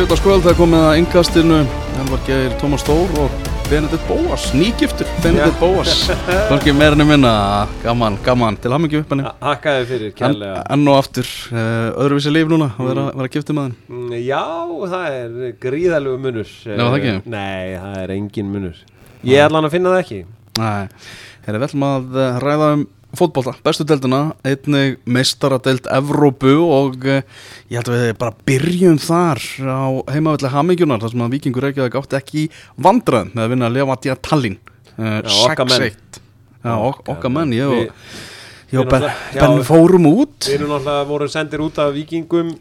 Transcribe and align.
Þriðjöldaskvöld 0.00 0.44
það 0.46 0.50
er 0.54 0.56
komið 0.56 0.82
að 0.86 0.94
yngastinu 0.96 1.56
Elvar 2.00 2.20
Geir 2.24 2.52
Tómas 2.56 2.80
Stór 2.80 3.10
og 3.20 3.48
Benedikt 3.68 4.06
Bóas, 4.08 4.46
nýgiftur 4.56 5.10
Benedikt 5.20 5.58
Bóas. 5.60 5.90
Kanski 6.48 6.72
meirinni 6.72 7.04
minna, 7.04 7.32
gaman, 7.82 8.16
gaman. 8.24 8.56
Til 8.64 8.72
hammingju 8.72 9.02
uppenni 9.02 9.26
Hakkaði 9.44 9.82
fyrir, 9.90 10.06
en, 10.08 10.14
kærlega. 10.16 10.62
Enn 10.72 10.88
og 10.88 10.96
aftur, 11.02 11.28
uh, 11.52 11.90
öðruvísi 12.00 12.32
líf 12.32 12.48
núna 12.48 12.70
að 12.80 12.88
vera, 12.88 13.04
vera 13.20 13.32
giftið 13.34 13.58
með 13.58 13.68
henn 13.68 13.76
Mm, 13.98 14.14
Já, 14.24 14.40
það 14.94 15.18
er 15.18 15.52
gríðalegu 15.66 16.22
munur. 16.24 16.54
Nei, 16.64 16.80
það 16.80 16.96
ekki? 17.02 17.14
Nei, 17.36 17.76
það 17.84 17.98
er 18.06 18.14
engin 18.16 18.54
munur. 18.56 18.80
Ég 19.34 19.44
ætla 19.44 19.60
hann 19.60 19.68
að 19.68 19.76
finna 19.76 19.92
það 19.92 20.06
ekki. 20.06 20.22
Nei, 20.62 20.88
erum 21.44 21.60
við 21.60 21.68
ætlum 21.68 21.86
að 21.90 22.20
eh, 22.24 22.40
ræða 22.46 22.72
um 22.78 22.88
fótbolta, 23.16 23.54
bestu 23.64 23.84
deildina 23.88 24.20
einnig 24.46 24.98
meistaradeild 25.08 25.88
Evrópu 25.90 26.54
og 26.62 27.06
uh, 27.08 27.20
ég 27.70 27.80
held 27.80 27.90
að 27.90 28.04
við 28.04 28.12
bara 28.20 28.36
byrjum 28.48 28.98
þar 29.02 29.42
á 29.66 29.82
heimavelli 30.14 30.52
Hamingjunar 30.54 31.02
þar 31.02 31.14
sem 31.14 31.24
að 31.26 31.36
Víkingur 31.36 31.66
Reykjavík 31.66 31.98
átti 32.00 32.18
ekki 32.20 32.46
vandræðum 32.78 33.34
með 33.34 33.44
að 33.44 33.54
vinna 33.54 33.70
að 33.70 33.76
lifa 33.78 33.96
að 33.96 34.02
dýja 34.06 34.18
Tallinn. 34.28 34.58
Uh, 34.94 35.18
Já, 35.20 35.36
okkar 35.46 35.70
menn. 35.70 35.86
6-1 35.90 36.20
Já, 36.60 36.72
ok, 36.76 37.04
okkar 37.14 37.34
menn, 37.34 37.54
ég 37.56 37.76
og, 37.76 38.08
ég 38.70 38.82
og 38.82 38.90
Ben, 38.92 39.06
ben 39.34 39.62
fórum 39.66 40.10
út. 40.12 40.46
Við 40.46 40.60
erum 40.60 40.74
náttúrulega 40.76 41.06
voru 41.08 41.30
sendir 41.32 41.64
út 41.64 41.80
af 41.82 41.94
vikingum 41.96 42.52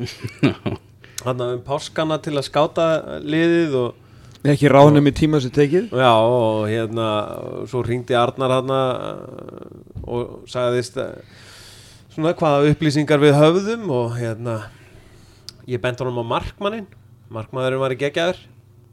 Þannig 1.20 1.58
um 1.58 1.64
páskana 1.66 2.16
til 2.24 2.38
að 2.40 2.46
skáta 2.48 2.86
liðið 3.20 3.74
og 3.76 4.09
Ekki 4.48 4.70
ráðnum 4.72 5.10
í 5.10 5.12
tíma 5.12 5.42
sem 5.44 5.52
tekið? 5.52 5.90
Já, 5.92 6.12
og 6.16 6.70
hérna 6.72 7.08
svo 7.68 7.82
ringdi 7.84 8.16
Arnar 8.16 8.54
hérna 8.54 8.78
og 10.08 10.46
sagðist 10.48 10.96
eh, 11.02 11.18
svona 12.14 12.32
hvaða 12.40 12.70
upplýsingar 12.72 13.20
við 13.20 13.36
höfðum 13.36 13.90
og 13.92 14.16
hérna 14.16 14.56
ég 15.68 15.82
bent 15.84 16.00
honum 16.00 16.22
á 16.24 16.32
markmannin 16.38 16.88
markmaðurinn 17.30 17.84
var 17.84 17.94
í 17.94 18.00
geggjaður 18.00 18.40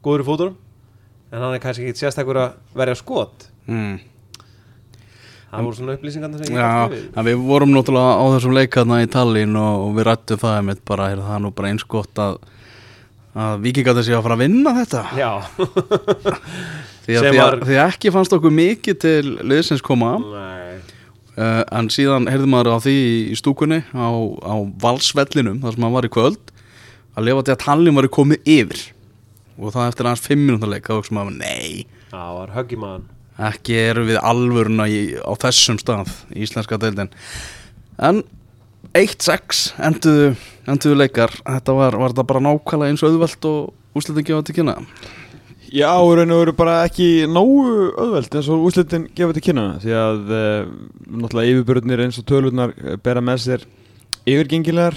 góður 0.03 0.25
í 0.25 0.27
fóturum 0.27 0.59
en 1.31 1.39
hann 1.39 1.55
er 1.55 1.63
kannski 1.63 1.87
ekki 1.87 2.03
sérstakur 2.03 2.41
að 2.43 2.59
verja 2.77 2.99
skot. 2.99 3.47
Mm. 3.67 3.97
það 5.47 5.63
voru 5.63 5.79
svona 5.79 5.95
upplýsingar 5.95 6.35
sem 6.35 6.51
ég 6.51 6.59
Já, 6.59 6.67
bætti 6.91 6.99
við. 6.99 7.07
en 7.15 7.27
við 7.27 7.47
vorum 7.47 7.71
náttúrulega 7.71 8.19
á 8.19 8.25
þessum 8.35 8.59
leikaðna 8.59 8.99
í 9.03 9.09
Tallinn 9.15 9.55
og, 9.63 9.87
og 9.87 9.95
við 9.95 10.07
rættum 10.11 10.43
það 10.43 10.59
einmitt 10.59 10.85
bara, 10.87 11.09
er 11.15 11.23
það 11.23 11.35
er 11.39 11.43
nú 11.47 11.55
bara 11.55 11.71
eins 11.71 11.87
gott 11.87 12.23
að 12.23 12.37
að 13.37 13.63
Víkingar 13.65 13.97
þessi 13.97 14.15
að 14.17 14.23
fara 14.25 14.37
að 14.37 14.43
vinna 14.43 14.73
þetta. 14.77 15.01
Já, 15.17 15.31
því 17.05 17.17
að, 17.17 17.25
Sem 17.25 17.31
því, 17.31 17.41
að, 17.43 17.57
því 17.69 17.77
að 17.77 17.81
ekki 17.85 18.13
fannst 18.15 18.37
okkur 18.37 18.55
mikið 18.57 18.99
til 19.05 19.33
liðsins 19.41 19.83
koma. 19.85 20.13
Uh, 21.37 21.61
en 21.77 21.91
síðan 21.93 22.25
heyrðum 22.31 22.55
maður 22.55 22.79
á 22.81 22.85
því 22.87 22.95
í 23.29 23.35
stúkunni 23.37 23.83
á, 23.93 24.09
á 24.41 24.55
valsvellinum 24.81 25.59
þar 25.61 25.75
sem 25.75 25.85
hann 25.85 25.93
var 25.93 26.07
í 26.07 26.13
kvöld 26.15 26.55
að 27.13 27.27
lefa 27.27 27.43
til 27.45 27.53
að 27.53 27.61
Tallinn 27.65 27.99
var 27.99 28.09
komið 28.17 28.49
yfir. 28.57 28.81
Og 29.57 29.73
það 29.73 29.91
eftir 29.91 30.09
aðeins 30.09 30.25
5 30.25 30.41
minúta 30.41 30.69
leik 30.69 30.89
þá 30.89 30.97
hugsaum 30.97 31.19
maður, 31.19 31.37
nei, 31.43 31.85
Það 32.09 32.33
var 32.39 32.57
höggi 32.57 32.81
maðan 32.81 33.05
ekki 33.37 33.77
erum 33.77 34.07
við 34.09 34.19
alvöruna 34.25 34.87
í, 34.89 35.01
á 35.21 35.31
þessum 35.37 35.77
stað 35.81 36.11
í 36.33 36.43
íslenska 36.45 36.79
deildin. 36.81 37.11
En 38.01 38.23
1-6 38.97 39.71
enduðu, 39.83 40.31
enduðu 40.67 40.97
leikar 40.99 41.33
þetta 41.39 41.75
var, 41.77 41.97
var 41.99 42.13
þetta 42.13 42.27
bara 42.27 42.43
nákvæmlega 42.43 42.93
eins 42.93 43.03
og 43.03 43.13
auðvelt 43.13 43.47
og 43.49 43.97
úslitin 43.97 44.27
gefa 44.27 44.45
til 44.47 44.57
kynna? 44.59 44.75
Já, 45.67 45.89
í 45.99 46.13
raun 46.15 46.31
og 46.31 46.41
veru 46.43 46.53
bara 46.55 46.77
ekki 46.87 47.27
nógu 47.27 47.89
öðveld 47.99 48.37
eins 48.39 48.49
og 48.51 48.67
úslitin 48.69 49.07
gefa 49.15 49.35
til 49.35 49.43
kynna 49.49 49.65
því 49.83 49.95
að 49.99 50.31
uh, 50.31 50.69
náttúrulega 51.23 51.55
yfirbörnir 51.55 52.03
eins 52.05 52.19
og 52.21 52.27
tölurnar 52.29 52.75
eh, 52.77 52.95
bera 53.03 53.23
með 53.23 53.43
sér 53.43 53.65
yfirgengilegar 54.27 54.95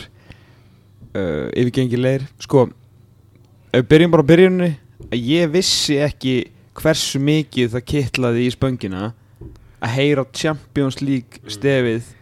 uh, 1.15 1.49
yfirgengilegir. 1.55 2.29
Sko, 2.43 2.69
ef 3.71 3.83
við 3.83 3.91
byrjum 3.95 4.15
bara 4.15 4.27
á 4.27 4.31
byrjunni 4.31 4.71
að 5.09 5.27
ég 5.33 5.51
vissi 5.55 5.99
ekki 6.03 6.37
hversu 6.79 7.19
mikið 7.23 7.75
það 7.75 7.87
kitlaði 7.93 8.47
í 8.47 8.55
spöngina 8.55 9.11
að 9.81 9.95
heyra 9.97 10.27
Champions 10.37 11.01
League 11.03 11.43
stefið 11.51 12.15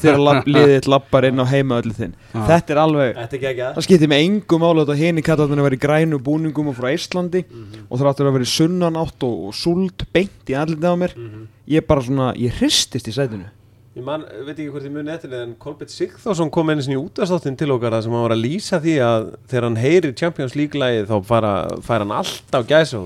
þegar 0.00 0.18
lab- 0.24 0.46
liðið 0.46 0.88
lappar 0.92 1.24
inn 1.28 1.40
á 1.40 1.46
heimaöllu 1.50 1.94
þinn 1.96 2.14
Já. 2.34 2.40
þetta 2.50 2.70
er 2.74 2.80
alveg 2.84 3.14
Þetta 3.20 3.36
er 3.38 3.42
geggjað 3.46 3.74
Það 3.78 3.86
skiptir 3.88 4.08
mig 4.12 4.24
engum 4.26 4.60
mála 4.64 4.84
þetta 4.84 4.98
henni 5.02 5.22
kallarnir 5.26 5.62
að 5.62 5.68
vera 5.68 5.78
í 5.78 5.84
grænu 5.86 6.18
búningum 6.26 6.68
og 6.72 6.76
frá 6.80 6.90
Íslandi 6.94 7.44
Mhm. 7.46 7.86
og 7.90 7.98
það 8.00 8.10
áttur 8.12 8.26
að 8.30 8.36
vera 8.38 8.48
í 8.48 8.54
sunnanátt 8.56 9.22
og, 9.28 9.38
og 9.48 9.54
súld 9.54 10.06
beint 10.12 10.46
í 10.50 10.54
andlitið 10.58 10.90
á 10.90 10.96
mér 11.00 11.16
Mhm. 11.16 11.46
ég 11.68 11.86
bara 11.86 12.00
svona, 12.02 12.34
ég 12.36 12.52
hristist 12.60 13.08
í 13.08 13.12
sætinu 13.14 13.48
Ég 13.96 14.04
man, 14.06 14.22
veit 14.46 14.54
ekki 14.54 14.70
hvort 14.70 14.84
ég 14.86 14.92
muni 14.94 15.10
eftir 15.10 15.32
en 15.34 15.56
Kolbett 15.58 15.90
Sigþórsson 15.90 16.48
kom 16.54 16.68
einu 16.70 16.80
sinni 16.80 16.94
í 16.94 17.02
útastáttin 17.02 17.56
til 17.58 17.72
okkar 17.74 17.90
þar 17.90 18.02
sem 18.04 18.12
hann 18.12 18.22
var 18.22 18.36
að 18.36 18.44
lýsa 18.44 18.78
því 18.80 18.94
að 19.02 19.24
þegar 19.50 19.62
hann 19.66 19.76
heyrir 19.82 20.14
Champions 20.14 20.54
League 20.54 20.78
lagið 20.78 21.08
þá 21.10 21.24
fara, 21.26 21.52
fær 21.82 21.98
hann 22.04 22.12
alltaf 22.14 22.68
gæsa 22.70 23.02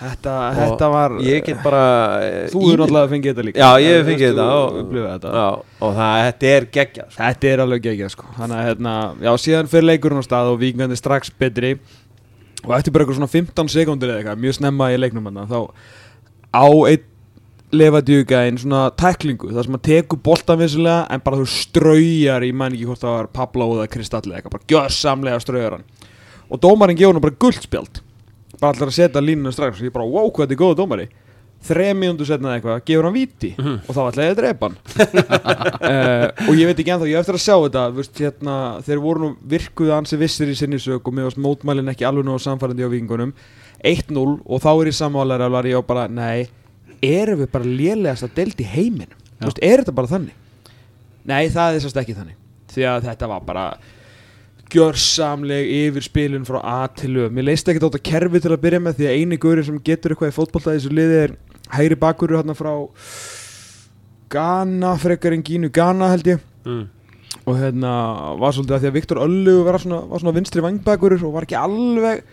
Þetta, 0.00 0.34
þetta 0.56 0.86
var 0.88 1.14
ég 1.20 1.42
get 1.44 1.58
bara 1.60 1.80
eh, 2.24 2.46
Þú 2.48 2.60
ímynd- 2.62 2.72
er 2.72 2.80
náttúrulega 2.80 3.10
fengið 3.10 3.30
þetta 3.34 3.44
líka. 3.44 3.60
Já, 3.60 3.70
ég 3.84 3.96
hef 3.98 4.06
fengið 4.08 4.30
þetta 4.30 4.46
og, 4.56 4.78
þetta. 4.96 5.32
Já, 5.36 5.48
og 5.84 5.98
það, 5.98 6.20
þetta 6.26 6.52
er 6.54 6.66
geggjað 6.78 7.10
sko. 7.10 7.20
Þetta 7.20 7.50
er 7.50 7.62
alveg 7.66 7.84
geggjað 7.84 8.12
sko. 8.14 8.28
Þannig 8.38 8.56
að 8.60 8.68
hérna, 8.70 8.94
já 9.26 9.30
síðan 9.44 9.70
fyrir 9.74 9.88
leikurinn 9.90 10.24
á 10.24 10.24
stað 10.24 10.52
og 10.54 10.58
vikingandi 10.62 10.96
strax 11.00 11.32
betri. 11.36 11.74
Og 12.64 12.74
eftir 12.78 12.92
bara 12.96 13.04
eitthvað 13.04 13.20
svona 13.20 13.32
15 13.36 13.72
sekundir 13.76 14.12
eða 14.14 14.22
eitthvað 14.22 14.42
mjög 14.46 14.58
snemma 14.60 14.90
í 14.92 14.98
leiknum 15.00 15.28
hann 15.28 15.44
þá 15.48 15.60
á 16.50 16.64
einn 16.90 17.06
lefadjúgæðin 17.70 18.58
svona 18.58 18.82
tæklingu 18.98 19.52
þar 19.54 19.66
sem 19.68 19.76
að 19.78 19.84
teku 19.86 20.16
boltan 20.18 20.58
vissulega 20.58 21.04
en 21.14 21.22
bara 21.22 21.38
þú 21.38 21.46
straujar 21.52 22.42
í 22.42 22.50
ekki 22.50 22.86
hvort 22.88 23.04
það 23.04 23.14
var 23.14 23.28
Pablo 23.36 23.68
eða 23.76 23.90
Kristalli 23.92 24.34
eitthvað 24.34 24.56
bara 24.56 24.68
gjössamlega 24.72 25.40
straujar 25.44 25.76
hann. 25.78 25.84
Og 26.50 26.58
dómarinn 26.58 26.98
gefur 26.98 27.14
hann 27.14 27.22
bara 27.22 27.38
guldspjald 27.44 28.00
bara 28.60 28.76
allir 28.76 28.92
að 28.92 28.96
setja 28.98 29.24
línuna 29.24 29.52
strax. 29.54 29.80
Og 29.80 29.88
ég 29.88 29.94
bara 29.94 30.08
wow 30.08 30.30
hvað 30.30 30.46
þetta 30.46 30.56
er 30.56 30.60
góða 30.60 30.78
dómari. 30.82 31.08
Þrejum 31.60 31.98
mínútu 32.00 32.24
setna 32.24 32.54
eða 32.54 32.58
eitthvað 32.58 32.84
gefur 32.88 33.06
hann 33.08 33.16
víti. 33.16 33.50
Og 33.60 33.90
þá 33.92 34.00
ætlaði 34.06 34.28
ég 34.28 34.30
að 34.32 34.38
drepa 34.38 34.68
hann. 34.68 34.78
Uh, 35.80 36.24
og 36.48 36.54
ég 36.56 36.70
veit 36.70 36.78
ekki 36.80 36.94
ennþá, 36.94 37.10
ég 37.10 37.20
eftir 37.20 37.36
að 37.36 37.44
sjá 37.44 37.56
þetta 37.56 37.82
veist, 37.98 38.22
hérna, 38.22 38.54
þeir 38.86 39.02
voru 39.04 39.24
nú 39.26 39.32
virkuð 39.52 39.92
ansi 39.98 40.20
vissir 40.20 40.48
í 40.48 40.56
sinni 40.56 40.80
sög 40.80 41.04
og 41.04 41.16
mér 41.16 41.28
varst 41.28 41.42
mótmælin 41.42 41.92
ekki 41.92 42.08
alveg 42.08 42.24
nú 42.24 42.38
samfærandi 42.40 42.88
á 42.88 42.92
vikingunum 42.94 43.34
1-0 43.84 44.24
og 44.40 44.64
þá 44.64 44.70
er 44.72 44.88
ég 44.88 44.96
sammálar 44.96 45.44
að 45.44 45.52
var 45.58 45.68
ég 45.68 45.76
á 45.76 45.82
bara, 45.84 46.08
nei 46.08 46.48
erum 47.04 47.40
við 47.40 47.50
bara 47.52 47.68
lélegast 47.68 48.26
að 48.26 48.36
delta 48.36 48.64
í 48.64 48.68
heiminum? 48.68 49.16
Veist, 49.40 49.60
er 49.64 49.80
þetta 49.80 49.96
bara 49.96 50.10
þannig? 50.10 50.36
Nei, 51.28 51.48
það 51.52 51.76
er 51.76 51.84
sérst 51.84 52.00
ekki 52.00 52.16
þannig. 52.16 52.36
Því 52.70 52.86
að 52.90 53.06
þetta 53.08 53.28
var 53.30 53.46
bara 53.46 53.64
gjörsamleg 54.70 55.68
yfir 55.80 56.04
spilun 56.06 56.46
frá 56.48 56.60
A 56.62 56.86
til 56.94 57.16
Ö 57.18 57.28
mér 57.32 57.50
leist 57.50 57.68
ekki 57.68 57.82
þetta 57.82 58.02
kerfi 58.10 58.40
til 58.40 58.52
að 58.54 58.62
byrja 58.64 58.80
með 58.84 59.00
því 59.00 59.08
að 59.08 59.18
eini 59.18 59.38
gauri 59.40 59.64
sem 59.66 59.80
getur 59.84 60.14
eitthvað 60.14 60.32
í 60.32 60.36
fótbolta 60.36 60.74
í 60.74 60.78
þessu 60.78 60.94
liði 60.94 61.18
er 61.24 61.36
hægri 61.74 61.98
bakurur 62.00 62.40
hérna 62.40 62.56
frá 62.58 62.72
Ghana, 64.30 64.94
frekar 65.02 65.34
en 65.34 65.42
Gínu 65.42 65.70
Ghana 65.74 66.10
held 66.12 66.30
ég 66.30 66.42
mm. 66.64 66.82
og 67.44 67.58
hérna 67.58 67.92
var 68.38 68.54
svolítið 68.54 68.76
að 68.76 68.82
því 68.84 68.90
að 68.90 68.98
Viktor 68.98 69.22
Öllu 69.24 69.54
var 69.66 69.80
svona, 69.82 70.00
var 70.06 70.22
svona 70.22 70.36
vinstri 70.38 70.64
vangbakurur 70.64 71.24
og 71.26 71.34
var 71.34 71.48
ekki 71.48 71.58
alveg 71.58 72.24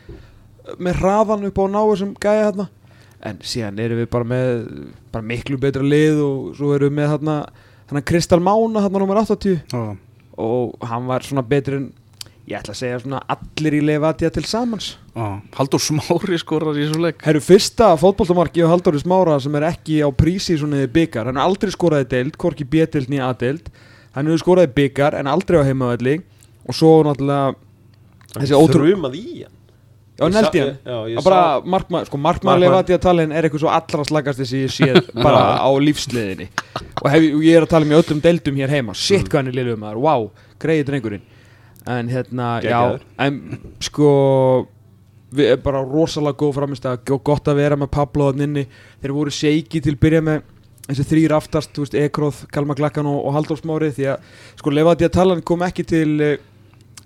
með 0.84 1.00
hraðan 1.02 1.48
upp 1.48 1.62
á 1.62 1.66
náu 1.74 1.96
sem 1.98 2.14
gæja 2.22 2.50
hérna 2.50 2.68
en 3.26 3.40
síðan 3.42 3.80
erum 3.82 4.04
við 4.04 4.12
bara 4.14 4.28
með 4.30 4.52
bara 5.14 5.26
miklu 5.26 5.58
betra 5.62 5.86
lið 5.86 6.20
og 6.22 6.52
svo 6.58 6.76
erum 6.76 6.92
við 6.92 7.00
með 7.00 7.14
hérna 7.16 8.04
Kristal 8.06 8.44
Mána 8.44 8.84
hérna 8.84 9.02
nummer 9.02 9.24
80 9.24 9.64
Já. 9.74 9.96
og 10.38 10.86
hann 10.86 11.08
var 11.10 11.26
svona 11.26 11.46
betri 11.46 11.82
en 11.82 11.88
ég 12.48 12.56
ætla 12.62 12.72
að 12.74 12.80
segja 12.80 13.00
svona 13.04 13.20
allir 13.34 13.76
í 13.76 13.82
Levadia 13.84 14.30
til 14.32 14.46
samans. 14.48 14.94
Já. 15.18 15.26
Haldur 15.58 15.82
Smári 15.84 16.38
skorar 16.40 16.78
í 16.78 16.86
þessu 16.86 17.02
leik. 17.04 17.20
Herru, 17.26 17.42
fyrsta 17.44 17.90
fótboltamarki 18.00 18.64
á 18.64 18.72
Halldóri 18.72 19.02
Smára 19.04 19.36
sem 19.44 19.56
er 19.60 19.66
ekki 19.74 20.00
á 20.00 20.10
prísi 20.16 20.56
svona 20.60 20.80
eða 20.84 20.94
byggar, 20.96 21.28
hann 21.28 21.40
har 21.42 21.50
aldrei 21.50 21.74
skoraði 21.76 22.08
deild, 22.16 22.38
hvorki 22.40 22.64
B-deild 22.68 23.12
nýja 23.12 23.28
A-deild. 23.34 23.68
Hann 24.16 24.30
hefur 24.32 24.44
skoraði 24.46 24.72
byggar 24.80 25.18
en 25.20 25.28
aldrei 25.28 25.60
á 25.60 25.68
heimavalli 25.68 26.16
og 26.68 26.76
svo 26.76 26.96
náttúrulega 27.06 27.56
þessi 28.38 28.56
ótrú 28.58 28.88
Þrumað 28.88 29.20
í 29.20 29.26
hann. 29.44 29.54
Já, 30.18 30.26
Ég 30.26 30.34
hann. 30.34 30.78
Já, 30.82 30.98
ég 31.12 31.18
Það 31.20 31.26
bara 31.28 31.42
sá 31.46 31.66
markma, 31.70 32.00
sko, 32.08 32.18
markmaður 32.18 32.48
Markmaður. 32.58 32.62
Levadia 32.64 32.98
talin 32.98 33.32
er 33.38 33.46
eitthvað 33.46 33.62
svo 33.62 33.70
allra 33.70 34.06
slagast 34.08 34.40
þessi 34.42 34.62
ég 34.64 34.72
séð 34.74 35.12
bara 35.28 35.44
á 35.62 35.70
lífsliðinni 35.78 36.48
og, 37.04 37.10
hef, 37.12 37.28
og 37.38 37.44
ég 37.46 37.54
er 37.60 37.68
að 37.68 37.70
tala 37.76 37.86
um 37.86 37.92
í 37.94 37.98
öllum 38.00 38.22
deildum 38.24 38.58
hér 38.58 38.74
heima. 38.74 38.96
Shit 38.98 39.28
Mm. 39.28 39.30
hvað 39.30 39.38
hann 39.44 39.52
er 39.52 39.58
liðum 39.60 39.84
maður, 39.84 40.00
wow, 40.08 40.26
greiði 40.58 40.88
drengurinn 40.90 41.22
en 41.88 42.10
hérna, 42.12 42.50
Geggjaður. 42.64 43.00
já 43.02 43.26
en 43.28 43.40
sko 43.88 44.10
við 45.36 45.54
erum 45.54 45.64
bara 45.66 45.84
rosalega 45.84 46.40
góð 46.40 46.54
framist 46.56 46.86
að 46.88 47.02
gott 47.24 47.48
að 47.52 47.60
vera 47.62 47.78
með 47.80 47.92
Pablo 47.92 48.30
þann 48.32 48.46
inni. 48.48 48.66
Þeir 49.02 49.16
voru 49.18 49.34
seiki 49.34 49.82
til 49.84 49.96
að 49.96 50.04
byrja 50.06 50.22
með. 50.24 50.46
Þessi 50.88 51.04
þrýr 51.10 51.34
aftast, 51.36 51.74
þú 51.76 51.84
veist, 51.84 51.98
Ekroð, 52.00 52.44
Kalmar 52.56 52.78
Glakkan 52.80 53.10
og, 53.12 53.18
og 53.28 53.34
Halldór 53.36 53.60
Smári. 53.60 53.90
Því 53.92 54.06
að 54.14 54.30
sko 54.62 54.72
Levadia 54.72 55.10
talan 55.12 55.44
kom 55.44 55.66
ekki 55.68 55.84
til 55.84 56.14
uh, 56.24 56.38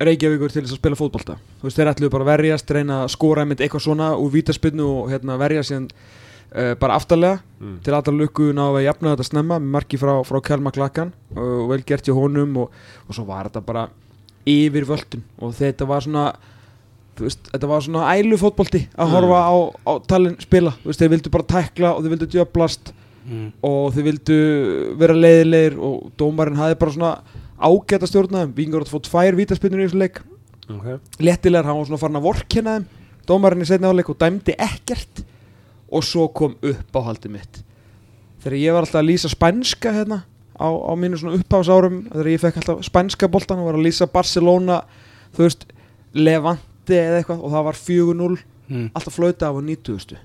Reykjavíkur 0.01 0.53
til 0.53 0.61
þess 0.61 0.75
að 0.75 0.81
spila 0.83 0.99
fótbolta. 0.99 1.37
Þú 1.61 1.65
veist, 1.65 1.79
þeir 1.79 1.89
ætluðu 1.95 2.13
bara 2.13 2.27
að 2.27 2.33
verjast, 2.35 2.73
reyna 2.77 2.99
að 3.07 3.13
skora 3.15 3.41
einmitt 3.41 3.63
eitthvað 3.65 3.87
svona 3.87 4.11
úr 4.21 4.29
vítaspinnu 4.35 4.85
og 4.85 5.09
hérna 5.09 5.39
verja 5.41 5.65
síðan 5.65 5.89
uh, 5.89 6.75
bara 6.81 6.99
aftarlega. 7.01 7.41
Mm. 7.61 7.75
til 7.85 7.93
allra 7.93 8.13
lukku 8.17 8.51
ná 8.57 8.63
að 8.67 8.83
jafna 8.87 9.15
þetta 9.15 9.25
snemma 9.27 9.57
með 9.61 9.73
marki 9.79 9.97
frá, 10.01 10.13
frá 10.25 10.39
Kalmar 10.45 10.73
Glakkan 10.73 11.11
og 11.37 11.67
vel 11.69 11.83
gert 11.85 12.07
hjá 12.09 12.15
honum 12.17 12.55
og, 12.63 12.71
og 13.05 13.13
svo 13.13 13.27
var 13.27 13.49
þetta 13.49 13.61
bara 13.65 13.83
yfir 14.49 14.87
völdun 14.89 15.23
og 15.39 15.53
þetta 15.57 15.87
var 15.87 16.01
svona 16.05 16.25
veist, 17.21 17.43
þetta 17.51 17.67
var 17.69 17.83
svona 17.85 18.07
ælu 18.17 18.37
fótbolti 18.39 18.87
að 18.97 19.05
Mm. 19.05 19.13
horfa 19.13 19.39
á, 19.45 19.53
á 19.85 19.93
talin 20.07 20.37
spila. 20.41 20.73
Veist, 20.83 20.99
þeir 20.99 21.09
vildu 21.13 21.29
bara 21.29 21.43
tækla 21.43 21.91
og 21.95 22.01
þeir 22.03 22.13
vildu 22.15 22.27
djöblast 22.33 22.93
mm. 23.27 23.47
og 23.63 23.93
þeir 23.93 24.07
vildu 24.07 24.37
vera 24.97 25.13
leiðilegir 25.13 25.77
og 25.77 26.11
dómarinn 26.17 26.57
hafði 26.57 26.79
bara 26.79 26.91
svona 26.91 27.11
ágæta 27.61 28.07
stjórnaðum, 28.09 28.55
Vingur 28.57 28.81
átt 28.81 28.89
að 28.89 28.95
fá 28.97 29.09
tvær 29.09 29.37
vítaspinnur 29.37 29.83
í 29.83 29.85
þessu 29.85 29.99
leik. 30.01 30.21
Okay. 30.71 30.97
léttilegar, 31.19 31.65
hann 31.67 31.77
var 31.77 31.85
svona 31.85 31.99
farin 32.01 32.17
að 32.17 32.25
vorkenna 32.25 32.73
þeim. 32.79 32.85
Dómarinn 33.27 33.61
í 33.61 33.67
setni 33.67 33.85
áleik 33.91 34.09
og 34.09 34.17
dæmdi 34.17 34.55
ekkert. 34.57 35.21
Og 35.91 36.01
svo 36.07 36.29
kom 36.33 36.55
upp 36.63 36.95
á 36.95 36.99
haldið 37.11 37.33
mitt. 37.35 37.61
Þegar 38.41 38.57
ég 38.57 38.73
var 38.73 38.85
alltaf 38.87 39.01
að 39.03 39.09
lýsa 39.11 39.29
spænska 39.29 39.91
hérna 39.93 40.21
á, 40.61 40.69
á 40.69 40.93
mínu 41.01 41.17
svona 41.17 41.37
upphásárum 41.41 41.97
þegar 42.11 42.29
ég 42.31 42.41
fekk 42.45 42.61
alltaf 42.61 42.85
spænska 42.85 43.27
boltan 43.33 43.59
og 43.59 43.65
var 43.71 43.79
að 43.79 43.85
lýsa 43.89 44.07
Barcelona 44.11 44.81
þú 45.35 45.47
veist, 45.47 45.65
Levante 46.13 46.97
eða 46.97 47.21
eitthvað 47.21 47.43
og 47.45 47.53
það 47.57 47.67
var 47.69 47.79
4-0 47.85 48.39
Mm. 48.71 48.85
alltaf 48.95 49.13
flauta 49.17 49.49
af 49.49 49.57
á 49.59 49.61
90 49.67 50.15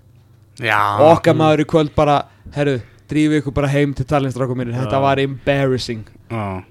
Já 0.62 0.78
og 1.02 1.16
okkar 1.16 1.34
maður 1.34 1.64
í 1.64 1.66
kvöld 1.66 1.90
bara 1.96 2.20
herru, 2.54 2.76
drífi 3.10 3.40
ykkur 3.40 3.52
bara 3.56 3.66
heim 3.72 3.90
til 3.92 4.06
talinstrákum 4.06 4.54
mínir 4.60 4.76
þetta 4.76 5.00
var 5.02 5.18
embarrassing 5.18 6.04
Já. 6.30 6.62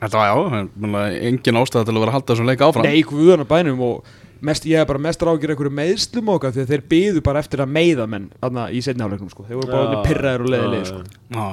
Þetta 0.00 0.16
var 0.18 0.30
já, 0.32 0.62
engin 1.28 1.58
ástæða 1.60 1.84
til 1.84 1.92
að 1.94 2.00
vera 2.00 2.10
að 2.10 2.16
halda 2.16 2.32
þessum 2.32 2.48
leik 2.48 2.64
áfram 2.64 2.86
Nei, 2.88 3.02
guðan 3.04 3.44
á 3.44 3.46
bænum 3.52 3.82
og 3.84 4.08
mest, 4.40 4.64
ég 4.64 4.80
hef 4.80 4.88
bara 4.88 4.98
mest 5.04 5.20
rákir 5.22 5.52
einhverju 5.52 5.74
meðslum 5.82 6.32
okkar 6.32 6.54
því 6.56 6.64
að 6.64 6.72
þeir 6.72 6.84
byðu 6.94 7.22
bara 7.28 7.42
eftir 7.44 7.60
að 7.62 7.70
meiða 7.76 8.08
menn 8.08 8.30
í 8.72 8.80
setni 8.82 9.04
áleiknum 9.04 9.30
sko. 9.30 9.44
þeir 9.46 9.60
voru 9.60 9.70
bara 9.70 9.84
alveg 9.90 10.08
pyrraðir 10.08 10.46
og 10.46 10.50
leiðilegir 10.54 10.88
sko. 10.88 11.04
Já. 11.28 11.46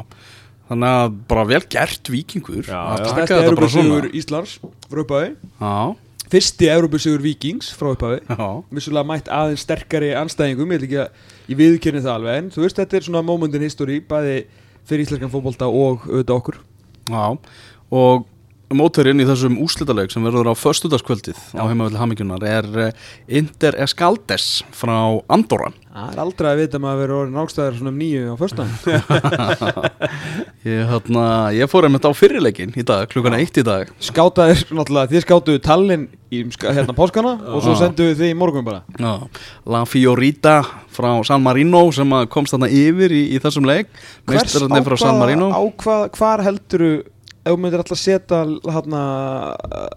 Þannig 0.70 1.00
að 1.00 1.18
bara 1.32 1.48
vel 1.50 1.64
gert 1.74 2.12
vikingur 2.14 2.62
þetta 2.68 3.16
bara 3.16 3.26
svona. 3.26 3.48
Európa-sigur 3.50 4.08
Íslands 4.20 4.56
frá 4.86 5.02
upphafi. 5.04 5.34
Já, 5.58 5.76
Fyrsti 6.30 6.70
Európa-sigur 6.70 7.24
Víkings 7.26 7.72
frá 7.74 7.90
upphafi. 7.96 8.22
Já, 8.30 8.50
Vissulega 8.78 9.10
mætt 9.10 9.32
aðeins 9.34 9.66
sterkari 9.66 10.12
anstæðingum 10.20 10.70
Ég 10.70 10.84
vil 10.84 10.90
ekki 10.90 11.00
að 11.02 11.24
ég 11.50 11.60
viðkynni 11.64 12.04
það 12.06 12.16
alveg 12.20 12.42
En 12.44 12.52
þú 12.54 12.66
veist 12.68 12.82
þetta 12.82 13.00
er 13.00 13.08
svona 13.08 13.26
moment 13.26 13.58
in 13.58 13.66
history 13.66 13.98
Bæði 14.06 14.36
fyrir 14.90 15.06
íslenskan 15.06 15.32
fótbolta 15.34 15.70
og 15.70 16.06
auðvitað 16.08 16.36
okkur. 16.38 16.60
Já. 17.10 17.26
Og 17.94 18.28
móturinn 18.76 19.22
í 19.22 19.26
þessum 19.28 19.58
úslitaleik 19.64 20.12
sem 20.14 20.26
verður 20.26 20.52
á 20.52 20.56
föstudagskvöldið 20.58 21.40
á 21.58 21.64
heimavelli 21.66 22.00
Hamingjunar 22.00 22.44
er 22.46 22.68
eh, 22.84 23.08
Inter 23.40 23.78
Escaldes 23.82 24.62
frá 24.76 24.98
Andorra. 25.32 25.72
Það 25.90 26.12
er 26.14 26.22
aldrei 26.22 26.50
að 26.52 26.60
vita 26.62 26.82
maður 26.82 27.02
verið 27.02 27.20
orðin 27.20 27.40
ákstæðar 27.42 27.78
svona 27.80 27.92
um 27.92 27.98
nýju 28.00 28.30
á 28.30 28.36
föstudaginn. 28.40 28.78
Ég, 30.70 30.84
hérna, 30.92 31.26
ég 31.56 31.70
fór 31.72 31.88
einmitt 31.88 32.06
á 32.06 32.12
fyrirleikin 32.14 32.74
í 32.78 32.84
dag, 32.86 33.08
klukkan 33.10 33.38
eitt 33.38 33.58
í 33.58 33.64
dag. 33.66 33.90
Skátaðir, 34.04 34.66
náttúrulega, 34.76 35.10
þið 35.14 35.24
skátuðu 35.24 35.62
tallinn 35.64 36.06
í 36.30 36.44
hérna 36.62 36.96
páskana 36.98 37.32
og 37.56 37.64
svo 37.64 37.78
senduðu 37.80 38.18
þið 38.20 38.34
í 38.34 38.38
morgun 38.38 38.68
bara. 38.68 38.84
Já, 39.00 39.14
La 39.72 39.86
Fiorita 39.90 40.60
frá 40.94 41.14
San 41.26 41.46
Marino 41.46 41.86
sem 41.96 42.12
að 42.18 42.28
komst 42.34 42.54
þarna 42.54 42.70
yfir 42.76 43.16
í, 43.16 43.24
í 43.34 43.40
þessum 43.42 43.70
leik. 43.70 43.90
Meistararnir 44.30 44.86
frá 44.86 45.00
San 45.00 45.22
Marino. 45.22 45.50
á 45.56 45.62
hvað, 45.80 46.06
hvar 46.20 46.44
helduru 46.46 46.92
ef 47.50 47.56
þú 47.56 47.60
myndir 47.64 47.82
alltaf 47.84 48.00
setja 48.00 48.40
hérna, 48.70 49.02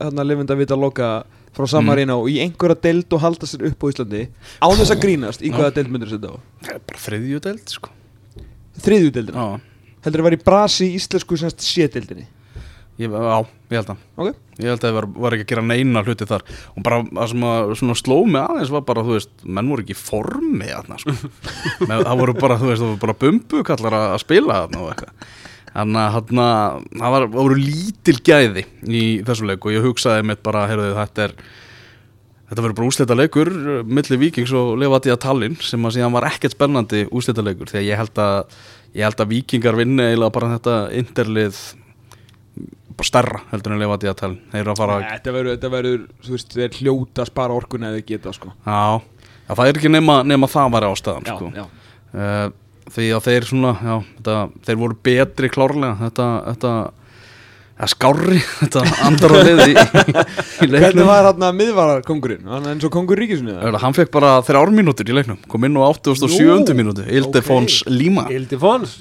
hérna 0.00 0.26
lifinda 0.26 0.56
vita 0.58 0.78
loka 0.78 1.12
frá 1.52 1.68
San 1.68 1.84
Mm. 1.84 2.28
Í 2.32 2.38
einhverja 2.46 2.80
deild 2.80 3.12
og 3.12 3.20
halda 3.20 3.46
sér 3.46 3.66
upp 3.68 3.84
á 3.84 3.86
Íslandi 3.92 4.22
á 4.56 4.66
þess 4.72 4.94
að 4.94 5.02
grínast, 5.04 5.42
í 5.44 5.52
hvaða 5.52 5.74
deild 5.76 5.90
myndir 5.92 6.08
setja 6.08 6.32
á? 6.32 6.36
Það 6.64 6.74
er 6.74 6.84
bara 6.88 7.02
þriðju 7.06 7.40
deild 7.44 7.74
sko. 7.74 7.90
þriðju 8.82 9.10
deildina, 9.12 9.36
Já, 9.36 9.60
heldur 10.06 10.22
það 10.22 10.28
var 10.30 10.36
í 10.38 10.44
brasi 10.46 10.86
í 10.88 10.94
íslensku 10.96 11.36
semst 11.36 11.60
sédeildinni 11.60 12.24
ég, 12.98 13.12
já, 13.12 13.36
ég 13.72 13.76
held 13.76 13.92
að 13.92 14.00
ok, 14.16 14.40
Ég 14.60 14.68
held 14.68 14.78
að 14.78 14.86
það 14.86 14.96
var, 14.96 15.06
var 15.24 15.34
ekki 15.36 15.46
að 15.46 15.50
gera 15.52 15.62
neina 15.64 16.02
hluti 16.04 16.26
þar. 16.28 16.42
Og 16.76 16.84
bara 16.84 16.98
það 17.08 17.30
sem 17.32 17.44
að 17.48 17.70
svona 17.80 17.94
sló 17.98 18.16
mig 18.28 18.42
aðeins 18.42 18.72
var 18.74 18.82
bara, 18.86 19.04
þú 19.06 19.14
veist, 19.16 19.30
menn 19.48 19.70
voru 19.72 19.84
ekki 19.84 19.94
í 19.96 19.98
formi 19.98 20.68
þarna, 20.68 20.98
sko. 21.00 21.14
Með, 21.88 22.04
það 22.04 22.20
voru 22.20 22.34
bara, 22.36 22.58
þú 22.60 22.68
veist, 22.68 22.82
það 22.82 22.90
voru 22.90 23.00
bara 23.06 23.16
bumbukallar 23.24 23.96
að, 23.98 24.04
að 24.12 24.20
spila 24.26 24.58
þarna 24.60 24.82
og 24.84 24.90
eitthvað 24.92 25.30
Þannig 25.72 26.00
að 26.04 26.32
það 27.00 27.14
var, 27.16 27.26
voru 27.32 27.58
lítil 27.58 28.18
gæði 28.20 28.66
í 28.84 29.02
þessu 29.24 29.48
leik 29.48 29.64
og 29.64 29.72
ég 29.72 29.84
hugsaði 29.86 30.26
mitt 30.28 30.42
bara, 30.44 30.66
heyrðu, 30.70 30.94
þetta 30.98 31.28
er 31.28 31.36
Þetta 32.52 32.66
verður 32.66 32.76
bara 32.76 32.88
úslita 32.90 33.14
leikur 33.16 33.48
milli 33.88 34.16
Víkings 34.20 34.50
og 34.52 34.74
Levadia 34.76 35.14
Tallinn 35.16 35.54
sem 35.64 35.80
að 35.88 35.94
síðan 35.94 36.12
var 36.12 36.26
ekkert 36.28 36.52
spennandi 36.52 37.06
úslita 37.08 37.40
leikur 37.40 37.70
því 37.70 37.78
að 37.80 37.86
ég 37.86 37.96
held 38.02 38.18
að, 38.20 38.58
ég 38.92 39.06
held 39.08 39.22
að 39.24 39.30
Víkingar 39.30 39.78
vinni 39.78 40.04
eiginlega 40.04 40.34
bara 40.34 40.50
þetta 40.58 40.74
interlið 41.00 41.62
bara 42.92 43.08
stærra 43.08 43.40
heldur 43.54 43.72
en 43.72 43.80
Levadia 43.80 44.12
Tallinn 44.20 44.42
þeir 44.52 44.60
eru 44.66 44.74
að 44.74 44.82
fara 44.82 44.98
þetta 45.06 45.34
verður, 45.38 45.56
þetta 45.56 45.70
verður 45.78 46.04
þú 46.26 46.34
veist, 46.36 46.56
þeir 46.58 46.76
hljóta 46.82 47.24
að 47.24 47.30
spara 47.32 47.56
orkuna 47.56 47.88
eða 47.94 48.04
geta 48.12 48.34
sko 48.36 48.52
Já, 48.52 49.00
já, 49.00 49.54
það 49.54 49.64
er 49.70 49.80
ekki 49.80 49.92
nema, 49.96 50.18
nema 50.28 50.50
það 50.52 50.74
var 50.76 50.88
ástæðan 50.90 51.30
já, 51.30 51.34
sko. 51.38 51.50
já. 51.56 51.64
uh, 52.12 52.46
Því 52.90 53.06
að 53.14 53.22
þeir 53.28 53.44
svona, 53.46 53.76
já, 53.78 53.94
þetta, 54.18 54.34
þeir 54.66 54.76
voru 54.82 54.96
betri 55.06 55.48
klárlega 55.54 55.94
Þetta, 56.00 56.24
þetta, 56.50 56.72
það 57.82 57.90
skárri, 57.92 58.40
þetta 58.60 58.82
andar 59.06 59.32
á 59.32 59.38
liði 59.46 59.66
í, 59.68 59.72
í, 59.72 59.76
í 59.76 60.66
hvernig 60.66 60.74
leiknum. 60.76 61.06
var 61.08 61.28
hérna 61.28 61.48
miðvarar 61.56 62.02
kongurinn, 62.06 62.42
hann 62.50 62.66
er 62.66 62.74
eins 62.74 62.84
og 62.86 62.92
kongur 62.94 63.18
ríkisinu 63.22 63.54
Er 63.54 63.70
það, 63.72 63.78
Hann 63.86 63.96
fekk 63.96 64.12
bara 64.14 64.32
þrjár 64.46 64.74
mínútur 64.76 65.08
í 65.08 65.16
leiknum 65.16 65.38
Kom 65.50 65.64
inn 65.68 65.78
á 65.78 65.82
87 65.88 66.42
Nú, 66.42 66.76
mínútu. 66.82 67.06
Ildefons 67.06 67.80
Lima. 67.90 68.26
Já, 68.28 68.36
Ildefons 68.40 68.98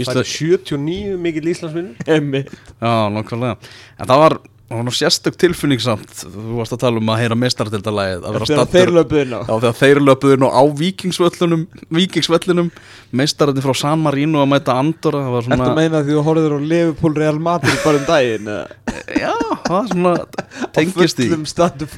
Ísla- 0.00 0.24
79 0.24 1.18
mikill 1.26 1.50
Íslandsvinnur 1.52 2.10
emmi 2.16 2.44
nákvæmlega. 2.80 3.58
En 3.98 4.08
það 4.10 4.22
var, 4.24 4.38
það 4.74 4.80
var 4.80 4.86
nú 4.88 4.94
sérstök 4.94 5.36
tilfinning 5.38 5.82
samt. 5.82 6.10
Þú 6.24 6.56
varst 6.58 6.74
að 6.74 6.80
tala 6.82 6.98
um 7.00 7.10
að 7.14 7.20
heyra 7.22 7.36
meistardeldalægið 7.38 8.24
Að 8.26 8.36
vera 8.36 8.48
stattur 8.48 8.90
á. 8.98 9.40
Þegar 9.52 9.76
þeir 9.78 10.00
löpuðu 10.02 10.38
nú 10.42 10.48
á 10.50 10.62
vikingsvöllunum 10.80 11.62
Vikingsvöllunum 11.94 12.72
Meistararnir 13.14 13.64
frá 13.64 13.74
San 13.78 14.02
Marino 14.02 14.42
að 14.42 14.50
mæta 14.50 14.76
Andorra 14.80 15.42
svona 15.46 15.70
meina 15.78 16.02
því 16.02 16.16
þú 16.18 16.24
horfður 16.26 16.56
á 16.58 16.60
Liverpool 16.74 17.14
Real 17.20 17.38
Madrid 17.38 17.78
bara 17.84 18.00
um 18.02 18.08
daginn? 18.08 18.50
Já, 19.22 19.32
það 19.62 19.74
var 19.76 19.88
svona 19.92 20.14
Tengist 20.74 21.22
í 21.22 21.30
fullum 21.30 21.46
standu 21.48 21.90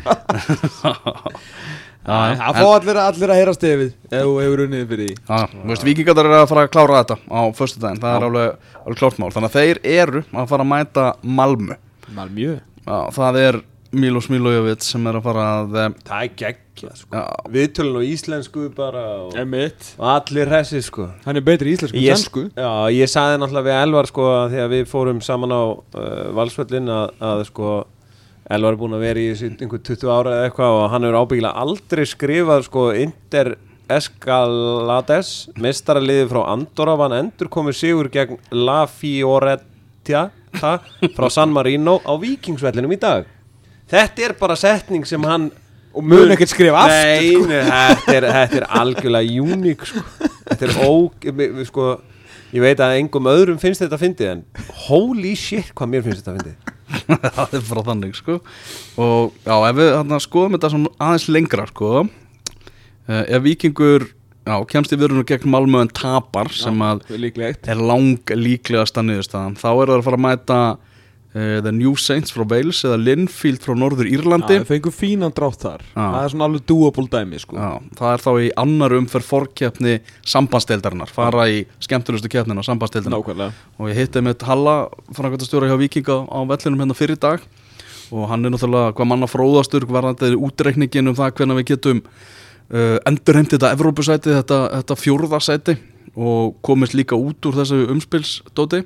Já, 2.06 2.36
Það 2.38 2.58
fá 2.60 2.66
allir, 2.70 2.98
að 3.02 3.32
heyra 3.34 3.52
stefið 3.56 3.88
ef 4.14 4.20
þú 4.20 4.34
hefur 4.38 4.60
unnið 4.62 4.84
fyrir 4.92 5.08
því. 5.08 5.78
Vikingar 5.88 6.20
eru 6.22 6.36
að 6.38 6.44
fara 6.52 6.62
að 6.62 6.70
klára 6.76 7.00
þetta 7.00 7.16
á 7.26 7.40
föstudaginn, 7.58 7.98
það 8.04 8.12
er 8.12 8.26
alveg, 8.28 8.68
alveg 8.84 9.00
klárt 9.00 9.18
mál. 9.18 9.32
Þannig 9.34 9.48
að 9.48 9.56
þeir 9.56 9.80
eru 9.96 10.22
að 10.30 10.52
fara 10.52 10.66
að 10.66 10.70
mæta 10.70 11.06
Malmö 11.26 11.78
Malmjö 12.14 12.58
það 13.16 13.40
er 13.42 13.58
Milos 13.96 14.28
Milojevic 14.28 14.84
sem 14.84 15.04
er 15.08 15.18
að 15.18 15.26
fara 15.26 15.44
að 15.60 15.76
eh, 15.80 15.90
Það 16.06 16.22
er 16.24 16.32
geggja 16.40 16.92
sko. 16.98 17.22
Viðtölun 17.54 17.98
og 18.00 18.06
íslensku 18.06 18.64
bara 18.76 19.04
og, 19.24 19.36
allir 20.12 20.50
hessi 20.52 20.82
sko. 20.84 21.06
Hann 21.24 21.40
er 21.40 21.44
betri 21.46 21.72
íslensku 21.76 21.96
en 21.96 22.04
Ég, 22.04 22.16
sænsku 22.18 22.46
já, 22.50 22.70
ég 22.92 23.10
saði 23.10 23.38
náttúrulega 23.40 23.68
við 23.70 23.82
Elvar 23.86 24.10
sko 24.10 24.26
að 24.32 24.56
þegar 24.56 24.72
við 24.74 24.88
fórum 24.90 25.22
saman 25.24 25.54
á 25.54 25.62
uh, 25.64 26.08
valsvöllin 26.36 26.90
að, 26.92 27.14
að 27.30 27.44
sko 27.50 27.76
Elvar 28.56 28.76
er 28.76 28.80
búinn 28.80 28.98
að 28.98 29.06
vera 29.06 29.22
í 29.22 29.30
einhver 29.48 29.82
20 29.88 30.12
ára 30.12 30.34
eða 30.36 30.50
eitthvað 30.50 30.80
og 30.80 30.90
hann 30.92 31.06
hefur 31.06 31.20
ábyggilega 31.22 31.64
aldrei 31.64 32.04
skrifað 32.06 32.66
sko 32.68 32.84
Inter 32.94 33.54
Escalades 33.90 35.32
mestaraliði 35.62 36.28
frá 36.30 36.42
Andorra 36.50 36.96
vann 36.98 37.16
endur 37.20 37.50
komið 37.50 37.80
sigur 37.80 38.10
gegn 38.12 38.38
La 38.54 38.84
Fiorentina 40.06 40.30
frá 41.16 41.30
San 41.30 41.52
Marino 41.52 41.98
á 42.06 42.12
Vikingsvellinum 42.20 42.92
í 42.94 42.98
dag. 43.00 43.26
Þetta 43.90 44.26
er 44.26 44.34
bara 44.38 44.56
setning 44.58 45.06
sem 45.06 45.22
hann 45.26 45.50
Og 45.96 46.04
mun 46.04 46.28
ekkert 46.34 46.50
skrifa 46.52 46.82
aftur 46.84 47.46
Nei, 47.46 47.46
nei, 47.48 47.60
þetta 47.70 48.16
er, 48.18 48.24
þetta 48.34 48.58
er 48.58 48.66
algjörlega 48.82 49.44
uník 49.46 49.84
sko. 49.88 50.02
Þetta 50.50 50.66
er 50.66 50.72
ó 50.82 50.90
sko, 51.68 51.86
Ég 52.52 52.62
veit 52.62 52.82
að 52.82 52.96
engum 52.98 53.30
öðrum 53.30 53.60
finnst 53.62 53.80
þetta 53.84 54.00
fyndið 54.00 54.32
En 54.34 54.42
holy 54.88 55.32
shit 55.38 55.70
hvað 55.72 55.92
mér 55.94 56.04
finnst 56.04 56.26
þetta 56.26 56.36
fyndið. 56.36 56.74
Það 57.38 57.56
er 57.56 57.64
bara 57.70 57.86
þannig 57.86 58.18
sko. 58.18 58.36
Og 59.02 59.38
já, 59.46 59.56
ef 59.70 59.78
við 59.78 60.12
skoðum 60.26 60.58
þetta 60.58 60.72
aðeins 61.06 61.28
lengra 61.32 61.66
sko 61.70 61.92
uh, 62.02 63.24
ef 63.24 63.42
vikingur 63.46 64.10
já, 64.46 64.56
kemst 64.70 64.94
í 64.94 64.98
vörunum 65.00 65.26
gegn 65.26 65.50
Malmö 65.52 65.84
en 65.84 65.92
tapar 65.92 66.50
sem 66.54 66.82
að 66.84 67.06
er 67.10 67.80
lang 67.80 68.30
líklegasta 68.30 69.04
niðurstaðan. 69.04 69.56
Þá 69.58 69.70
eru 69.72 69.90
það 69.90 69.98
að 69.98 70.06
fara 70.06 70.20
að 70.20 70.24
mæta 70.26 70.60
uh, 71.36 71.58
The 71.64 71.72
New 71.74 71.94
Saints 72.00 72.34
frá 72.34 72.44
Wales 72.48 72.82
eða 72.86 72.98
Linfield 73.02 73.64
frá 73.64 73.74
Norður 73.78 74.10
Írlandi. 74.10 74.60
Það 74.62 74.70
fengur 74.70 74.94
fínan 74.94 75.34
drátt 75.36 75.66
þar. 75.66 75.84
Já. 75.90 76.00
Það 76.00 76.18
er 76.22 76.34
svona 76.34 76.48
alveg 76.50 76.64
doable 76.70 77.06
dæmi 77.12 77.42
sko. 77.42 77.58
Já, 77.60 77.68
það 78.00 78.14
er 78.14 78.24
þá 78.26 78.30
í 78.46 78.48
annar 78.64 78.96
umferð 79.00 79.30
fórkeppni 79.32 79.98
sambandsdeildarinnar, 80.36 81.12
fara 81.18 81.50
í 81.50 81.60
skemmtilegustu 81.84 82.32
keppnin 82.32 82.62
á 82.62 82.64
sambandsdeildarinnar. 82.70 83.22
Nákvæmlega. 83.22 83.68
Og 83.80 83.92
ég 83.92 84.02
hitti 84.02 84.24
með 84.24 84.46
Halla, 84.48 84.78
framkvæmtastjóra 85.16 85.70
hjá 85.70 85.78
Vikinga 85.82 86.22
á 86.30 86.38
vellinum 86.46 86.84
hérna 86.84 86.98
fyrir 86.98 87.20
dag. 87.20 87.44
Og 88.14 88.28
hann 88.30 88.46
er 88.46 88.52
náttúrulega 88.54 88.94
hvað 88.94 89.08
manna 89.10 89.26
fróðastur 89.26 89.86
varðandi 89.90 90.36
útreikningin 90.38 91.10
um 91.10 91.16
það 91.18 91.32
hvernig 91.40 91.58
við 91.58 91.70
getum 91.72 92.02
uh, 92.70 92.96
endurheimt 93.08 93.52
þetta 93.54 93.72
Evrópusæti, 93.76 94.32
þetta, 94.34 94.58
þetta 94.80 94.96
fjórðasæti 95.00 95.76
og 96.16 96.54
komist 96.64 96.94
líka 96.96 97.16
út 97.18 97.44
úr 97.46 97.58
þessu 97.58 97.82
umspilsdóti 97.92 98.82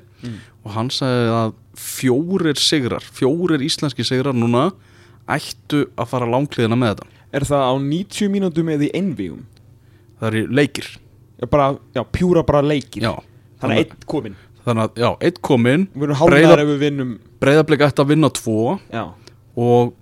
og 0.65 0.71
hann 0.75 0.89
sagði 0.91 1.29
að 1.37 1.53
fjórir 1.79 2.59
sigrar, 2.59 3.01
fjórir 3.15 3.63
íslenski 3.63 4.03
sigrar 4.03 4.35
núna 4.35 4.67
ættu 5.31 5.85
að 5.95 6.09
fara 6.11 6.27
langkliðina 6.27 6.75
með 6.75 6.95
þetta. 6.97 7.07
Er 7.31 7.45
það 7.47 7.63
á 7.63 7.73
90 7.79 8.31
mínútum 8.33 8.69
eða 8.73 8.87
í 8.89 8.91
einvígum? 8.99 9.45
það 10.19 10.27
er 10.27 10.35
í 10.37 10.41
leikir. 10.59 10.87
Já, 11.41 11.47
bara, 11.49 11.67
já, 11.95 12.03
pjúra 12.13 12.43
bara 12.45 12.61
leikir. 12.61 13.01
Já, 13.07 13.15
Þannig 13.61 13.77
að 13.77 13.81
einn 13.85 14.05
kominn 14.09 14.35
þannig 14.65 14.83
að, 14.83 14.99
já, 15.01 15.09
eitt 15.25 15.39
kominn 15.41 15.87
Við 15.95 16.03
erum 16.05 16.19
Breiða- 16.29 16.59
ef 16.61 16.67
við 16.69 16.79
vinnum. 16.83 17.13
Breyðablik 17.41 17.81
ætti 17.87 18.03
að 18.03 18.11
vinna 18.11 18.29
tvo 18.29 18.79
Já, 18.93 19.03
og 19.57 19.93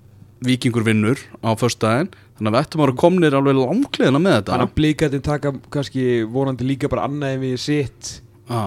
vikingur 0.43 0.83
vinnur 0.83 1.19
á 1.43 1.49
föstudaginn 1.59 2.09
þannig 2.39 2.49
að 2.49 2.55
við 2.55 2.61
ættum 2.63 2.81
að 2.81 2.85
vera 2.87 2.97
komnir 3.03 3.37
alveg 3.37 3.59
langleðina 3.59 4.21
með 4.23 4.35
þetta. 4.39 4.53
Þannig 4.55 4.69
að 4.69 4.75
blíkættin 4.79 5.25
taka 5.27 5.53
kannski 5.75 6.05
vonandi 6.33 6.67
líka 6.67 6.89
bara 6.91 7.05
annað 7.09 7.35
en 7.35 7.43
við 7.43 7.55
sitt. 7.61 8.11
Já, 8.49 8.61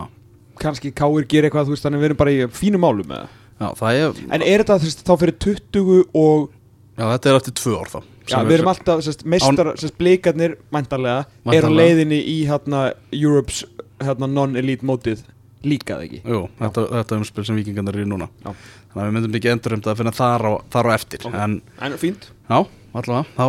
kannski 0.63 0.93
káir 0.95 1.27
gera 1.27 1.49
eitthvað, 1.49 1.71
þú 1.71 1.75
veist, 1.75 1.87
þannig 1.87 1.99
að 1.99 2.05
við 2.05 2.11
erum 2.11 2.21
bara 2.23 2.35
í 2.37 2.41
fínum 2.55 2.85
málum 2.85 3.09
með 3.09 3.23
það. 3.27 3.39
Er 3.93 4.25
En 4.37 4.43
er 4.43 4.63
þetta 4.65 4.79
veist, 4.83 5.05
þá 5.07 5.13
fyrir 5.23 5.37
20 5.43 6.03
og 6.19 6.49
já, 6.99 7.05
þetta 7.07 7.31
er 7.31 7.39
eftir 7.41 7.57
tvö 7.63 7.77
ár 7.81 7.93
þá 7.93 8.01
Já, 8.31 8.39
við 8.47 8.55
erum 8.61 8.71
alltaf, 8.71 9.01
meistar, 9.27 9.73
sérst, 9.81 9.97
blíkarnir 9.99 10.53
mæntarlega, 10.71 11.25
er 11.51 11.67
leiðinni 11.67 12.21
í 12.23 12.37
hérna 12.47 12.93
Europe's 13.11 13.65
hérna, 14.03 14.29
non-elite 14.31 14.87
mótið. 14.87 15.25
Líka 15.67 15.97
það 15.99 16.05
ekki. 16.09 16.21
Jú, 16.27 16.39
þetta, 16.59 16.85
þetta 16.91 17.15
er 17.15 17.21
umspil 17.23 17.45
sem 17.47 17.59
vikingarnir 17.61 17.99
eru 18.01 18.09
núna. 18.11 18.29
Já. 18.43 18.55
þannig 18.93 19.03
að 19.03 19.09
við 19.09 19.17
myndum 19.17 19.37
ekki 19.39 19.51
endur 19.53 19.75
um 19.77 19.83
það 19.83 19.93
að 19.93 20.01
finna 20.01 20.15
þar 20.17 20.45
á, 20.45 20.53
þar 20.75 20.89
á 20.89 20.91
eftir 20.95 21.27
Ok. 21.29 21.37
en 21.45 21.55
En 21.87 21.99
fínt. 22.01 22.27
Já, 22.51 22.59
allavega 22.93 23.25
þá, 23.37 23.45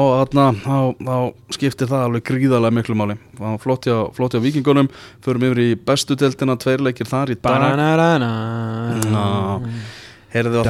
þá, 0.63 0.75
þá 1.07 1.55
skiptir 1.57 1.89
það 1.91 2.05
alveg 2.07 2.23
gríðarlega 2.29 2.75
miklu 2.77 2.95
máli. 2.99 3.15
Þá 3.39 3.47
flott 3.63 3.87
hjá, 3.89 3.97
flott 4.15 4.35
hjá 4.37 4.41
vikingunum 4.43 4.87
förum 5.25 5.45
yfir 5.49 5.59
í 5.63 5.69
bestu 5.89 6.15
deltina, 6.19 6.55
tveir 6.61 6.83
leikir 6.85 7.09
þar 7.09 7.33
í 7.33 7.37
dag. 7.39 7.53
Heyrðu 10.33 10.63
það 10.65 10.69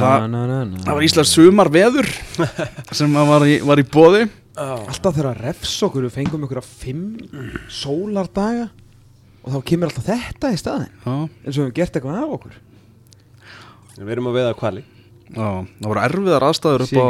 það 0.84 0.96
var 0.98 1.04
Íslands 1.06 1.30
sumar 1.38 1.70
veður 1.72 2.08
sem 2.98 3.14
var 3.16 3.46
í, 3.48 3.54
var 3.64 3.80
í 3.80 3.86
bóði 3.88 4.26
Alltaf 4.90 5.16
þegar 5.16 5.30
að 5.32 5.40
refs 5.48 5.72
okkur 5.86 6.04
við 6.04 6.12
fengum 6.18 6.44
ykkur 6.46 6.60
að 6.60 6.66
fimm 6.82 7.06
sólardaga 7.72 8.66
og 9.44 9.54
þá 9.54 9.58
kemur 9.70 9.88
alltaf 9.90 10.06
þetta 10.10 10.50
í 10.52 10.58
staðin 10.60 10.92
já, 10.92 11.14
eins 11.14 11.48
og 11.48 11.56
við 11.56 11.64
höfum 11.64 11.74
gert 11.78 11.96
eitthvað 11.98 12.20
af 12.20 12.34
okkur. 12.36 12.60
Við 13.98 14.12
erum 14.14 14.28
að 14.30 14.36
veiða 14.38 14.52
kvali 14.60 14.84
já, 14.84 15.48
það 15.64 15.88
voru 15.88 16.04
erfiðar 16.04 16.46
aðstæður 16.50 16.84
upp 16.84 16.94
á. 16.94 17.04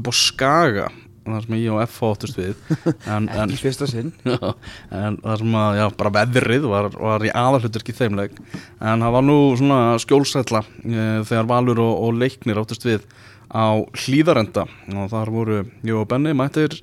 Upp 0.00 0.10
á 0.10 0.14
Skaga 0.16 0.88
þar 1.28 1.44
sem 1.44 1.56
ég 1.58 1.74
og 1.74 1.82
F 1.84 1.96
áttust 2.08 2.38
við. 2.38 2.60
En, 3.04 3.26
en, 3.28 3.42
Ekki 3.44 3.60
fyrsta 3.66 3.88
sinn. 3.90 4.12
Já, 4.28 4.54
en 4.94 5.18
það 5.24 5.42
sem 5.42 5.56
að, 5.60 5.80
já, 5.80 5.86
bara 6.00 6.12
veðrið 6.18 6.68
var, 6.70 6.88
var 6.96 7.26
í 7.26 7.32
aðalhutverki 7.36 7.96
þeimleik 7.96 8.38
en 8.80 9.04
það 9.04 9.16
var 9.18 9.26
nú 9.26 9.36
svona 9.60 9.80
skjólsætla 10.02 10.62
e, 10.64 11.02
þegar 11.28 11.50
Valur 11.50 11.82
og, 11.84 11.92
og 12.06 12.16
Leiknir 12.22 12.62
áttust 12.62 12.86
við 12.88 13.04
á 13.48 13.80
hlýðarenda 14.04 14.66
og 14.92 15.12
þar 15.12 15.32
voru 15.32 15.60
ég 15.84 15.94
og 15.96 16.08
Benni 16.08 16.34
mættir 16.36 16.78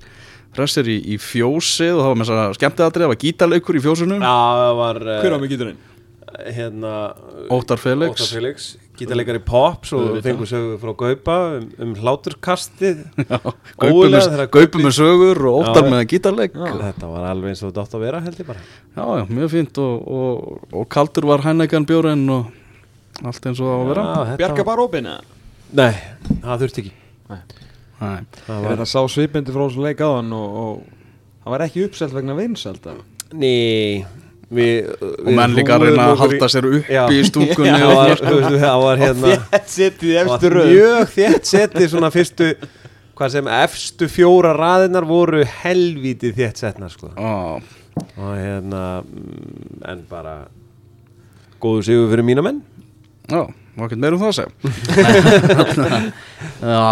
hressir 0.56 0.88
í, 0.90 0.96
í 1.14 1.18
fjósið 1.20 1.98
og 1.98 2.00
það 2.00 2.08
var 2.10 2.18
með 2.18 2.30
þess 2.30 2.44
að 2.46 2.56
skemmtiðatri, 2.60 3.04
það 3.04 3.12
var 3.12 3.22
gítarleikur 3.22 3.78
í 3.78 3.84
fjósinu. 3.84 4.18
Já, 4.22 4.38
það 4.62 4.78
var 4.80 5.02
eh, 5.04 5.20
Hver 5.22 5.36
á 5.36 5.38
mig 5.42 5.52
gíturinn? 5.52 5.84
hérna 6.36 7.14
Óttar 7.52 7.78
Felix. 7.80 8.10
Óttar 8.10 8.32
Felix 8.34 8.76
Gítarleikari 8.96 9.40
Pops 9.44 9.92
og 9.96 10.18
fengur 10.24 10.48
sögu 10.50 10.76
frá 10.82 10.92
Gaupa 11.02 11.36
um, 11.58 11.66
um 11.84 11.94
hláturkastið 12.00 13.02
Já, 13.30 13.38
Gaupur 13.78 14.10
með, 14.82 14.92
sögur 14.96 15.40
og 15.50 15.58
Óttar 15.62 15.84
Já. 15.86 15.90
með 15.94 16.04
gítarleik 16.12 16.56
Já. 16.56 16.64
já, 16.66 16.76
Þetta 16.86 17.10
var 17.12 17.26
alveg 17.30 17.52
eins 17.54 17.62
og 17.64 17.70
þetta 17.72 17.84
átt 17.86 17.96
að 17.98 18.04
vera 18.06 18.22
held 18.26 18.40
ég 18.42 18.48
bara 18.50 18.64
já, 18.96 19.06
mjög 19.38 19.52
fínt 19.56 19.80
og, 19.84 20.08
og, 20.20 20.66
og 20.80 20.88
kaldur 20.96 21.28
var 21.32 21.44
hænækan 21.46 21.86
bjórin 21.88 22.24
og 22.32 22.52
allt 23.26 23.48
eins 23.50 23.60
og 23.62 23.68
það 23.68 23.76
á 23.76 23.80
að 23.80 23.88
vera 23.92 24.04
Já, 24.06 24.36
Bjarga 24.42 24.60
var- 24.62 24.70
bara 24.72 24.86
opinn 24.88 25.10
eða? 25.12 25.24
Nei, 25.76 25.92
það 26.44 26.62
þurfti 26.64 26.84
ekki 26.84 26.94
Nei. 27.26 27.40
Það 27.96 28.16
Ég 28.20 28.64
var 28.66 28.70
veit 28.74 28.84
að 28.84 28.90
sá 28.92 29.00
svipindi 29.08 29.54
frá 29.54 29.62
þessu 29.66 29.84
leik 29.86 30.02
aðan 30.04 30.32
og, 30.36 30.56
og 30.62 30.74
það 31.46 31.54
var 31.56 31.64
ekki 31.66 31.84
uppselt 31.88 32.12
vegna 32.16 32.36
vinselda 32.38 32.96
Ný 33.36 33.54
Við, 34.46 34.92
og 35.02 35.30
menn 35.34 35.56
líka 35.56 35.74
að 35.74 35.88
reyna 35.88 36.04
að 36.12 36.20
halda 36.20 36.48
sér 36.52 36.66
upp 36.70 36.90
Já. 36.92 37.00
í 37.10 37.22
stúkunni 37.26 37.72
Já, 37.72 37.86
og 37.88 37.96
var, 37.98 38.12
veist, 38.22 38.66
var 38.84 39.00
hérna 39.00 39.32
Þétt 39.32 39.72
setið 39.72 40.06
í 40.06 40.12
það 40.12 40.20
efstu 40.22 40.50
röð. 40.52 40.68
Mjög 40.70 41.10
þétt 41.16 41.50
setið 41.50 41.86
svona 41.90 42.10
fyrstu 42.14 42.50
Hvað 43.16 43.32
sem 43.32 43.50
efstu 43.56 44.08
fjóra 44.12 44.52
raðinar 44.54 45.08
voru 45.08 45.40
helvítið 45.64 46.36
þétt 46.36 46.62
setnar 46.62 46.92
sko. 46.94 47.10
Já, 47.16 47.58
Og 48.14 48.32
hérna 48.36 48.84
mm, 49.02 49.82
En 49.90 50.06
bara 50.10 50.36
Góðu 51.58 51.82
sigur 51.88 52.10
fyrir 52.12 52.26
mína 52.28 52.44
menn. 52.44 52.60
Já, 53.26 53.48
var 53.74 53.88
ekkert 53.88 54.02
meira 54.04 54.14
um 54.14 54.20
það 54.20 54.28
að 54.28 54.36
segja. 54.36 54.50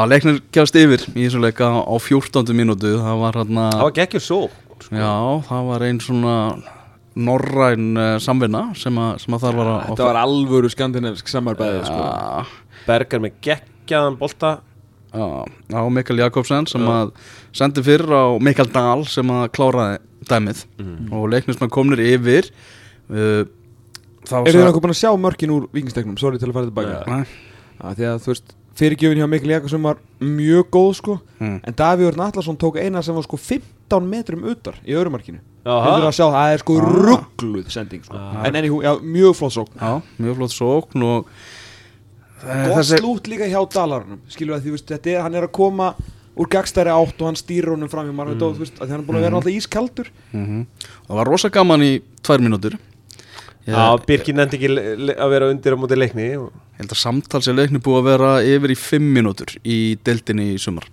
Leiknir 0.11 0.41
kjast 0.57 0.79
yfir 0.81 1.05
í 1.13 1.27
þessu 1.29 1.43
leika 1.45 1.69
á 1.85 1.95
14. 2.01 2.51
mínútu. 2.57 2.97
Það 2.99 3.21
var 3.21 3.39
hérna 3.39 3.67
Það 3.77 3.85
var 3.85 3.95
geggjur 4.01 4.25
svo 4.25 4.41
Já, 4.91 5.13
það 5.47 5.69
var 5.69 5.85
einn 5.87 6.01
svona 6.03 6.35
norræn 7.15 7.95
uh, 7.95 8.17
samvinna 8.23 8.69
sem 8.79 8.97
að, 8.99 9.19
sem 9.23 9.35
að 9.37 9.43
þar 9.47 9.59
var 9.61 9.71
að 9.71 9.83
Þetta 9.91 10.07
var 10.09 10.21
alvöru 10.25 10.71
skandinavsk 10.73 11.31
samarbæði 11.31 11.83
sko. 11.87 11.99
Já, 12.03 12.79
Bergar 12.89 13.23
með 13.23 13.37
geggjaðan 13.45 14.17
bolta. 14.21 14.55
Já, 15.15 15.27
á 15.47 15.83
Mikael 15.95 16.25
Jakobsen 16.25 16.67
sem 16.67 16.87
að 16.91 17.13
sendi 17.55 17.85
fyrir 17.87 18.11
á 18.11 18.35
Mikael 18.43 18.67
Dahl 18.75 19.05
sem 19.07 19.31
að 19.31 19.45
kláraði 19.55 20.01
dæmið. 20.27 20.65
Og 21.15 21.29
leiknismenn 21.31 21.73
komnir 21.73 22.03
yfir. 22.03 22.51
Uh, 23.07 23.47
þá 24.27 24.37
Er 24.43 24.51
þið 24.51 24.67
nokkuð 24.67 24.87
búin 24.89 24.97
að 24.97 25.01
sjá 25.05 25.15
mörkin 25.21 25.55
úr 25.55 25.71
vikingsteknum? 25.77 26.19
Sorry 26.19 26.43
til 26.43 26.51
að 26.51 26.59
fara 26.59 26.71
tilbaka. 26.73 27.23
Ja, 27.79 27.95
Því 27.95 28.07
að 28.11 28.21
þú 28.25 28.31
veist, 28.33 28.55
fyrirgjöfin 28.79 29.23
hjá 29.23 29.31
Mikkel 29.31 29.55
Jakobsson 29.55 29.87
var 29.87 30.03
mjög 30.19 30.69
góð 30.75 30.93
sko. 30.99 31.19
Mm. 31.39 31.57
En 31.63 31.79
Davíð 31.79 32.11
Örn 32.11 32.27
Allarsson 32.27 32.59
tók 32.59 32.79
eina 32.83 33.03
sem 33.07 33.15
var 33.15 33.27
sko 33.27 33.39
15 33.39 34.09
metrum 34.11 34.47
utar 34.51 34.81
í 34.83 34.97
öðrumarkinu 34.99 35.43
Þetta 35.65 35.93
er 35.97 36.07
að 36.11 36.17
sjá, 36.19 36.27
það 36.35 36.55
er 36.55 36.59
sko 36.65 36.75
Ah. 36.79 36.89
ruggluð 37.09 37.69
sending 37.73 38.03
sko. 38.05 38.17
Ah. 38.21 38.43
En 38.45 38.55
enni, 38.61 38.69
já, 38.85 38.93
mjög 39.01 39.37
flott 39.39 39.55
sókn 39.57 39.79
Já, 39.81 39.93
mjög 40.21 40.37
flott 40.41 40.53
sókn 40.53 41.05
og 41.09 41.31
eh, 42.45 42.67
Gott 42.69 42.85
slút 42.91 43.31
líka 43.33 43.49
hjá 43.49 43.61
Dalarunum 43.73 44.21
Skilur 44.29 44.59
að 44.59 44.67
því, 44.67 44.75
veist, 44.77 44.91
þetta 44.93 45.11
er, 45.15 45.23
hann 45.25 45.35
er 45.39 45.47
að 45.49 45.55
koma 45.57 45.95
úr 46.35 46.49
gagstæri 46.51 46.91
átt 46.93 47.21
og 47.23 47.29
hann 47.31 47.39
stýrir 47.39 47.71
honum 47.73 47.89
fram 47.89 48.09
í 48.11 48.15
margir 48.17 48.35
mm. 48.37 48.43
þú 48.43 48.65
veist, 48.65 48.77
að 48.81 48.89
því 48.89 48.95
hann 48.97 49.01
er 49.01 49.07
búin 49.09 49.19
að 49.21 49.25
vera 49.29 49.39
alltaf 49.39 49.55
ískaldur 49.55 50.11
mm 50.35 50.65
Það 51.07 51.17
var 51.21 51.31
rosa 51.31 51.51
gaman 51.55 51.85
í 51.87 51.93
tvær 52.27 52.43
mínútur 52.45 52.77
Ég 53.65 53.73
Já, 53.73 53.85
Birkir 54.05 54.35
nefndi 54.37 54.59
ekki 54.59 55.15
að 55.15 55.31
vera 55.33 55.47
undir 55.49 55.73
á 55.73 55.79
móti 55.81 55.97
leikni 55.97 56.27
og 56.37 56.51
held 56.77 56.91
að 56.93 57.01
samtals 57.01 57.49
er 57.49 57.57
leikni 57.57 57.81
búið 57.81 58.01
að 58.03 58.09
vera 58.11 58.33
yfir 58.45 58.75
í 58.75 58.77
fimm 58.77 59.07
mínútur 59.17 59.55
í 59.65 59.79
deildinni 60.05 60.51
í 60.53 60.59
sumar 60.61 60.85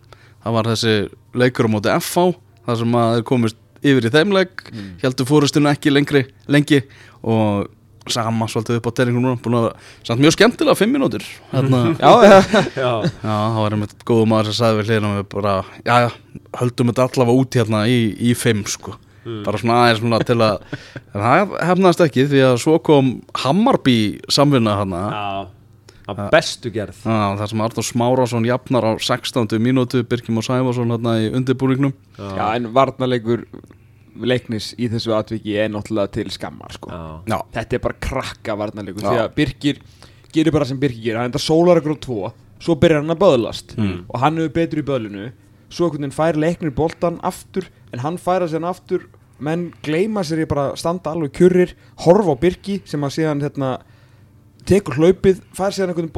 Það 0.46 0.56
var 0.56 0.70
þessi 0.72 0.94
leikur 1.42 1.68
á 1.68 1.74
móti 1.74 1.92
FH 1.98 2.30
þar 2.70 2.80
sem 2.80 2.96
að 3.02 3.12
þeir 3.18 3.26
komist 3.34 3.60
yfir 3.82 4.08
í 4.08 4.14
þeim 4.14 4.34
leik 4.36 4.66
mm. 4.70 4.90
heldur 5.04 5.30
fórustinu 5.30 5.72
ekki 5.72 5.94
lengri 5.94 6.26
lengi 6.52 6.82
og 7.22 7.70
sama 8.10 8.48
svolítið 8.50 8.80
upp 8.80 8.90
á 8.90 8.92
terringum 8.98 9.26
núna 9.26 9.40
búin 9.42 9.58
að 9.60 9.68
samt 10.08 10.24
mjög 10.24 10.34
skemmtilega 10.36 10.78
fimm 10.80 10.96
mínútur 10.96 11.26
Þarna, 11.52 11.82
Já, 12.02 12.12
já, 12.26 12.38
Já, 12.74 12.92
Já, 13.06 13.36
það 13.36 13.60
var 13.60 13.78
einmitt 13.78 13.96
góðu 14.08 14.26
maður 14.32 14.50
sem 14.50 14.58
sagði 14.58 14.80
við 14.80 14.90
hliðina 14.90 15.14
við 15.20 15.30
bara, 15.36 15.54
já, 15.86 15.94
já, 16.08 16.10
höldum 16.62 16.92
þetta 16.92 17.08
allavega 17.08 17.44
út 17.44 17.60
hérna 17.62 17.84
í, 17.86 18.02
í 18.18 18.34
fimm, 18.38 18.66
sko. 18.70 18.98
Bara 19.46 19.62
svona 19.62 19.78
aðeins 19.84 20.02
svona 20.02 20.20
til 20.26 20.40
að 20.42 20.64
en 21.14 21.22
það 21.22 21.56
hefnaðist 21.70 22.06
ekki 22.08 22.28
því 22.32 22.46
að 22.48 22.60
svo 22.64 22.78
kom 22.82 23.12
Hammarby 23.44 23.98
samvinna 24.34 24.80
hana 24.82 25.04
já 25.14 25.26
Að 26.12 26.32
bestu 26.34 26.72
gerð 26.74 27.00
Já, 27.06 27.20
það 27.40 27.46
sem 27.54 27.62
Artur 27.66 27.88
Smárásson 27.88 28.48
jafnar 28.50 28.88
á 28.88 28.92
16. 29.00 29.58
mínútu 29.64 30.04
Birkim 30.08 30.38
og 30.42 30.46
Sæfarsson 30.48 30.92
hérna 30.96 31.16
í 31.24 31.30
undirbúningnum 31.38 31.94
já, 32.18 32.46
en 32.56 32.70
varnarleikur 32.76 33.46
leiknis 34.22 34.74
í 34.76 34.90
þessu 34.92 35.14
atviki 35.16 35.54
er 35.58 35.70
náttúrulega 35.72 36.12
til 36.18 36.32
skammar 36.34 36.74
sko. 36.76 36.90
Já, 36.92 37.22
Já, 37.32 37.38
Þetta 37.56 37.78
er 37.78 37.84
bara 37.86 38.00
krakka 38.04 38.56
varnarleikur 38.60 39.06
Já. 39.06 39.10
Því 39.14 39.22
að 39.24 39.36
Birkir 39.38 39.80
gerir 40.36 40.52
bara 40.56 40.68
sem 40.68 40.80
Birkir 40.82 41.06
gerir 41.06 41.22
Hann 41.22 41.32
enda 41.32 41.40
sólar 41.42 41.80
ykkur 41.82 41.96
á 41.96 42.00
tvo 42.04 42.34
Svo 42.62 42.76
byrjar 42.78 43.02
hann 43.06 43.16
að 43.16 43.22
böðlast 43.24 43.78
Mm. 43.80 44.04
Og 44.12 44.20
hann 44.22 44.38
hefur 44.38 44.54
betur 44.60 44.82
í 44.84 44.86
böðlinu 44.86 45.30
Svo 45.72 45.88
einhvern 45.88 46.04
veginn 46.04 46.18
fær 46.18 46.36
leiknir 46.40 46.74
boltan 46.76 47.22
aftur 47.24 47.70
En 47.96 48.04
hann 48.04 48.20
færa 48.20 48.50
sér 48.52 48.68
aftur 48.68 49.08
Menn 49.42 49.72
gleyma 49.82 50.22
sér 50.28 50.44
í 50.44 50.46
bara 50.46 50.68
að 50.74 50.82
standa 50.84 51.16
alveg 51.16 51.32
kjurrir 51.40 51.72
Horfa 52.04 52.36
á 52.36 52.42
Birki 52.44 52.82
sem 52.86 53.02
að 53.08 53.16
síðan 53.16 53.42
hérna, 53.42 53.72
Tekur 54.70 55.00
hlaupið 55.00 55.42
Fær 55.58 55.76
sér 55.76 55.92
einhvern 55.92 56.12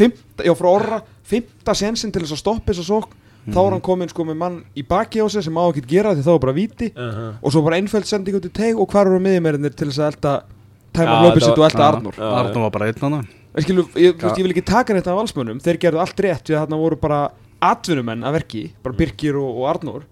fimmta, 0.00 0.44
Já 0.44 0.54
frá 0.56 0.68
orra 0.72 1.02
Fymta 1.26 1.74
sensin 1.76 2.12
til 2.12 2.22
þess 2.24 2.38
að 2.38 2.42
stoppa 2.42 2.72
þess 2.72 2.84
að 2.84 2.90
sók 2.90 3.16
Þá 3.46 3.60
er 3.62 3.74
hann 3.76 3.82
komin 3.84 4.10
sko 4.10 4.24
með 4.26 4.38
mann 4.40 4.56
í 4.74 4.82
baki 4.86 5.22
á 5.22 5.26
sig 5.30 5.44
sem 5.46 5.54
á 5.54 5.62
að 5.62 5.84
gera 5.86 6.14
því 6.16 6.24
þá 6.26 6.30
er 6.32 6.40
bara 6.42 6.54
víti. 6.56 6.88
Uh 6.98 7.36
og 7.38 7.52
svo 7.54 7.62
bara 7.62 7.78
einföld 7.78 8.08
sending 8.08 8.34
út 8.34 8.48
í 8.48 8.50
teig 8.50 8.74
og 8.74 8.90
hvar 8.90 9.06
eru 9.06 9.20
miðjumerinir 9.22 9.74
til 9.76 9.86
þess 9.90 10.02
að 10.02 10.08
elda 10.10 10.32
tæma 10.96 11.18
hlaupið 11.20 11.36
þetta 11.36 11.46
sitt 11.46 11.60
og 11.60 11.66
elda 11.68 11.86
Arnur 11.86 12.16
Já, 12.18 12.26
Arnur 12.40 12.64
var 12.64 12.72
bara 12.74 12.88
einn 12.90 12.98
skilu, 13.64 13.86
ég, 13.94 14.16
þú 14.18 14.26
veist, 14.26 14.40
ég 14.40 14.44
vil 14.44 14.52
ekki 14.52 14.66
taka 14.66 14.92
neitt 14.96 15.06
af 15.08 15.16
valsmönnum. 15.16 15.60
Þeir 15.62 15.78
gerðu 15.80 16.02
allt 16.02 16.18
rétt 16.20 16.44
því 16.44 16.56
að 16.56 16.64
þarna 16.64 16.80
voru 16.82 16.98
bara 17.00 17.20
atvinnumenn 17.70 18.26
að 18.26 18.36
verki, 18.40 18.64
bara 18.82 18.98
Birkir 18.98 19.38
og, 19.40 19.62
og 19.62 19.70
Arnur 19.70 20.02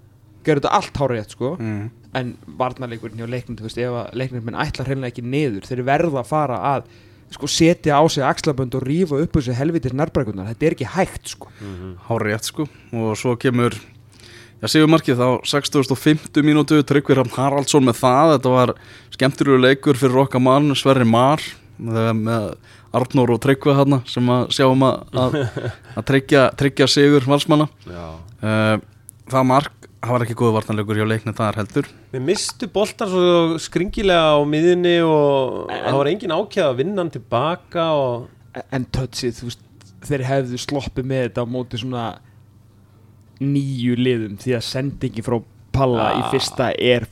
gerðu 0.47 0.63
þetta 0.63 0.79
allt 0.79 1.03
hár 1.03 1.13
rétt 1.13 1.35
sko. 1.35 1.51
Mm. 1.59 1.91
En 2.19 2.35
varnarleikurinn 2.61 3.23
hjá 3.23 3.31
leiknum 3.31 3.59
þú 3.59 3.67
veist, 3.69 3.81
ef 3.81 3.97
að 4.03 4.21
leiknum 4.21 4.47
minn 4.47 4.61
ætla 4.65 4.87
hreinlega 4.87 5.13
ekki 5.13 5.27
niður 5.27 5.67
þeir 5.69 5.83
verða 5.87 6.23
að 6.23 6.31
fara 6.31 6.61
að 6.75 6.93
sko 7.35 7.49
setja 7.51 7.99
á 7.99 8.03
sig 8.07 8.23
axlabönd 8.23 8.77
og 8.79 8.85
rífa 8.87 9.19
upp 9.19 9.39
þessu 9.39 9.57
helvitis 9.59 9.95
nærbrækunar, 9.97 10.53
þetta 10.53 10.69
er 10.69 10.77
ekki 10.77 10.93
hægt 10.95 11.33
sko. 11.35 11.51
Hár 12.07 12.23
rétt 12.29 12.47
sko. 12.47 12.69
Og 12.95 13.19
svo 13.19 13.35
kemur 13.41 13.75
Já, 14.65 14.71
Sigur 14.73 14.89
markið 14.89 15.19
þá 15.21 15.27
6050 15.45 16.47
mínútu. 16.47 16.79
Tryggvi 16.89 17.19
Ram 17.19 17.29
Haraldsson 17.35 17.85
með 17.85 17.99
það. 17.99 18.31
Þetta 18.37 18.53
var 18.55 18.71
skemmtilegu 19.13 19.59
leikur 19.61 19.99
fyrir 20.01 20.23
okkar 20.23 20.41
mann 20.41 20.73
Sverri 20.79 21.05
Mar 21.05 21.43
með, 21.77 22.55
Arnór 22.95 23.35
og 23.35 23.43
Tryggvi 23.45 23.75
hann 23.77 23.99
sem 24.09 24.31
að 24.33 24.47
sjáum 24.57 24.87
að, 24.87 25.03
að, 25.21 25.37
að 25.99 26.07
tryggja, 26.09 26.47
tryggja 26.57 26.89
Sigur 26.89 27.29
valsmanna. 27.29 27.69
Uh, 27.85 28.79
það 29.29 29.49
mark, 29.51 29.84
það 30.05 30.13
var 30.15 30.25
ekki 30.27 30.37
góðu 30.41 30.55
vartanleikur 30.59 30.99
hjá 31.01 31.07
leikni 31.09 31.35
þar 31.37 31.59
heldur 31.61 31.89
Við 32.15 32.23
mistu 32.29 32.69
boltar 32.75 33.11
svo 33.11 33.59
skringilega 33.63 34.37
á 34.37 34.41
miðunni 34.49 34.95
og 35.09 35.65
það 35.73 35.99
var 36.01 36.11
engin 36.13 36.35
ákjæð 36.37 36.69
að 36.69 36.79
vinna 36.83 37.03
hann 37.03 37.13
tilbaka 37.15 37.89
og 37.99 38.31
En 38.71 38.85
touchið, 38.95 39.33
þú 39.35 39.49
veist, 39.49 39.63
þeir 40.07 40.23
hefðu 40.29 40.59
sloppið 40.63 41.07
með 41.11 41.23
þetta 41.25 41.43
á 41.43 41.47
móti 41.51 41.81
svona 41.81 42.05
nýju 43.43 43.97
liðum 43.99 44.37
því 44.39 44.55
að 44.59 44.67
sendingi 44.69 45.25
frá 45.27 45.41
Palla 45.75 46.05
í 46.15 46.21
Ah. 46.23 46.29
fyrsta 46.31 46.69
er 46.79 47.09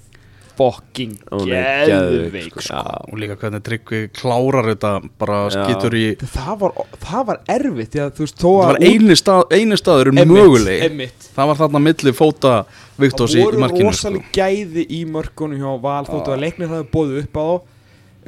fucking 0.58 1.16
geðveik, 1.30 2.50
sko. 2.50 2.62
sko. 2.66 2.76
Já. 2.76 2.82
og 3.08 3.20
líka 3.22 3.36
hvernig 3.40 3.64
Tryggvi 3.66 4.00
klárar 4.16 4.68
þetta 4.72 4.92
bara 5.20 5.40
Já. 5.46 5.56
skýtur 5.56 5.96
í 5.98 6.04
það, 6.22 6.52
var, 6.62 6.78
það 7.02 7.26
var 7.30 7.42
erfitt 7.56 7.94
því 7.96 8.02
að 8.04 8.14
þú 8.16 8.26
veist, 8.26 8.38
þó 8.38 8.48
það 8.48 8.62
að 8.62 8.72
var 8.72 8.80
eini, 8.88 9.18
stað, 9.18 9.42
eini 9.56 9.80
staður 9.80 10.12
um 10.12 10.22
möguleg 10.22 10.86
einmitt. 10.88 11.28
það 11.36 11.52
var 11.52 11.60
þarna 11.62 11.84
milli 11.88 12.16
fóta 12.16 12.54
Viktors 13.02 13.34
í 13.34 13.40
það 13.40 13.48
voru 13.48 13.62
markinu 13.64 13.92
sko. 13.92 13.92
rosalega 13.92 14.34
gæði 14.36 14.86
í 14.92 15.02
mörkunum 15.08 15.62
hjá 15.62 15.70
Val 15.82 16.02
þóttu 16.08 16.34
að 16.34 16.42
leiknir 16.44 16.72
það 16.72 16.90
bóðu 16.92 17.22
upp 17.24 17.40
á 17.40 17.44
þá 17.46 17.72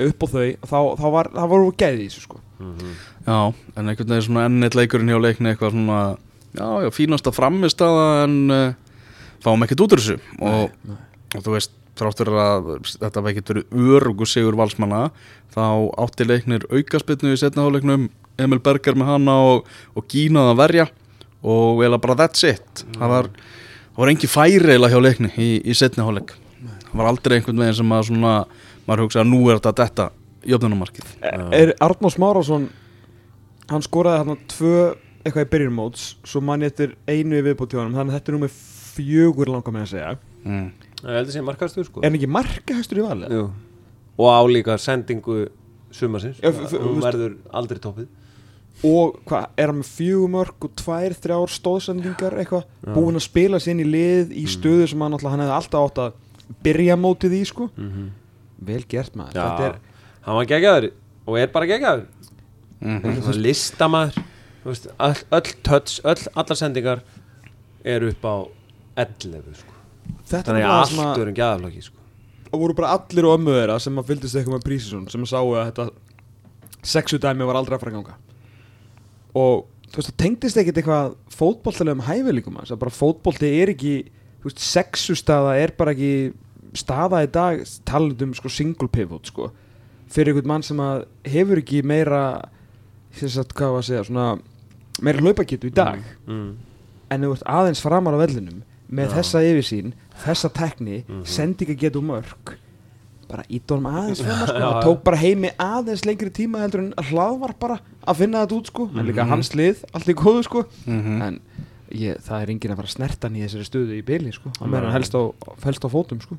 upp 0.04 0.24
á 0.24 0.26
þau, 0.26 0.46
þá, 0.64 0.78
þá 0.98 1.06
var, 1.14 1.30
það 1.34 1.52
voru 1.52 1.74
gæði 1.78 2.06
í 2.06 2.08
þessu 2.08 2.24
sko 2.24 2.40
Já, 3.24 3.38
en 3.76 3.88
einhvern 3.90 4.10
veginn 4.10 4.26
svona 4.26 4.46
ennitt 4.48 4.76
leikurinn 4.78 5.10
hjá 5.10 5.20
leikni 5.20 5.52
eitthvað 5.52 5.74
svona, 5.74 6.00
já, 6.54 6.66
já, 6.84 6.90
fínasta 6.94 7.32
framistaða 7.34 8.06
en 8.24 8.36
uh, 8.52 8.76
fáum 9.44 9.64
ekkert 9.66 9.84
út 9.84 9.96
úr 9.96 10.02
þessu 10.02 10.16
og, 10.44 10.74
og 11.34 11.44
þú 11.44 11.54
veist, 11.56 11.74
þrátt 11.98 12.20
fyrir 12.20 12.38
að 12.42 12.68
þetta 12.90 13.22
var 13.22 13.32
ekkert 13.32 13.52
verið 13.52 13.88
örugu 13.94 14.28
sigur 14.28 14.58
valsmanna 14.58 15.08
þá 15.54 15.66
átti 16.02 16.26
leiknir 16.26 16.66
aukaspilnu 16.72 17.34
í 17.34 17.40
setna 17.40 17.66
hálfleiknum 17.66 18.08
Emil 18.40 18.60
Berger 18.62 18.98
með 18.98 19.12
hana 19.12 19.36
og, 19.46 19.68
og 19.94 20.06
Gínaði 20.10 20.54
að 20.54 20.62
verja 20.62 20.86
og 21.44 21.84
eða 21.84 22.00
bara 22.00 22.16
that's 22.18 22.46
it. 22.48 22.84
Það 22.96 23.12
var, 23.12 23.30
var 23.98 24.10
engi 24.10 24.30
færi 24.30 24.74
eða 24.74 24.90
hjá 24.90 24.98
leikni 25.02 25.30
í, 25.38 25.48
í 25.62 25.76
setna 25.76 26.06
hálfleik. 26.08 26.34
Það 26.88 26.98
var 26.98 27.10
aldrei 27.10 27.38
einhvern 27.38 27.62
veginn 27.62 27.78
sem 27.78 27.94
að 27.94 28.06
svona 28.10 28.34
maður 28.84 29.06
hugsa 29.06 29.22
að 29.22 29.30
nú 29.30 29.40
er 29.48 29.60
þetta 29.60 29.74
þetta 29.84 30.10
jöfnunumarkið 30.44 31.12
Er 31.56 31.72
Arnór 31.82 32.12
Smárásson 32.12 32.68
hann 33.70 33.84
skoraði 33.84 34.24
hann 34.24 34.46
tvö 34.50 34.78
eitthvað 35.24 35.46
í 35.46 35.50
byrjunum 35.54 35.78
móts 35.80 36.08
svo 36.28 36.42
mann 36.44 36.64
ég 36.64 36.72
eftir 36.72 36.96
einu 37.08 37.38
í 37.38 37.44
viðbúti 37.46 37.78
honum 37.78 37.96
þannig 37.96 38.12
að 38.12 38.18
þetta 38.18 38.32
er 38.32 38.36
nú 38.36 38.42
með 38.42 38.58
fjögur 38.94 39.50
langar 39.50 39.74
með 39.74 39.86
að 39.86 39.92
segja. 39.94 40.10
Mm. 40.44 40.66
Það 41.04 41.18
heldur 41.18 41.34
sem 41.36 41.44
markaðstur 41.48 41.84
sko. 41.88 42.00
Er 42.02 42.08
hann 42.10 42.18
ekki 42.18 42.30
markahæstur 42.32 43.00
í 43.00 43.04
valið? 43.04 43.32
Jú. 43.36 43.46
Og 44.24 44.28
álíka 44.32 44.76
sendingu 44.80 45.38
f- 46.54 46.76
Hún 46.80 47.00
verður 47.04 47.34
aldrei 47.52 47.78
toppið. 47.84 48.06
Og 48.84 49.18
hvað, 49.28 49.44
er 49.56 49.70
hann 49.70 49.78
með 49.82 49.90
fjögur 49.94 50.30
mörg 50.32 50.64
og 50.66 50.72
tvær, 50.80 51.14
þrjár 51.22 51.52
stóðsendingar 51.54 52.34
eitthvað? 52.40 52.64
Búinn 52.96 53.18
að 53.20 53.26
spila 53.28 53.60
sér 53.62 53.76
inn 53.76 53.84
í 53.84 53.88
lið 53.90 54.32
í 54.34 54.46
stöðu 54.50 54.88
sem 54.90 55.04
hann, 55.04 55.14
hefði 55.14 55.54
alltaf 55.58 55.84
átt 55.90 56.00
að 56.02 56.56
byrja 56.66 56.96
mótið 57.00 57.36
í 57.38 57.42
sko. 57.46 57.68
Mm 57.76 58.10
Vel 58.64 58.82
gert 58.88 59.14
maður. 59.18 59.34
Já, 59.36 59.44
Þetta 59.44 59.64
er, 59.68 59.78
hann 60.24 60.36
var 60.38 60.46
geggjaður 60.48 60.84
og 61.26 61.38
er 61.38 61.48
bara 61.52 61.66
geggjaður. 61.68 62.04
Mm 62.80 63.00
Þú 63.04 63.26
veist, 63.28 63.40
Listamaður. 63.44 64.18
Þú 64.64 64.70
veist, 64.72 64.86
öll, 65.06 65.22
öll 65.38 65.54
touch, 65.66 65.96
öll, 66.04 66.22
allar 66.34 66.56
sendingar 66.56 67.02
eru 67.84 68.08
upp 68.14 68.24
á 68.24 68.34
11 69.04 69.54
sko. 69.60 69.73
Þetta 70.30 70.50
Þannig 70.50 70.66
að 70.68 70.78
allt 70.78 71.20
verður 71.20 71.36
gæðaflokki 71.38 71.84
sko. 71.84 72.00
og 72.50 72.62
voru 72.62 72.76
bara 72.78 72.94
allir 72.98 73.28
og 73.28 73.36
ömmu 73.38 73.54
þeirra 73.58 73.78
sem 73.82 74.00
að 74.00 74.10
fylgdist 74.10 74.38
eitthvað 74.38 74.56
með 74.56 74.66
Prísisson 74.68 75.06
sem 75.12 75.26
að 75.26 75.32
sáu 75.32 75.54
að 75.54 75.70
þetta 75.70 75.86
sexu 76.94 77.20
dæmi 77.20 77.48
var 77.48 77.58
aldrei 77.58 77.76
að 77.76 77.84
fara 77.84 77.94
að 77.94 77.98
ganga 77.98 78.16
og 79.34 79.64
þú 79.90 80.00
veist 80.00 80.10
það 80.10 80.20
tengdist 80.22 80.60
ekkert 80.60 80.80
eitthvað 80.80 81.16
fótbolltilegum 81.34 82.06
hæfileikum 82.06 82.58
hans 82.60 82.72
að 82.74 82.80
bara 82.84 82.94
fótbollti 82.94 83.50
er 83.62 83.74
ekki 83.74 83.94
veist 84.44 84.62
sexu 84.62 85.16
staða 85.18 85.56
er 85.60 85.74
bara 85.78 85.94
ekki 85.94 86.32
staða 86.74 87.22
í 87.24 87.30
dag 87.32 87.62
talað 87.86 88.26
um 88.26 88.34
sko 88.36 88.50
single 88.52 88.90
pivot 88.92 89.30
sko 89.30 89.50
fyrir 90.12 90.32
einhvern 90.32 90.50
mann 90.50 90.66
sem 90.66 90.80
að 90.82 91.06
hefur 91.30 91.62
ekki 91.62 91.82
meira 91.86 92.24
þess 93.14 93.40
að 93.40 93.54
hvað 93.54 93.74
var 93.74 93.82
að 93.82 93.88
segja 93.88 94.06
svona 94.08 94.28
meira 95.04 95.22
hlaupakitu 95.22 95.70
í 95.70 95.74
dag 95.74 96.02
mm. 96.26 96.48
en 97.14 97.26
þú 97.26 97.34
ert 97.36 97.46
aðeins 97.56 97.82
framar 97.82 98.18
á 98.18 98.22
vellinum 98.22 98.62
með 98.92 99.08
Já. 99.08 99.14
þessa 99.18 99.42
yfirsýn, 99.50 99.92
þessa 100.24 100.50
tekni 100.52 101.04
Mhm. 101.08 101.24
sendinga 101.24 101.74
getur 101.78 102.02
mörg 102.02 102.56
bara 103.28 103.42
ít 103.48 103.62
honum 103.70 103.86
aðeins 103.90 104.20
framar 104.24 104.46
sko. 104.48 104.58
Já. 104.60 104.82
tók 104.84 105.02
bara 105.04 105.16
heimi 105.16 105.50
aðeins 105.58 106.04
lengri 106.04 106.30
tíma 106.30 106.60
heldur 106.60 106.80
en 106.84 106.92
hlað 107.10 107.38
var 107.40 107.54
bara 107.58 107.80
að 108.06 108.16
finna 108.16 108.44
þetta 108.46 108.58
út 108.60 108.66
sko. 108.66 108.90
en 108.94 109.06
líka 109.06 109.24
Mhm. 109.24 109.28
hans 109.28 109.50
lið, 109.54 109.84
allt 109.94 110.06
í 110.08 110.14
góðu 110.14 110.42
sko. 110.44 110.64
-hmm. 110.86 111.22
en 111.22 111.40
ég, 111.90 112.18
það 112.20 112.42
er 112.42 112.50
enginn 112.50 112.72
að 112.72 112.76
fara 112.76 112.88
að 112.88 112.96
snerta 112.96 113.28
í 113.30 113.42
þessari 113.42 113.64
stöðu 113.70 113.98
í 113.98 114.04
byli 114.04 114.32
sko. 114.32 114.50
Nei. 114.60 114.68
meðan 114.70 114.92
helst 114.92 115.12
helst 115.64 115.84
á 115.84 115.88
fótum 115.88 116.20
sko. 116.20 116.36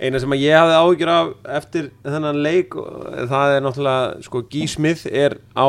Eina 0.00 0.18
sem 0.20 0.30
að 0.30 0.40
ég 0.40 0.54
hafði 0.54 0.78
áhyggjur 0.78 1.08
af 1.08 1.28
eftir 1.62 1.90
þennan 2.04 2.42
leik 2.42 2.76
og 2.76 3.28
það 3.28 3.56
er 3.56 3.60
náttúrulega 3.62 4.22
sko 4.22 4.42
Guy 4.42 4.66
Smith 4.68 5.06
er 5.10 5.38
á 5.56 5.68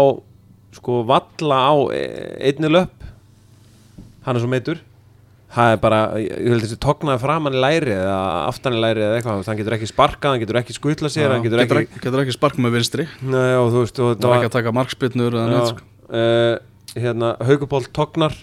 sko 0.71 1.03
valla 1.03 1.55
á 1.65 1.73
e- 1.91 2.37
einni 2.51 2.69
löp 2.69 2.91
hann 4.23 4.35
er 4.35 4.39
svo 4.41 4.47
meitur 4.47 4.77
það 5.53 5.73
er 5.73 5.79
bara, 5.81 5.99
ég 6.21 6.49
held 6.51 6.63
þessi 6.65 6.77
tognaði 6.83 7.21
framan 7.23 7.55
í 7.57 7.61
læri 7.63 7.93
eða 7.95 8.17
aftan 8.47 8.75
í 8.77 8.81
læri 8.83 9.03
eða 9.05 9.17
eitthvað 9.17 9.35
þú 9.35 9.41
veist, 9.41 9.51
hann 9.51 9.59
getur 9.59 9.75
ekki 9.77 9.89
sparkað, 9.89 10.33
hann 10.33 10.43
getur 10.43 10.59
ekki 10.61 10.75
skutla 10.77 11.11
sér 11.13 11.33
hann 11.33 11.45
getur 11.45 11.63
getur, 11.63 11.81
ekki, 11.81 11.95
ekki, 11.95 12.03
getur 12.05 12.23
ekki 12.23 12.35
spark 12.35 12.59
með 12.61 12.75
vinstri. 12.77 13.05
Nei, 13.25 13.53
og 13.57 13.71
þú 13.73 13.83
veist 13.85 14.01
og 14.03 14.11
það 14.15 14.27
var 14.29 14.37
ekki 14.37 14.49
að 14.51 14.57
taka 14.57 14.75
markspilnur 14.77 15.37
eða 15.39 15.47
neitt 15.53 15.71
sko. 15.71 15.87
uh, 16.09 16.99
hérna, 16.99 17.31
Haukuból 17.49 17.81
tognar 17.97 18.37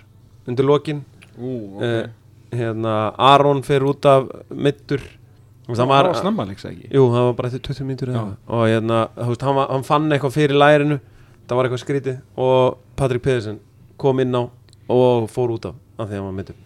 undir 0.51 0.67
lokin. 0.67 1.05
Ú, 1.37 1.55
uh, 1.79 2.03
hérna, 2.57 2.97
Aron 3.33 3.63
fer 3.67 3.87
út 3.87 4.11
af 4.11 4.29
mittur 4.51 5.03
það 5.67 5.89
var, 5.91 6.13
líks 6.47 6.63
ekki 6.69 6.93
Jú, 6.95 7.09
það 7.11 7.25
var 7.27 7.33
bara 7.39 7.49
eftir 7.51 7.65
20 7.67 7.87
mínútur 7.89 8.13
eða 8.13 8.19
Já. 8.19 8.27
eitthvað. 8.27 8.53
og 8.55 8.69
hérna, 8.71 9.01
þú 9.19 9.31
veist, 9.33 9.47
hann, 9.47 9.59
var, 9.59 9.73
hann 9.75 9.87
fann 9.87 10.13
eitthvað 10.15 10.37
fyrir 10.37 10.59
lærinu. 10.63 11.01
Það 11.47 11.59
var 11.59 11.67
eitthvað 11.69 11.83
skrítið. 11.83 12.21
Og 12.43 12.79
Patrik 12.99 13.23
Pedersen 13.23 13.59
kom 13.99 14.23
inn 14.23 14.35
á 14.35 14.43
og 14.91 15.27
fór 15.31 15.55
út 15.55 15.67
af 15.71 15.83
af 15.97 16.09
því 16.09 16.17
að 16.17 16.21
hann 16.21 16.29
var 16.29 16.37
mittur 16.37 16.66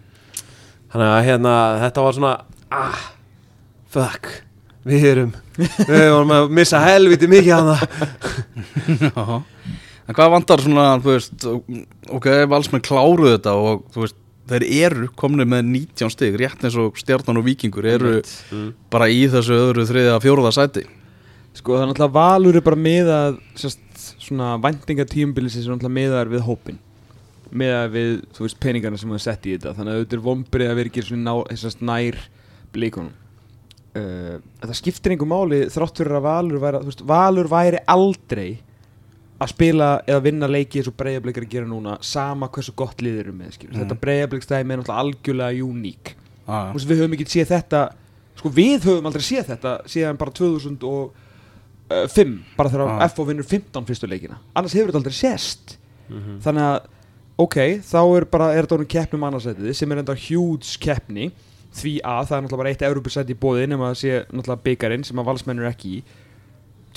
þannig 0.92 1.08
að 1.08 1.26
hérna, 1.28 1.56
þetta 1.84 2.04
var 2.06 2.16
svona 2.16 2.32
ah, 2.74 3.02
fuck 3.90 4.30
við 4.86 5.06
erum, 5.10 5.32
við 5.58 6.06
vorum 6.14 6.32
að 6.34 6.54
missa 6.56 6.80
helviti 6.82 7.28
mikið 7.30 7.56
að 7.56 7.70
það 7.70 7.82
Já. 9.04 9.24
en 10.06 10.16
hvað 10.16 10.32
vantar 10.36 10.64
svona 10.64 10.86
þú 11.02 11.12
veist, 11.16 11.48
ok, 12.16 12.30
valsmenn 12.50 12.86
kláruðu 12.86 13.34
þetta 13.34 13.56
og 13.60 13.84
þú 13.92 14.06
veist, 14.06 14.16
þeir 14.50 14.66
eru 14.80 15.10
komni 15.20 15.46
með 15.46 15.68
19 15.68 16.14
stig, 16.14 16.38
rétt 16.40 16.64
eins 16.64 16.78
og 16.80 16.96
stjarnan 16.98 17.38
og 17.38 17.46
vikingur 17.46 17.86
eru 17.86 18.16
mm. 18.22 18.70
bara 18.90 19.10
í 19.12 19.22
þessu 19.30 19.58
öðru, 19.58 19.86
þriðja, 19.90 20.16
fjóruða 20.24 20.54
sæti 20.56 20.86
Sko 21.50 21.74
það 21.74 21.82
er 21.82 21.88
náttúrulega 21.90 22.14
valur 22.14 22.56
er 22.56 22.62
bara 22.62 22.78
miðað 22.78 23.38
sérst, 23.58 23.82
svona 24.22 24.52
væntingatíumbilisins 24.62 25.66
er 25.66 25.74
náttúrulega 25.74 25.96
miðað 25.98 26.32
við 26.36 26.44
hópin 26.46 26.78
miðað 27.52 27.90
við, 27.94 28.10
þú 28.36 28.40
veist, 28.46 28.58
peningarna 28.62 28.98
sem 29.00 29.10
það 29.10 29.22
sett 29.24 29.46
í 29.46 29.54
þetta 29.56 29.72
þannig 29.78 29.92
að 29.92 29.96
auðvitað 30.00 30.18
er 30.18 30.24
vombrið 30.28 30.70
að 30.70 30.76
vera 30.80 30.88
ekki 30.92 31.02
svona 31.06 31.34
sérst, 31.58 31.80
nær 31.82 32.16
blíkonum 32.74 33.12
uh, 33.98 34.36
Það 34.62 34.74
skiptir 34.78 35.12
einhver 35.16 35.30
máli 35.30 35.58
þrátt 35.74 35.96
fyrir 36.02 36.16
að 36.20 36.26
valur 36.28 36.58
væri, 36.62 36.78
þú 36.84 36.88
veist, 36.92 37.04
valur 37.10 37.48
væri 37.50 37.80
aldrei 37.90 38.50
að 39.40 39.48
spila 39.54 39.88
eða 40.04 40.20
vinna 40.26 40.46
leiki 40.52 40.78
eins 40.82 40.90
og 40.90 40.98
breyðablikar 41.00 41.46
að 41.46 41.52
gera 41.54 41.66
núna 41.70 41.94
sama 42.04 42.46
hversu 42.52 42.74
gott 42.76 43.00
liðir 43.00 43.30
eru 43.30 43.38
með. 43.38 43.56
Mm. 43.64 43.78
þetta 43.80 43.96
breyðablikstæmi 44.02 44.74
er 44.74 44.78
náttúrulega 44.82 45.00
algjörlega 45.00 45.62
uník 45.64 46.12
ah, 46.46 46.68
veist, 46.74 46.84
við 46.90 47.00
höfum 47.00 47.14
ekki 47.16 47.24
séð 47.32 47.48
þetta 47.54 47.80
sko 48.36 48.48
við 48.52 48.84
höfum 48.84 49.06
aldrei 49.08 49.24
séð 49.24 49.48
þetta 49.54 49.72
síðan 49.88 50.18
bara 50.20 50.32
2005 50.36 52.38
bara 52.56 52.70
þegar 52.70 52.86
Ah. 53.00 53.08
FO 53.08 53.24
vinnur 53.28 53.46
15 53.48 53.86
fyrstu 53.88 54.08
leikina 54.10 54.38
annars 54.54 54.74
hefur 54.76 54.90
þetta 54.92 55.00
aldrei 55.02 55.16
sést 55.16 55.76
Mhm. 56.10 56.40
þannig 56.44 56.64
að 56.68 56.78
ok, 57.44 57.56
þá 57.86 57.98
er 58.18 58.26
bara 58.32 58.50
er 58.54 58.66
þetta 58.66 58.76
orðin 58.78 58.90
keppni 58.94 59.18
um 59.20 59.26
annarsætið 59.28 59.74
sem 59.78 59.92
er 59.94 60.02
enda 60.02 60.16
hjúts 60.26 60.74
keppni. 60.80 61.30
Því 61.70 61.92
að 62.02 62.24
það 62.26 62.36
er 62.36 62.42
náttúrulega 62.44 62.60
bara 62.64 62.70
eitt 62.74 62.82
Európusæti 62.88 63.34
í 63.36 63.38
bóði 63.38 63.68
nema 63.70 63.92
að 63.92 63.98
sé 64.00 64.16
náttúrulega 64.34 64.64
byggarinn 64.66 65.04
sem 65.06 65.20
að 65.22 65.28
valsmennur 65.30 65.68
ekki 65.70 65.92
í. 66.00 66.00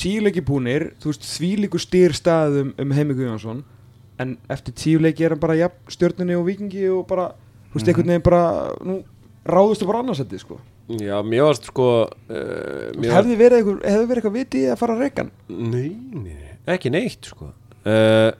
Tíu 0.02 0.24
leiki 0.26 0.42
búnir, 0.42 0.88
þú 0.98 1.12
veist 1.12 1.28
því 1.30 1.50
líku 1.62 1.78
styr 1.82 2.16
staðum 2.18 2.72
um 2.82 2.94
Heimi 2.98 3.14
Guðjónsson 3.14 3.60
en 4.24 4.32
eftir 4.54 4.74
tíu 4.78 5.02
leiki 5.04 5.26
er 5.28 5.36
hann 5.36 5.42
bara 5.44 5.58
jafn, 5.60 5.78
stjörnunni 5.94 6.34
og 6.40 6.48
vikingi 6.48 6.88
og 6.90 7.06
bara 7.10 7.28
þú 7.70 7.78
veist, 7.78 7.86
Mhm. 7.86 7.94
einhvern 7.94 8.10
veginn 8.10 8.26
bara 8.26 8.42
nú, 8.82 8.96
ráðustu 9.46 9.86
bara 9.86 10.02
annarsætið 10.02 10.40
sko. 10.42 10.58
Já, 10.90 11.22
mér 11.24 11.46
varst 11.46 11.66
sko 11.70 11.86
uh, 12.10 12.92
mér 12.98 13.14
hefði 13.14 13.38
verið 13.40 13.60
eitthvað, 13.62 13.78
hefði 13.94 14.08
verið 14.10 14.18
eitthvað 14.24 14.34
viti 14.40 14.64
í 14.66 14.72
að 14.74 14.78
fara 14.82 14.96
að 14.98 15.00
reyka 15.06 15.22
hann? 15.24 15.32
Nei, 15.48 15.96
nei, 16.12 16.50
ekki 16.68 16.92
neitt 16.92 17.30
sko. 17.30 17.54
Uh, 17.86 18.32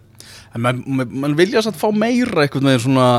en 0.54 0.62
mann 0.62 0.84
man, 0.86 1.10
man 1.26 1.36
vilja 1.38 1.64
satt 1.66 1.80
fá 1.80 1.90
meira 1.92 2.46
einhvern 2.46 2.70
veginn 2.70 2.86
svona 2.86 3.10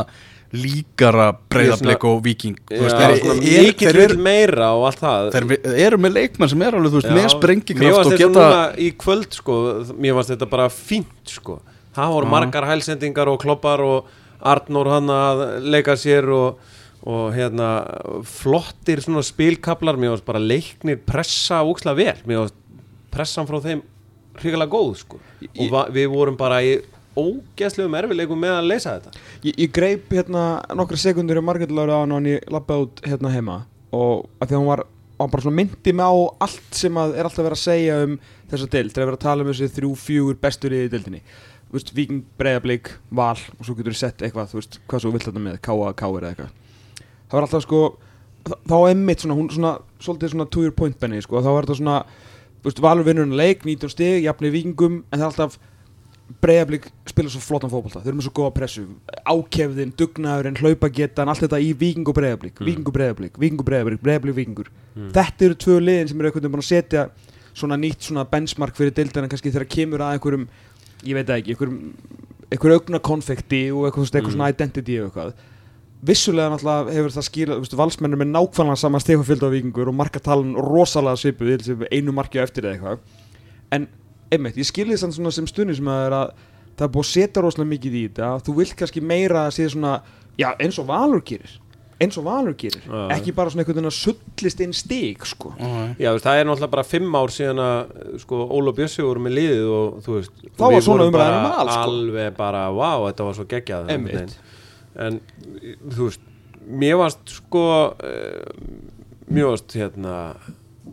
líkara 0.55 1.33
breyðablik 1.51 2.05
og 2.07 2.21
viking 2.23 2.59
er, 2.71 3.15
vill 3.43 3.89
eru, 3.91 4.19
meira 4.23 4.71
og 4.77 4.87
allt 4.91 5.01
það. 5.03 5.31
þeir 5.35 5.81
eru 5.89 5.99
með 5.99 6.19
leikmenn 6.21 6.53
sem 6.53 6.63
er 6.63 6.77
alveg, 6.79 6.93
þú 6.93 7.01
veist, 7.01 7.09
Já. 7.11 7.17
með 7.17 7.31
sprengikraft 7.35 8.11
og 8.11 8.19
geta 8.21 8.51
í 8.79 8.91
kvöld 9.01 9.35
sko, 9.35 9.57
mér 9.99 10.15
varst 10.19 10.31
þetta 10.35 10.49
bara 10.53 10.69
fínt 10.71 11.33
sko. 11.35 11.59
Það 11.95 12.15
voru 12.15 12.31
margar 12.31 12.69
hælsendingar 12.71 13.31
og 13.31 13.41
kloppar 13.43 13.83
og 13.83 14.13
Arnór 14.45 14.91
hann 14.93 15.11
að 15.11 15.43
leika 15.73 15.95
sér 15.97 16.29
og, 16.35 16.61
og 17.09 17.29
hérna 17.35 17.71
flottir 18.29 19.01
svona 19.03 19.25
spilkablar 19.25 19.99
mér 19.99 20.15
varst 20.15 20.27
bara 20.27 20.43
leiknir 20.43 21.01
pressa 21.07 21.63
úksla 21.67 21.97
vel. 21.97 22.19
Mér 22.29 22.45
varst 22.45 22.59
pressan 23.15 23.49
frá 23.49 23.61
þeim 23.65 23.83
hrigalega 24.43 24.71
góð 24.71 24.99
sko. 25.01 25.23
Og 25.65 25.79
við 25.95 26.11
vorum 26.13 26.37
bara 26.39 26.61
í 26.67 26.77
ógeðslegum 27.19 27.97
erfileikum 28.01 28.41
með 28.41 28.57
að 28.59 28.69
leysa 28.73 28.97
þetta 28.97 29.23
Ég, 29.45 29.55
ég 29.55 29.73
greip 29.75 30.13
hérna 30.15 30.45
nokkra 30.75 31.01
sekundur 31.01 31.41
í 31.41 31.45
margættilári 31.45 31.95
á 31.95 31.99
hann 32.03 32.13
og 32.15 32.21
hann 32.21 32.31
ég 32.33 32.51
lappaði 32.53 32.89
út 32.89 33.03
hérna 33.07 33.33
heima 33.35 33.59
og 33.95 34.29
að 34.43 34.51
því 34.51 34.57
að 34.57 34.63
hún 34.63 34.71
var, 34.73 34.85
hann 35.21 35.33
bara 35.33 35.47
svona 35.47 35.59
myndi 35.61 35.95
mig 35.95 36.07
á 36.11 36.15
allt 36.47 36.79
sem 36.83 37.01
að 37.01 37.19
er 37.19 37.29
alltaf 37.29 37.47
verið 37.47 37.59
að 37.59 37.65
segja 37.65 37.99
um 38.05 38.17
þessa 38.51 38.71
deild, 38.73 38.95
þegar 38.95 39.11
verið 39.11 39.19
að 39.19 39.27
tala 39.27 39.45
um 39.45 39.51
þessi 39.53 39.73
þrjú, 39.79 39.93
fjögur 40.05 40.41
bestur 40.43 40.75
í 40.75 40.87
veist, 41.75 41.93
Víking, 41.95 42.23
Breiðablík, 42.39 42.91
Val 43.11 43.39
og 43.59 43.67
svo 43.67 43.75
getur 43.79 43.95
þú 43.95 44.01
sett 44.01 44.23
eitthvað, 44.23 44.53
þú 44.53 44.61
veist, 44.61 44.79
hvað 44.91 45.05
svo 45.05 45.13
vilt 45.15 45.27
þetta 45.29 45.43
með 45.43 45.59
K.A. 45.65 45.93
K.R. 45.99 46.21
eða 46.21 46.31
eitthvað 46.31 46.53
það 47.25 47.37
var 47.37 47.47
alltaf 47.49 47.65
sko, 47.65 47.81
þá 48.71 48.77
er 48.79 49.01
mitt 49.01 49.25
svona, 49.25 49.37
hún 49.39 49.51
svona, 49.53 49.73
svolítið 50.03 50.35
svona 50.35 50.49
to 50.55 50.65
your 50.65 50.75
point 50.77 50.99
Benny, 51.01 51.23
sko, 51.25 51.43
þá 51.43 51.51
var 51.51 51.67
þetta 51.67 51.79
svona, 51.81 51.97
þú 52.61 52.71
veist, 52.71 52.83
Valur 52.85 53.09
vinnur 53.09 53.27
hann 53.27 53.39
leik, 53.41 53.65
19 53.67 53.95
stig, 53.95 54.27
jafnir 54.27 54.55
Víkingum 54.55 55.01
en 55.03 55.17
það 55.17 55.25
er 55.25 55.31
alltaf 55.33 55.59
Breiðablík 56.41 56.87
spila 57.09 57.29
svo 57.29 57.41
flottan 57.45 57.69
fótbolta, 57.73 58.01
þeir 58.01 58.15
eru 58.15 58.19
með 58.19 58.27
svo 58.27 58.33
góða 58.39 58.53
pressu 58.57 58.85
ákefðin, 59.29 59.91
dugnaðurinn, 59.99 60.57
hlaupagetan 60.57 61.29
allt 61.29 61.43
þetta 61.45 61.61
í 61.61 61.75
Víking 61.77 62.09
og 62.09 62.17
Breiðablík 62.17 62.61
Mm. 62.61 62.67
Víking 62.69 62.89
og 62.89 62.95
Breiðablík, 62.97 63.39
Víking 63.39 63.61
og 63.61 63.67
Breiðablík, 63.69 64.01
Breiðablík 64.01 64.37
Víkingur 64.39 64.69
Mm. 64.97 65.11
þetta 65.13 65.45
eru 65.45 65.55
tvö 65.55 65.79
liðin 65.85 66.09
sem 66.09 66.21
eru 66.21 66.31
einhvern 66.31 66.43
veginn 66.43 66.55
búin 66.55 66.65
að 66.65 66.71
setja 66.73 67.09
svona 67.55 67.77
nýtt 67.77 68.09
svona 68.09 68.25
benchmark 68.25 68.75
fyrir 68.75 68.95
deildina 68.95 69.29
kannski 69.29 69.53
þegar 69.53 69.69
kemur 69.69 70.01
að 70.01 70.15
einhverjum 70.17 70.47
ég 71.05 71.15
veit 71.15 71.29
ekki, 71.29 71.55
einhverjum 71.55 71.93
einhverju 72.51 72.79
augna 72.79 72.99
konfekti 73.01 73.71
og 73.73 73.85
eitthvað, 73.89 74.09
mm. 74.09 74.17
eitthvað 74.17 74.37
svona 74.39 74.49
identity 74.55 75.01
og 75.01 75.11
eitthvað 75.11 75.35
vissulega 76.05 76.53
náttúrulega 76.53 76.93
hefur 76.93 77.13
það 77.15 77.27
skilað, 77.29 77.59
þú 77.59 77.65
veist, 77.65 77.77
valsmennir 77.81 78.21
með 78.21 78.33
nákvæmlega 78.35 78.77
sama 78.81 79.01
stegafylgd 79.01 79.45
á 79.45 79.55
vikingur 79.55 79.89
og 79.89 79.97
markatalan 79.97 80.57
rosalega 80.57 81.17
sem 81.17 81.85
einu 81.91 82.13
marki 82.13 82.41
á 82.41 82.45
eftir 82.45 82.65
eða 82.65 82.75
eitthvað 82.77 82.99
en 83.73 83.87
einmitt, 84.35 84.61
ég 84.61 84.69
skilði 84.69 85.01
þannig 85.01 85.19
svona 85.19 85.35
sem 85.39 85.49
stundin 85.51 85.79
sem 85.79 85.91
að 85.95 86.07
er 86.09 86.17
að 86.21 86.33
það 86.75 86.87
er 86.89 86.95
búið 86.97 87.05
að 87.07 87.13
setja 87.15 87.45
rosalega 87.45 87.73
mikið 87.75 87.99
í 88.01 88.07
þetta 88.09 88.31
þú 88.47 88.57
vilt 88.61 88.79
kannski 88.81 89.05
meira 89.15 89.47
að 89.49 89.55
sé 89.59 89.69
svona 89.73 89.93
já, 90.41 90.49
eins 90.59 90.81
og 90.83 90.89
Valur 90.91 91.23
gerir 91.27 91.61
eins 92.03 92.17
og 92.19 92.25
Valur 92.27 92.55
gerir, 92.59 92.83
Já. 92.85 93.03
ekki 93.15 93.33
bara 93.37 93.53
svona 93.53 93.63
einhvern 93.63 93.79
veginn 93.79 93.91
að 93.91 93.97
sullist 94.01 94.63
inn 94.65 94.73
stig 94.77 95.23
sko 95.31 95.53
Já, 95.55 96.09
þú 96.11 96.17
veist, 96.17 96.25
það 96.27 96.41
er 96.41 96.49
náttúrulega 96.49 96.73
bara 96.75 96.87
fimm 96.89 97.15
ár 97.19 97.33
síðan 97.35 97.63
að 97.63 97.93
sko, 98.25 98.41
Óla 98.57 98.75
Bjössi 98.77 99.05
voru 99.07 99.23
með 99.25 99.37
liðið 99.39 99.71
og 99.77 100.01
þú 100.05 100.17
veist 100.19 100.43
Þá 100.49 100.65
var 100.65 100.75
við 100.75 100.85
svona 100.89 101.05
vorum 101.05 101.13
umræðan 101.13 101.37
bara 101.37 101.39
um 101.39 101.55
Val, 101.55 101.71
sko. 101.71 101.95
Alveg 101.95 102.37
bara, 102.41 102.65
wow, 102.75 103.07
þetta 103.09 103.29
var 103.29 103.39
svo 103.39 103.47
geggjað 103.55 103.93
einhvern 103.95 104.19
Einmitt. 104.19 104.35
veginn. 104.35 104.51
En 105.05 105.95
þú 105.95 106.09
veist, 106.11 106.27
mér 106.83 106.99
varst 107.05 107.35
sko 107.39 107.65
uh, 107.95 108.69
Mér 109.31 109.49
varst 109.53 109.79
hérna 109.79 110.19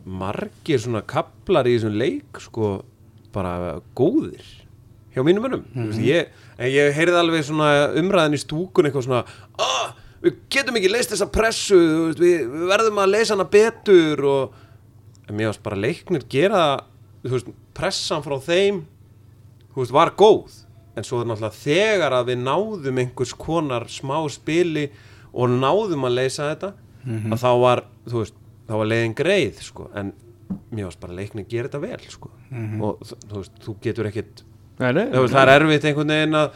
margir 0.07 0.79
svona 0.81 1.01
kaplar 1.03 1.67
í 1.67 1.75
þessum 1.75 1.97
leik 1.99 2.39
sko 2.45 2.75
bara 3.33 3.79
góðir 3.97 4.45
hjá 5.11 5.23
mínum 5.23 5.43
mönnum 5.45 5.65
mm. 5.73 5.89
-hmm. 5.91 6.03
ég, 6.05 6.31
ég 6.71 6.93
heyrði 6.95 7.19
alveg 7.19 7.45
svona 7.45 7.91
umræðin 7.99 8.37
í 8.37 8.41
stúkun 8.41 8.87
eitthvað 8.87 9.07
svona 9.07 9.25
ah, 9.59 9.93
við 10.21 10.39
getum 10.53 10.77
ekki 10.79 10.91
leist 10.91 11.11
þessa 11.11 11.29
pressu 11.31 11.79
við, 12.15 12.47
við 12.47 12.67
verðum 12.71 13.01
að 13.01 13.13
leysa 13.15 13.35
hana 13.35 13.47
betur 13.51 14.25
og 14.25 14.59
mér 15.31 15.51
varst 15.51 15.63
bara 15.63 15.79
leiknir 15.79 16.25
gera 16.29 16.63
veist, 17.23 17.47
pressan 17.73 18.23
frá 18.23 18.37
þeim 18.39 18.83
veist, 19.75 19.93
var 19.93 20.13
góð 20.17 20.63
en 20.95 21.07
svo 21.07 21.23
náttúrulega 21.23 21.55
þegar 21.55 22.15
að 22.17 22.33
við 22.33 22.43
náðum 22.43 22.97
einhvers 23.03 23.33
konar 23.33 23.87
smá 23.91 24.17
spili 24.29 24.89
og 25.31 25.49
náðum 25.49 26.07
að 26.07 26.17
leysa 26.19 26.51
þetta 26.51 26.73
að 27.31 27.39
þá 27.41 27.51
var, 27.61 27.83
veist, 28.05 28.35
þá 28.67 28.73
var 28.75 28.89
leiðin 28.91 29.15
greið 29.17 29.61
sko, 29.65 29.87
en 29.97 30.11
mér 30.71 30.87
varst 30.87 31.01
bara 31.03 31.17
leiknir 31.17 31.47
gera 31.49 31.69
þetta 31.69 31.81
vel 31.83 32.07
sko. 32.11 32.31
Og 32.81 33.03
þú 33.05 33.19
þú 33.27 33.41
veist, 33.41 33.59
þú 33.65 33.75
getur 33.83 34.09
ekkit 34.11 34.43
nei, 34.81 34.91
nei, 34.97 35.05
veist, 35.13 35.33
það 35.35 35.43
er 35.43 35.53
erfitt 35.57 35.89
einhvern 35.91 36.15
veginn 36.15 36.39
að 36.41 36.55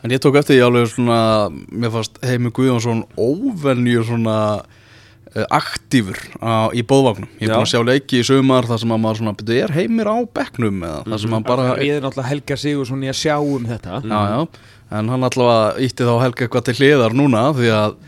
En 0.00 0.12
ég 0.14 0.20
tók 0.22 0.38
eftir 0.40 0.56
því 0.56 0.62
alveg 0.64 0.86
svona, 0.88 1.16
mér 1.52 1.90
fannst 1.92 2.14
Heimi 2.24 2.48
Guðjónsson 2.56 3.02
óvenju 3.20 4.04
svona 4.08 4.36
uh, 4.62 5.44
aktífur 5.52 6.16
á, 6.40 6.72
í 6.72 6.80
bóðvagnum. 6.80 7.28
Ég 7.36 7.50
er 7.50 7.52
búin 7.52 7.66
að 7.66 7.66
Já. 7.66 7.72
sjá 7.74 7.84
leiki 7.84 8.22
í 8.22 8.24
sumar 8.24 8.68
þar 8.70 8.80
sem 8.80 8.94
að 8.96 9.02
maður 9.02 9.20
svona, 9.20 9.34
betur, 9.36 9.58
er 9.60 9.74
Heimir 9.76 10.08
á 10.08 10.16
bekknum 10.40 10.80
eða? 10.88 11.02
Þar 11.04 11.22
sem 11.24 11.36
hann 11.36 11.46
bara, 11.50 11.66
Ég 11.84 11.98
er 11.98 12.06
náttúrulega 12.06 12.30
Helga 12.30 12.58
Sigursson 12.62 13.04
í 13.04 13.12
að 13.12 13.18
sjá 13.20 13.34
um 13.36 13.68
þetta. 13.68 14.00
Já, 14.00 14.20
já, 14.32 14.64
en 14.96 15.12
hann 15.12 15.28
allavega 15.28 15.84
ítti 15.84 16.08
þá 16.08 16.14
Helga 16.24 16.46
eitthvað 16.46 16.66
til 16.70 16.76
hliðar 16.80 17.18
núna 17.20 17.44
því 17.60 17.72
að 17.76 17.98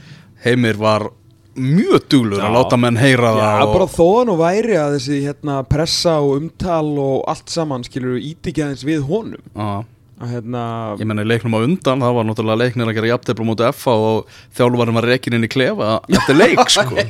Heimir 0.46 0.80
var 0.80 1.10
mjög 1.56 2.04
duglur 2.12 2.40
að 2.40 2.48
Já. 2.48 2.54
láta 2.56 2.78
menn 2.80 3.00
heyra 3.00 3.32
Já, 3.36 3.48
það 3.62 3.72
bara 3.74 3.88
þó 3.92 4.06
hann 4.18 4.32
og 4.32 4.38
væri 4.40 4.76
að 4.80 4.94
þessi 4.96 5.18
hérna, 5.26 5.56
pressa 5.68 6.14
og 6.24 6.36
umtal 6.40 6.92
og 7.02 7.16
allt 7.32 7.52
saman 7.52 7.84
skilur 7.86 8.20
íti 8.20 8.52
ekki 8.52 8.64
aðeins 8.66 8.86
við 8.88 9.02
honum 9.10 9.42
Já, 9.52 9.82
að 9.82 9.90
hérna 10.20 10.62
ég 11.00 11.08
menna 11.08 11.24
í 11.24 11.28
leiknum 11.28 11.54
á 11.56 11.60
undan, 11.64 12.02
það 12.04 12.16
var 12.16 12.26
náttúrulega 12.28 12.60
leiknir 12.60 12.90
að 12.90 12.96
gera 12.98 13.10
jafntefla 13.10 13.46
mútið 13.46 13.70
FA 13.74 13.94
og 13.96 14.34
þjálfarinn 14.58 14.98
var 14.98 15.06
reikin 15.08 15.36
inn 15.38 15.46
í 15.46 15.50
klefa 15.50 15.88
eftir 16.12 16.38
leik, 16.42 16.60
sko. 16.70 17.04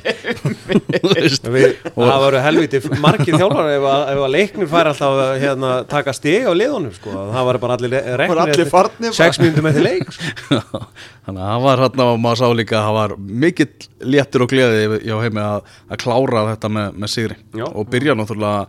Þú 0.93 1.13
veist. 1.13 1.49
við, 1.53 1.75
það 1.97 2.23
voru 2.25 2.43
helviti 2.47 2.81
margir 3.03 3.37
þjálfar 3.37 3.73
ef 3.75 3.89
að, 3.91 4.05
ef 4.15 4.23
að 4.27 4.33
leiknir 4.37 4.71
fær 4.73 4.91
alltaf 4.93 5.21
að 5.27 5.33
hérna, 5.43 5.73
taka 5.91 6.15
stig 6.17 6.49
á 6.49 6.53
liðunum 6.57 6.95
sko. 6.97 7.13
það 7.35 7.49
var 7.51 7.61
bara 7.67 7.79
allir 7.79 8.71
bara. 8.73 9.13
6 9.21 9.43
minnum 9.43 9.71
eftir 9.73 9.87
leik 9.89 10.15
sko. 10.17 10.83
Þannig 11.27 11.43
að 11.43 11.53
það 11.53 11.67
var 11.67 11.85
hérna 11.85 12.09
og 12.15 12.23
maður 12.23 12.41
sá 12.41 12.57
líka 12.59 12.79
að 12.81 12.89
það 12.89 12.97
var 13.01 13.17
mikill 13.45 13.71
léttur 14.15 14.47
og 14.47 14.51
gleði 14.55 15.03
hjá 15.05 15.15
heimi 15.23 15.45
að, 15.45 15.71
að 15.93 16.03
klára 16.03 16.49
þetta 16.53 16.73
með, 16.79 16.97
með 16.99 17.13
sigri 17.13 17.39
Já. 17.61 17.67
og 17.69 17.87
byrja 17.93 18.17
náttúrulega, 18.19 18.67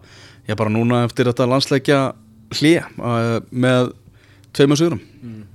ég 0.51 0.59
bara 0.59 0.73
núna 0.73 1.01
eftir 1.07 1.31
þetta 1.31 1.49
landsleikja 1.49 2.01
hlje 2.53 2.83
uh, 2.99 3.89
með 4.53 4.59
tveimur 4.59 4.77
sigurum. 4.79 4.99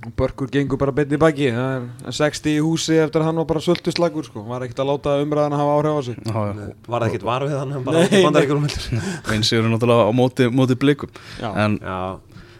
og 0.05 0.13
Börkur 0.19 0.49
gengur 0.51 0.77
bara 0.79 0.91
betni 0.95 1.15
í 1.15 1.19
baki 1.19 1.49
það 1.55 1.85
er 2.07 2.15
60 2.15 2.49
í 2.51 2.61
húsi 2.63 2.97
eftir 2.99 3.21
að 3.21 3.29
hann 3.29 3.39
var 3.41 3.45
bara 3.49 3.61
sultuslagur 3.63 4.25
sko, 4.27 4.41
hann 4.43 4.49
var 4.51 4.63
ekkert 4.65 4.79
að 4.83 4.89
láta 4.91 5.13
umræðan 5.23 5.55
að 5.55 5.61
hafa 5.61 5.75
áhrif 5.77 5.95
á 5.95 6.01
sig 6.07 6.17
Já, 6.19 6.39
já. 6.47 6.67
var 6.87 7.05
ekkert 7.07 7.23
var 7.27 7.45
við 7.47 7.57
hann 7.59 7.83
bara 7.87 8.03
bandar 8.23 8.43
ykkur 8.47 8.59
um 8.59 8.67
heldur 8.67 9.03
Einn 9.33 9.43
sigur 9.47 9.69
náttúrulega 9.71 10.07
á 10.07 10.11
móti, 10.15 10.47
móti 10.51 10.75
blikum. 10.79 11.09
Já. 11.39 11.49
En 11.65 11.79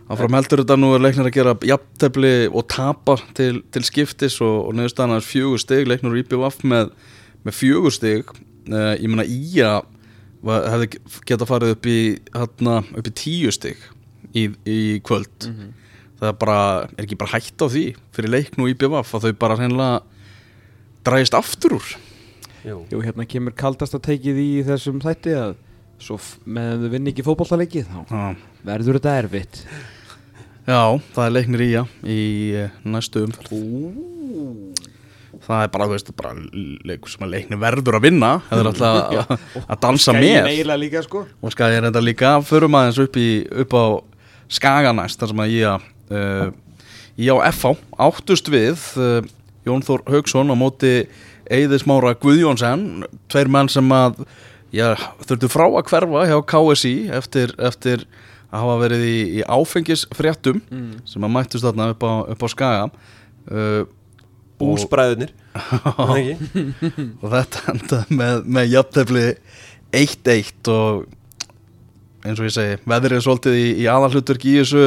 áfram 0.09 0.35
heldur 0.39 0.63
þetta 0.63 0.77
nú 0.79 0.93
er 0.95 1.03
leiknir 1.03 1.27
að 1.29 1.35
gera 1.35 1.55
jafntefli 1.69 2.33
og 2.49 2.67
tapa 2.71 3.17
til, 3.37 3.61
til 3.71 3.83
skiptis 3.87 4.39
og, 4.41 4.69
og 4.69 4.75
neðurstaðan 4.79 5.17
er 5.19 5.25
fjögur 5.27 5.59
stig, 5.61 5.87
leiknir 5.91 6.11
úr 6.15 6.21
IPVF 6.23 6.63
með, 6.67 6.91
með 7.45 7.57
fjögur 7.59 7.93
stig. 7.95 8.31
Uh, 8.69 8.95
ég 8.99 9.07
meina 9.11 9.25
Ía 9.27 9.73
var- 10.45 10.65
hefði 10.71 10.89
geta 11.29 11.45
farið 11.49 11.75
upp 11.75 11.87
í, 11.89 11.99
hérna, 12.35 12.79
upp 12.95 13.07
í 13.11 13.13
tíu 13.17 13.51
stig 13.55 13.77
í, 14.33 14.47
í 14.69 14.79
kvöld. 15.05 15.49
Það 16.19 16.27
er 16.31 16.37
bara, 16.41 16.59
er 16.97 17.05
ekki 17.05 17.17
bara 17.19 17.31
hætt 17.37 17.63
á 17.63 17.67
því 17.71 17.83
fyrir 18.15 18.33
leikn 18.33 18.63
og 18.65 18.71
IPVF 18.73 19.13
að 19.15 19.25
þau 19.27 19.33
bara 19.39 19.55
hreinlega 19.59 20.01
dræðist 21.07 21.37
aftur 21.39 21.77
úr. 21.79 21.87
jú. 22.67 22.81
Jú, 22.91 22.99
hérna 23.05 23.25
kemur 23.29 23.55
kaldast 23.55 23.95
að 23.95 24.03
teikið 24.09 24.41
í 24.43 24.49
þessum 24.67 24.99
þætti 25.03 25.37
að 25.39 25.53
svo 25.99 26.19
meðan 26.47 26.83
þau 26.83 26.91
vinni 26.93 27.13
ekki 27.13 27.23
fótballtaleiki 27.27 27.85
þá 27.87 27.97
Já. 28.11 28.25
verður 28.67 28.99
þetta 28.99 29.15
erfitt 29.23 29.63
Já, 30.69 30.83
það 31.15 31.23
er 31.25 31.33
leiknir 31.33 31.63
Ía 31.65 31.81
í 32.05 32.19
eh, 32.59 32.73
næstu 32.85 33.23
umferð. 33.25 33.55
Það 35.39 35.63
er 35.63 35.71
bara, 35.71 35.85
þú 35.87 35.93
veist, 35.95 36.11
bara 36.19 36.33
leikur 36.89 37.09
sem 37.13 37.23
að 37.25 37.31
leiknir 37.33 37.59
verður 37.61 37.97
að 37.99 38.05
vinna 38.05 38.31
Það 38.49 38.61
er 38.61 38.69
alltaf 38.69 38.97
að, 39.21 39.47
að 39.63 39.81
dansa 39.85 40.15
með 40.17 40.49
líka 40.81 41.03
sko 41.05 41.23
Og 41.39 41.53
skæði 41.55 41.79
er 41.79 41.87
þetta 41.87 42.03
líka 42.03 42.33
Förum 42.45 42.77
aðeins 42.79 42.99
upp, 43.01 43.17
í, 43.17 43.29
upp 43.63 43.75
á 43.77 43.85
Skaganæst 44.49 45.21
þar 45.21 45.31
sem 45.31 45.41
að 45.45 45.53
ég 45.55 45.69
uh, 45.69 45.87
Ég 47.19 47.35
á 47.35 47.37
FH 47.51 47.75
áttust 47.99 48.47
við 48.51 48.79
uh, 48.97 49.19
Jón 49.67 49.83
Þór 49.83 50.05
Haugsson 50.07 50.53
á 50.53 50.55
móti 50.55 50.93
Eiði 51.49 51.81
Smára 51.81 52.13
Guðjónsson 52.17 53.03
Tveir 53.31 53.51
menn 53.51 53.69
sem 53.71 53.91
að 53.91 54.23
já, 54.71 54.93
þurftu 55.25 55.49
frá 55.51 55.65
að 55.67 55.85
hverfa 55.91 56.25
hjá 56.29 56.37
KSI 56.53 56.95
eftir, 57.19 57.53
eftir 57.57 58.05
að 58.49 58.63
hafa 58.63 58.79
verið 58.85 59.05
í, 59.05 59.19
í 59.39 59.45
áfengisfréttum 59.45 60.61
mm. 60.63 60.91
sem 61.09 61.25
að 61.25 61.33
mættust 61.35 61.65
þarna 61.65 61.91
upp 61.93 62.05
á, 62.05 62.13
upp 62.33 62.45
á 62.45 62.47
Skaga. 62.49 62.89
Uh, 63.49 63.83
búsbræðunir 64.59 65.31
og, 65.55 66.33
og 67.23 67.29
þetta 67.31 67.61
endaði 67.73 68.17
með, 68.19 68.41
með 68.57 68.73
jafntefli 68.73 69.23
1-1 69.95 70.71
og 70.73 71.05
eins 72.25 72.39
og 72.41 72.49
ég 72.49 72.55
segi, 72.55 72.77
veðrið 72.89 73.17
er 73.19 73.25
svolítið 73.25 73.57
í, 73.59 73.65
í 73.83 73.87
aðalhutverk 73.91 74.45
í 74.49 74.57
þessu 74.59 74.85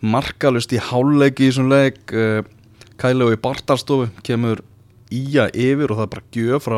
markalust 0.00 0.72
í 0.72 0.80
háleik 0.80 1.40
í 1.42 1.50
þessum 1.50 1.70
leik 1.72 2.14
uh, 2.16 2.40
Kælu 3.00 3.30
í 3.32 3.40
Bartarstofu 3.40 4.10
kemur 4.26 4.60
Ía 5.10 5.48
yfir 5.50 5.90
og 5.90 5.98
það 5.98 6.04
er 6.04 6.10
bara 6.12 6.28
gjöf 6.36 6.66
frá 6.68 6.76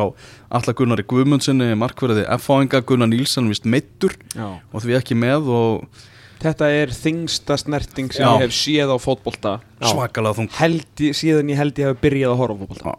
Alla 0.56 0.72
Gunnari 0.76 1.04
Guðmundssoni 1.04 1.74
markverði 1.76 2.22
F-fáinga 2.38 2.80
Gunnar 2.88 3.10
Nílsson 3.10 3.50
vist 3.52 3.66
meittur 3.68 4.14
Já. 4.32 4.46
og 4.72 4.80
því 4.80 4.96
ekki 4.96 5.18
með 5.18 5.50
og 5.52 6.00
Þetta 6.42 6.70
er 6.74 6.90
þingsta 6.90 7.54
snerting 7.60 8.08
sem 8.10 8.24
Já. 8.24 8.32
ég 8.34 8.48
hef 8.48 8.54
séð 8.56 8.90
á 8.90 8.98
fótbolta. 8.98 9.52
Svakalega 9.78 10.40
þung 10.40 10.48
held 10.56 11.02
ég, 11.04 11.14
síðan 11.14 11.52
ég 11.52 11.60
held 11.60 11.76
ég 11.78 11.92
hef 11.92 12.00
byrjað 12.02 12.32
að 12.32 12.40
horfa 12.40 12.56
á 12.56 12.60
fótbolta. 12.64 12.94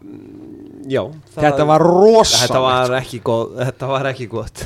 Já, 0.93 1.01
Þetta 1.33 1.65
var 1.67 1.83
rosalegt 1.83 2.45
Þetta 2.45 2.61
var 2.63 2.95
ekki 2.99 3.19
gott 3.23 3.51
Þetta 3.65 3.89
var 3.91 4.09
ekki 4.13 4.29
gott. 4.31 4.63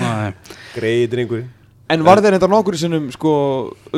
Nei, 0.00 0.34
Greið 0.74 1.06
drengur 1.14 1.46
En 1.90 2.04
var 2.06 2.20
þeir 2.22 2.36
þetta 2.36 2.48
nokkur 2.52 2.76
sinnum 2.78 3.08
sko 3.10 3.30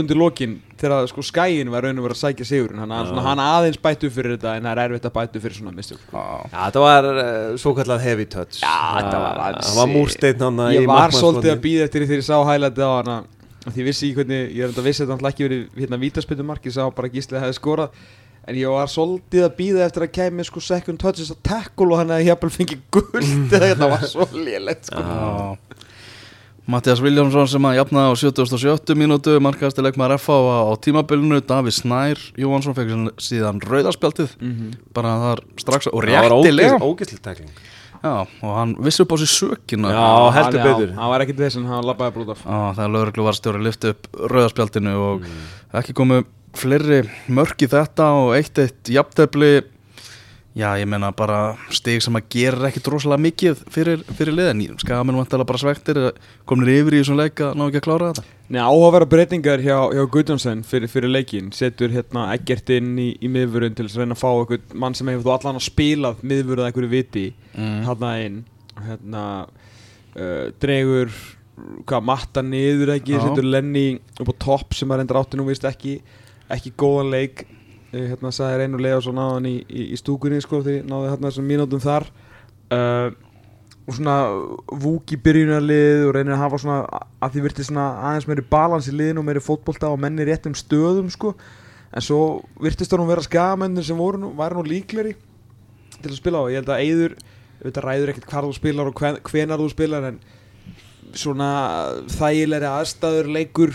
undir 0.01 0.17
lokin 0.17 0.55
þegar 0.81 1.05
sko 1.11 1.23
skæin 1.27 1.69
var 1.73 1.85
raun 1.85 1.99
og 2.01 2.07
verið 2.07 2.17
að 2.17 2.21
sækja 2.23 2.47
sigurinn? 2.49 2.81
Hann, 2.81 2.95
hann 3.27 3.43
aðeins 3.45 3.77
bættu 3.83 4.09
fyrir 4.15 4.39
þetta 4.39 4.55
en 4.57 4.65
það 4.69 4.73
er 4.73 4.81
erfitt 4.87 5.09
að 5.11 5.15
bættu 5.19 5.43
fyrir 5.45 5.59
svona 5.59 5.75
mistök. 5.77 6.01
Já, 6.09 6.25
þetta 6.55 6.83
var 6.87 7.09
uh, 7.11 7.27
svo 7.61 7.75
kallað 7.77 8.01
heavy 8.07 8.27
touch. 8.33 8.63
Já, 8.63 8.73
þetta 8.97 9.21
var 9.27 9.43
ansi- 9.51 9.69
Það 9.69 9.79
var 9.83 9.93
múrsteinn 9.93 10.45
hann 10.47 10.63
Ég 10.73 10.89
var 10.89 11.15
svolítið 11.19 11.53
að 11.53 11.63
býða 11.69 11.87
eftir 11.91 12.03
því 12.07 12.11
þegar 12.13 12.23
ég 12.25 12.29
sá 12.31 12.39
hælæti 12.49 12.83
á 12.89 12.91
hana 12.97 13.19
því 13.63 13.79
ég 13.79 13.87
vissi 13.93 14.09
ekki 14.09 14.19
hvernig, 14.23 14.41
ég 14.57 14.65
er 14.65 14.73
enda 14.73 14.83
vissi 14.89 15.05
að 15.05 15.13
náttúrulega 15.13 15.35
ekki 15.37 15.47
verið 15.47 15.83
hérna 15.85 15.99
vítaspytumark, 16.03 16.65
ég 16.67 16.75
sá 16.75 16.83
bara 16.97 17.07
að 17.13 17.15
Gísli 17.21 17.39
hefði 17.45 17.59
skorað. 17.61 18.01
En 18.51 18.57
ég 18.59 18.73
var 18.75 18.89
svolítið 18.91 19.45
að 19.47 19.53
býða 19.61 19.85
eftir 19.87 20.03
að 20.09 20.11
kemi 20.17 20.43
sko 20.49 20.59
second 20.67 20.99
touches 20.99 21.29
að 21.31 21.39
tackle 21.47 21.93
og 21.95 22.01
hann 22.01 22.11
hefði 22.11 22.27
hjapal 22.27 22.51
fengið 22.51 22.81
guld 22.91 23.53
eða 23.55 23.69
þetta 23.69 23.91
var 23.93 24.03
svo 24.11 24.27
lélegt 24.35 24.91
sko. 24.91 25.05
Já. 25.05 25.79
Mattias 26.71 27.01
Viljámsson 27.03 27.49
sem 27.51 27.65
að 27.67 27.75
jafna 27.81 28.05
á 28.07 28.11
77 28.15 28.95
mínútu 28.95 29.35
markaðasti 29.43 29.83
leikmaður 29.83 30.15
FH 30.21 30.31
á, 30.31 30.59
á 30.71 30.75
tímabilinu 30.79 31.41
Davíð 31.43 31.75
Snær 31.81 32.21
Jóhansson 32.39 32.77
fekk 32.77 32.93
síðan 33.19 33.59
rauðarspjaldið 33.67 34.37
Mhm. 34.39 34.71
bara 34.95 35.17
þar 35.25 35.39
strax 35.59 35.89
og 35.91 36.05
Það 36.05 36.29
réttilega 36.31 36.79
Já, 38.03 38.27
og 38.43 38.55
hann 38.59 38.75
vissi 38.83 39.03
upp 39.03 39.13
á 39.15 39.17
sér 39.19 39.31
sökina 39.31 39.91
Já, 39.91 40.31
heldur 40.35 40.61
hann- 40.61 40.75
betur. 40.75 40.95
Hann 40.95 41.11
var 41.11 41.21
ekkit 41.21 41.37
þessin, 41.39 41.67
hann 41.67 41.85
labbaði 41.85 42.13
brúð 42.15 42.31
af 42.31 42.39
Já, 42.47 42.75
þegar 42.75 42.91
lögreglu 42.95 43.23
var 43.25 43.33
stjóri 43.35 43.63
lyfti 43.63 43.89
upp 43.91 44.07
rauðarspjaldinu 44.13 44.95
og 44.97 45.21
Mm. 45.21 45.29
ekki 45.75 45.93
komu 45.95 46.25
fleiri 46.55 47.09
mörk 47.29 47.59
í 47.63 47.67
þetta 47.69 48.05
og 48.13 48.35
eitt 48.37 48.59
eitt 48.59 48.85
jafntefli 48.85 49.63
Já, 50.53 50.67
ég 50.77 50.85
meina 50.85 51.09
bara 51.17 51.55
stig 51.73 52.03
sem 52.05 52.17
að 52.19 52.27
gera 52.35 52.67
ekki 52.69 52.83
droslega 52.85 53.17
mikið 53.25 53.61
fyrir, 53.73 54.03
fyrir 54.19 54.35
liðin 54.37 54.75
Skamenn 54.83 55.17
vantilega 55.17 55.49
bara 55.49 55.61
svektir 55.63 56.01
komnir 56.45 56.75
yfir 56.75 56.99
í 56.99 57.01
þessum 57.01 57.17
leik 57.17 57.41
að 57.41 57.55
ná 57.57 57.63
ekki 57.71 57.81
að 57.81 57.87
klára 57.87 58.11
þetta 58.11 58.25
Nei, 58.53 58.59
áhugaverða 58.61 59.09
breytingar 59.15 59.63
hjá, 59.65 59.79
hjá 59.97 60.03
Guðjónsson 60.13 60.61
fyrir, 60.69 60.91
fyrir 60.93 61.09
leikin, 61.09 61.49
setur 61.57 61.95
hérna 61.95 62.27
Eggert 62.35 62.69
inn 62.77 62.91
í, 63.01 63.07
í 63.17 63.31
miðvörun 63.33 63.79
til 63.79 63.87
að 63.89 63.97
reyna 64.03 64.13
að 64.19 64.21
fá 64.21 64.29
eitthvað 64.35 64.77
mann 64.85 64.99
sem 64.99 65.09
hefur 65.09 65.25
þú 65.25 65.33
allan 65.39 65.61
að 65.63 65.65
spilað 65.71 66.21
miðvörun 66.21 66.67
að 66.67 66.71
einhverju 66.73 66.93
viti 66.93 67.25
Mm. 67.53 67.81
hérna 67.85 68.11
inn 68.25 68.37
hérna 68.87 69.23
uh, 70.17 70.47
dregur 70.61 71.11
hvað, 71.85 72.05
matta 72.09 72.43
niður 72.45 72.95
ekki, 72.99 73.17
Já. 73.17 73.25
setur 73.25 73.45
Lenny 73.49 73.99
upp 74.21 74.31
á 74.33 74.35
topp 74.41 74.77
sem 74.77 74.89
að 74.93 75.03
reyndar 75.03 75.19
átti 75.21 75.37
nú 75.41 75.45
vist 75.49 75.65
ekki 75.69 75.99
ekki 76.53 76.73
góðan 76.81 77.11
leik 77.13 77.45
hérna 77.93 78.33
sagði 78.33 78.61
Reynur 78.63 78.83
Leðarsson 78.83 79.21
á 79.21 79.27
hann 79.35 79.49
í, 79.49 79.57
í, 79.69 79.91
í 79.93 79.99
stúkunni 80.01 80.41
sko 80.43 80.63
því 80.65 80.79
náði 80.89 81.11
hérna 81.13 81.29
þessum 81.29 81.49
mínútum 81.51 81.83
þar. 81.83 82.09
Uh, 82.73 83.11
og 83.83 83.97
svona 83.97 84.17
vúk 84.83 85.13
í 85.13 85.19
byrjunarlið 85.21 86.07
og 86.07 86.15
reynir 86.15 86.37
að 86.37 86.45
hafa 86.45 86.61
svona 86.63 87.03
að 87.23 87.35
því 87.35 87.43
virti 87.49 87.67
svona 87.67 87.89
aðeins 88.09 88.29
meiri 88.31 88.45
balans 88.53 88.89
í 88.89 88.95
liðinu 88.95 89.21
og 89.25 89.27
meiri 89.27 89.43
fótbolta 89.43 89.91
og 89.91 90.01
menni 90.01 90.27
réttum 90.29 90.55
stöðum 90.57 91.11
sko. 91.13 91.35
En 91.93 92.05
svo 92.05 92.23
virtist 92.63 92.93
það 92.93 93.03
nú 93.03 93.09
vera 93.11 93.27
skagamennir 93.27 93.85
sem 93.85 93.99
voru 93.99 94.23
nú, 94.23 94.33
væri 94.39 94.57
nú 94.57 94.65
líkleri 94.65 95.17
til 95.99 96.13
að 96.13 96.19
spila 96.19 96.47
á, 96.47 96.51
ég 96.51 96.63
held 96.63 96.71
að 96.73 96.85
Eyður 96.87 97.17
þetta 97.63 97.85
ræður 97.85 98.13
ekkert 98.13 98.31
hvar 98.31 98.47
þú 98.47 98.55
spilar 98.57 98.89
og 98.91 98.97
hven, 98.99 99.19
hvenar 99.29 99.61
þú 99.61 99.69
spilar 99.71 100.09
en 100.09 100.23
svona 101.19 101.51
þægilegri 102.11 102.71
aðstæður 102.71 103.31
leikur 103.37 103.75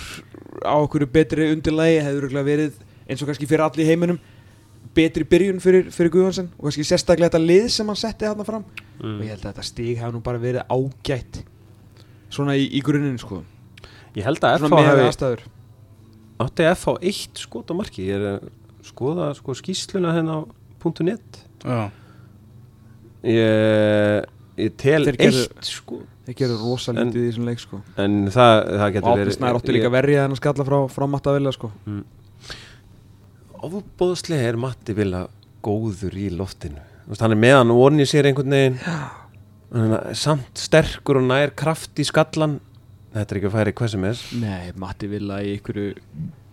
á 0.65 0.75
okkur 0.75 1.05
betri 1.11 1.51
undirlegi 1.53 2.01
hefur 2.03 2.31
verið 2.47 2.79
eins 3.07 3.21
og 3.23 3.29
kannski 3.29 3.47
fyrir 3.49 3.63
allir 3.65 3.85
í 3.85 3.89
heiminum 3.89 4.19
betri 4.97 5.23
byrjun 5.29 5.59
fyrir, 5.61 5.89
fyrir 5.93 6.09
Guðjónsson 6.13 6.47
og 6.57 6.63
kannski 6.67 6.85
sérstaklega 6.87 7.29
þetta 7.29 7.41
lið 7.43 7.67
sem 7.73 7.87
hann 7.91 7.99
setti 7.99 8.25
þarna 8.25 8.45
fram. 8.47 8.63
Og 9.03 9.21
ég 9.21 9.29
held 9.35 9.43
að 9.45 9.51
þetta 9.51 9.65
stig 9.67 9.99
hafi 10.01 10.15
nú 10.15 10.21
bara 10.25 10.41
verið 10.41 10.63
ágætt 10.73 11.41
svona 12.33 12.55
í, 12.57 12.65
í 12.73 12.81
grunninn 12.85 13.19
sko. 13.21 13.43
Ég 14.17 14.25
held 14.25 14.41
að 14.43 14.63
FH 14.65 14.79
aðstæður. 15.05 15.43
Átti 16.41 16.65
FH 16.71 16.95
eitt 17.11 17.41
skot 17.43 17.69
á 17.69 17.73
marki? 17.77 18.07
Ég 18.09 18.17
er 18.17 18.25
að 18.35 18.49
skoða 18.87 19.31
sko 19.37 19.53
skýsluna 19.57 20.15
hérna 20.15 20.39
á 20.41 20.41
.net. 21.05 21.43
Ég, 23.27 24.27
ég 24.61 24.75
tel 24.79 25.03
Þeir 25.07 25.17
gerðu- 25.19 25.47
eitt 25.47 25.65
sko. 25.67 25.97
þeir 26.27 26.35
gerðu 26.41 26.57
rosa 26.61 26.91
En- 26.93 27.09
lítið 27.11 27.23
í 27.23 27.31
þessum 27.31 27.45
leik 27.49 27.59
sko. 27.59 27.81
En 27.97 28.27
það, 28.27 28.53
það 28.67 28.85
og 28.87 28.93
getur 28.93 29.11
Átni 29.13 29.33
Snær 29.37 29.57
átti 29.59 29.73
líka 29.75 29.87
að 29.89 29.95
verja 29.97 30.23
þennan 30.25 30.39
skalla 30.41 30.65
frá, 30.67 30.77
frá 30.89 31.07
Matta 31.09 31.33
Villa 31.37 31.51
sko 31.51 31.71
Óbóðslega 33.67 34.47
er 34.51 34.59
Matti 34.61 34.95
Villa 34.95 35.25
góður 35.65 36.15
í 36.15 36.29
loftinu. 36.31 36.79
Veist, 37.07 37.23
Hann 37.23 37.35
er 37.35 37.41
meðan 37.41 37.73
onni 37.75 38.07
sér 38.07 38.29
einhvern 38.29 38.55
veginn. 38.55 38.79
Hann 39.73 39.97
er 39.97 40.15
Samt 40.15 40.59
sterkur 40.59 41.19
og 41.19 41.27
nær 41.27 41.51
kraft 41.57 41.99
í 41.99 42.05
skallan. 42.07 42.59
Þetta 43.15 43.33
er 43.33 43.39
ekki 43.39 43.49
að 43.49 43.55
færi 43.57 43.73
hvað 43.75 43.93
sem 43.93 44.05
er. 44.07 44.25
Nei, 44.39 44.73
Matti 44.79 45.09
Villa 45.11 45.41
í 45.43 45.57
ykkur 45.57 45.81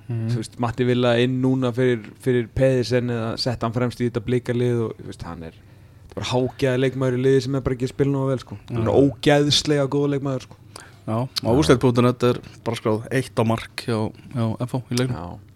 þú 0.09 0.41
veist, 0.41 0.59
Matti 0.61 0.87
Villa 0.87 1.15
inn 1.23 1.39
núna 1.43 1.71
fyrir, 1.75 2.03
fyrir 2.23 2.49
Pedersen 2.55 3.13
eða 3.13 3.31
setta 3.41 3.69
hann 3.69 3.77
fremst 3.77 4.03
í 4.03 4.09
þetta 4.09 4.23
blikalið 4.25 4.83
og 4.89 5.07
veist, 5.07 5.25
hann 5.25 5.47
er 5.49 5.55
þetta 5.55 6.11
er 6.11 6.19
bara 6.19 6.31
hágæða 6.33 6.83
leikmaður 6.83 7.17
í 7.17 7.23
liði 7.25 7.47
sem 7.47 7.57
er 7.57 7.65
bara 7.65 7.79
ekki 7.79 7.89
að 7.89 7.95
spila 7.95 8.13
nú 8.13 8.27
vel 8.29 8.43
sko. 8.43 8.59
hann 8.69 8.85
er 8.85 9.01
ógæðslega 9.01 9.87
góð 9.95 10.07
leikmaður 10.15 10.47
sko. 10.47 10.61
já, 11.09 11.17
á 11.25 11.51
úrstætt.net 11.55 12.29
er 12.29 12.41
bara 12.67 12.81
skráð 12.81 13.09
eitt 13.11 13.41
á 13.41 13.45
mark 13.49 13.87
hjá, 13.87 13.99
hjá 14.35 14.45
FH 14.69 14.83
í 14.85 15.01
leiknum. 15.01 15.17
Já. 15.17 15.54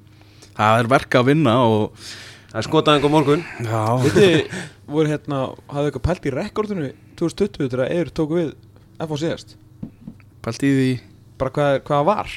Það 0.58 0.80
er 0.82 0.88
verk 0.90 1.16
að 1.20 1.28
vinna 1.32 1.54
og 1.64 2.00
Það 2.48 2.58
er 2.62 2.64
skotaðing 2.64 3.04
á 3.04 3.10
morgun. 3.12 3.42
Já, 3.60 3.80
Vitið, 4.02 4.54
voru 4.94 5.10
hérna, 5.12 5.38
hafðu 5.68 5.90
eitthvað 5.90 6.04
pælt 6.08 6.26
í 6.26 6.30
rekordinu 6.32 6.86
2020 7.20 7.68
þegar 7.68 7.90
Eður 7.92 8.10
tóku 8.16 8.38
við 8.38 8.48
FH 9.04 9.18
síðast? 9.20 9.52
Pælt 10.42 10.64
í 10.64 10.70
því. 10.78 10.88
Bara 11.38 11.52
hvað, 11.54 11.74
hvað 11.84 11.98
það 12.00 12.08
var? 12.08 12.32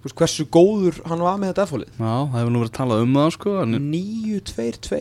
Þú 0.00 0.06
veist, 0.06 0.16
hversu 0.20 0.44
góður 0.52 1.00
hann 1.10 1.24
var 1.24 1.40
með 1.40 1.50
þetta 1.54 1.64
FH-lið 1.70 1.96
Já, 1.96 2.12
það 2.12 2.36
hefur 2.38 2.52
nú 2.54 2.60
verið 2.62 2.74
talað 2.76 3.02
um 3.06 3.16
það 3.18 3.32
sko 3.36 3.56
en, 3.64 3.74
9-2-2 3.90 5.00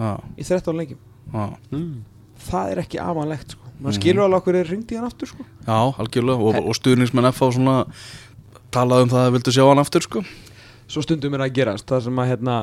Já, 0.00 0.10
í 0.38 0.44
13 0.50 0.76
leikjum. 0.82 1.00
Já, 1.30 1.46
mm. 1.70 1.88
það 2.50 2.74
er 2.74 2.82
ekki 2.84 3.00
amanlegt 3.06 3.54
sko. 3.56 3.64
maður 3.80 3.86
Mhm. 3.94 3.96
skilur 4.02 4.24
alveg 4.26 4.42
okkur 4.42 4.58
er 4.60 4.70
ringt 4.74 4.92
í 4.92 4.98
hann 4.98 5.06
aftur 5.08 5.30
sko. 5.30 5.46
já, 5.66 5.78
algjörlega 5.98 6.46
og, 6.50 6.60
og 6.68 6.74
stuðningsmenn 6.78 7.30
FH 7.32 7.50
svona 7.56 7.76
talað 8.74 9.06
um 9.06 9.12
það 9.14 9.26
að 9.26 9.34
vildu 9.38 9.54
sjá 9.56 9.64
hann 9.70 9.82
aftur 9.82 10.04
sko 10.06 10.22
svo 10.90 11.02
stundum 11.04 11.36
er 11.38 11.46
að 11.46 11.56
gerast 11.60 11.88
það 11.90 12.06
sem 12.06 12.20
að 12.22 12.30
hérna, 12.32 12.56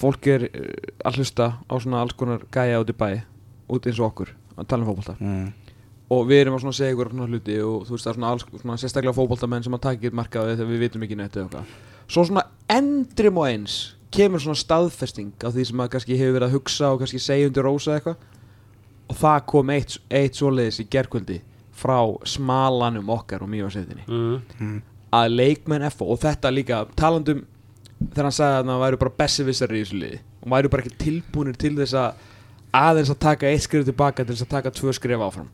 fólk 0.00 0.28
er 0.32 0.48
eh, 0.48 0.90
að 1.04 1.20
hlusta 1.20 1.48
á 1.66 1.74
svona 1.82 2.02
alls 2.04 2.16
konar 2.18 2.44
gæja 2.52 2.82
út 2.82 2.92
í 2.92 2.96
bæ 2.96 3.08
út 3.72 3.88
eins 3.88 4.00
og 4.00 4.10
okkur 4.10 4.32
að 4.56 4.68
tala 4.70 4.84
um 4.84 4.90
fótbolta 4.90 5.16
mm. 5.18 5.48
og 6.14 6.28
við 6.28 6.44
erum 6.44 6.56
að 6.56 6.64
svona 6.64 6.78
segja 6.78 6.94
ykkur 6.94 7.12
svona 7.12 7.28
hluti 7.30 7.58
og 7.64 7.88
þú 7.88 7.96
veist 7.96 8.06
það 8.06 8.12
er 8.12 8.20
svona, 8.20 8.30
alls, 8.32 8.46
svona 8.62 8.78
sérstaklega 8.82 9.16
fótboltamenn 9.16 9.66
sem 9.66 9.76
að 9.76 9.84
taka 9.88 10.08
eitt 10.08 10.16
markaði 10.20 10.56
þegar 10.60 10.72
við 10.72 10.84
vitum 10.86 11.06
ekki 11.06 11.18
neitt 11.18 11.36
eða 11.36 11.46
eitthvað 11.48 11.74
svo 12.06 12.24
svona 12.28 12.46
endrim 12.70 13.40
og 13.42 13.48
eins 13.50 13.76
kemur 14.14 14.42
svona 14.42 14.60
staðfesting 14.60 15.34
á 15.42 15.50
því 15.50 15.66
sem 15.66 15.82
að 15.82 15.92
kannski 15.96 16.18
hefur 16.20 16.38
verið 16.38 16.48
að 16.48 16.56
hugsa 16.56 16.92
og 16.92 17.02
kannski 17.02 17.20
segja 17.22 17.50
undir 17.50 17.66
rósa 17.66 17.96
eitthvað 17.96 18.22
og 19.06 19.18
það 19.20 19.42
kom 19.50 19.72
eitt, 19.74 19.98
eitt 20.10 20.38
svoleiðis 20.38 20.80
í 20.82 20.88
gerkvöldi 20.90 21.40
frá 21.76 21.98
smalanum 22.26 23.10
okkar 23.12 23.44
og 23.44 23.50
mjög 23.52 23.74
Mm. 24.06 24.40
Mm. 24.60 24.78
að 25.12 25.34
leikmenn 25.34 25.84
F 25.86 26.02
og 26.02 26.18
þetta 26.22 26.50
líka 26.50 26.86
talandum 26.96 27.44
þegar 28.00 28.28
hann 28.28 28.36
sagði 28.36 28.56
að 28.58 28.70
það 28.70 28.82
væri 28.84 28.98
bara 29.02 29.14
besservissari 29.20 29.78
í 29.78 29.84
þessu 29.84 30.00
liði. 30.00 30.18
Og 30.42 30.50
væri 30.52 30.72
bara 30.72 30.84
ekki 30.84 30.98
tilbúinir 31.02 31.60
til 31.60 31.72
þess 31.78 31.96
að 32.00 32.26
aðeins 32.76 33.12
að 33.12 33.22
taka 33.24 33.48
eitt 33.50 33.64
skrif 33.64 33.86
tilbaka 33.86 34.24
til 34.24 34.34
þess 34.34 34.46
að 34.46 34.52
taka 34.52 34.74
tvö 34.74 34.92
skrif 34.96 35.24
áfram. 35.26 35.48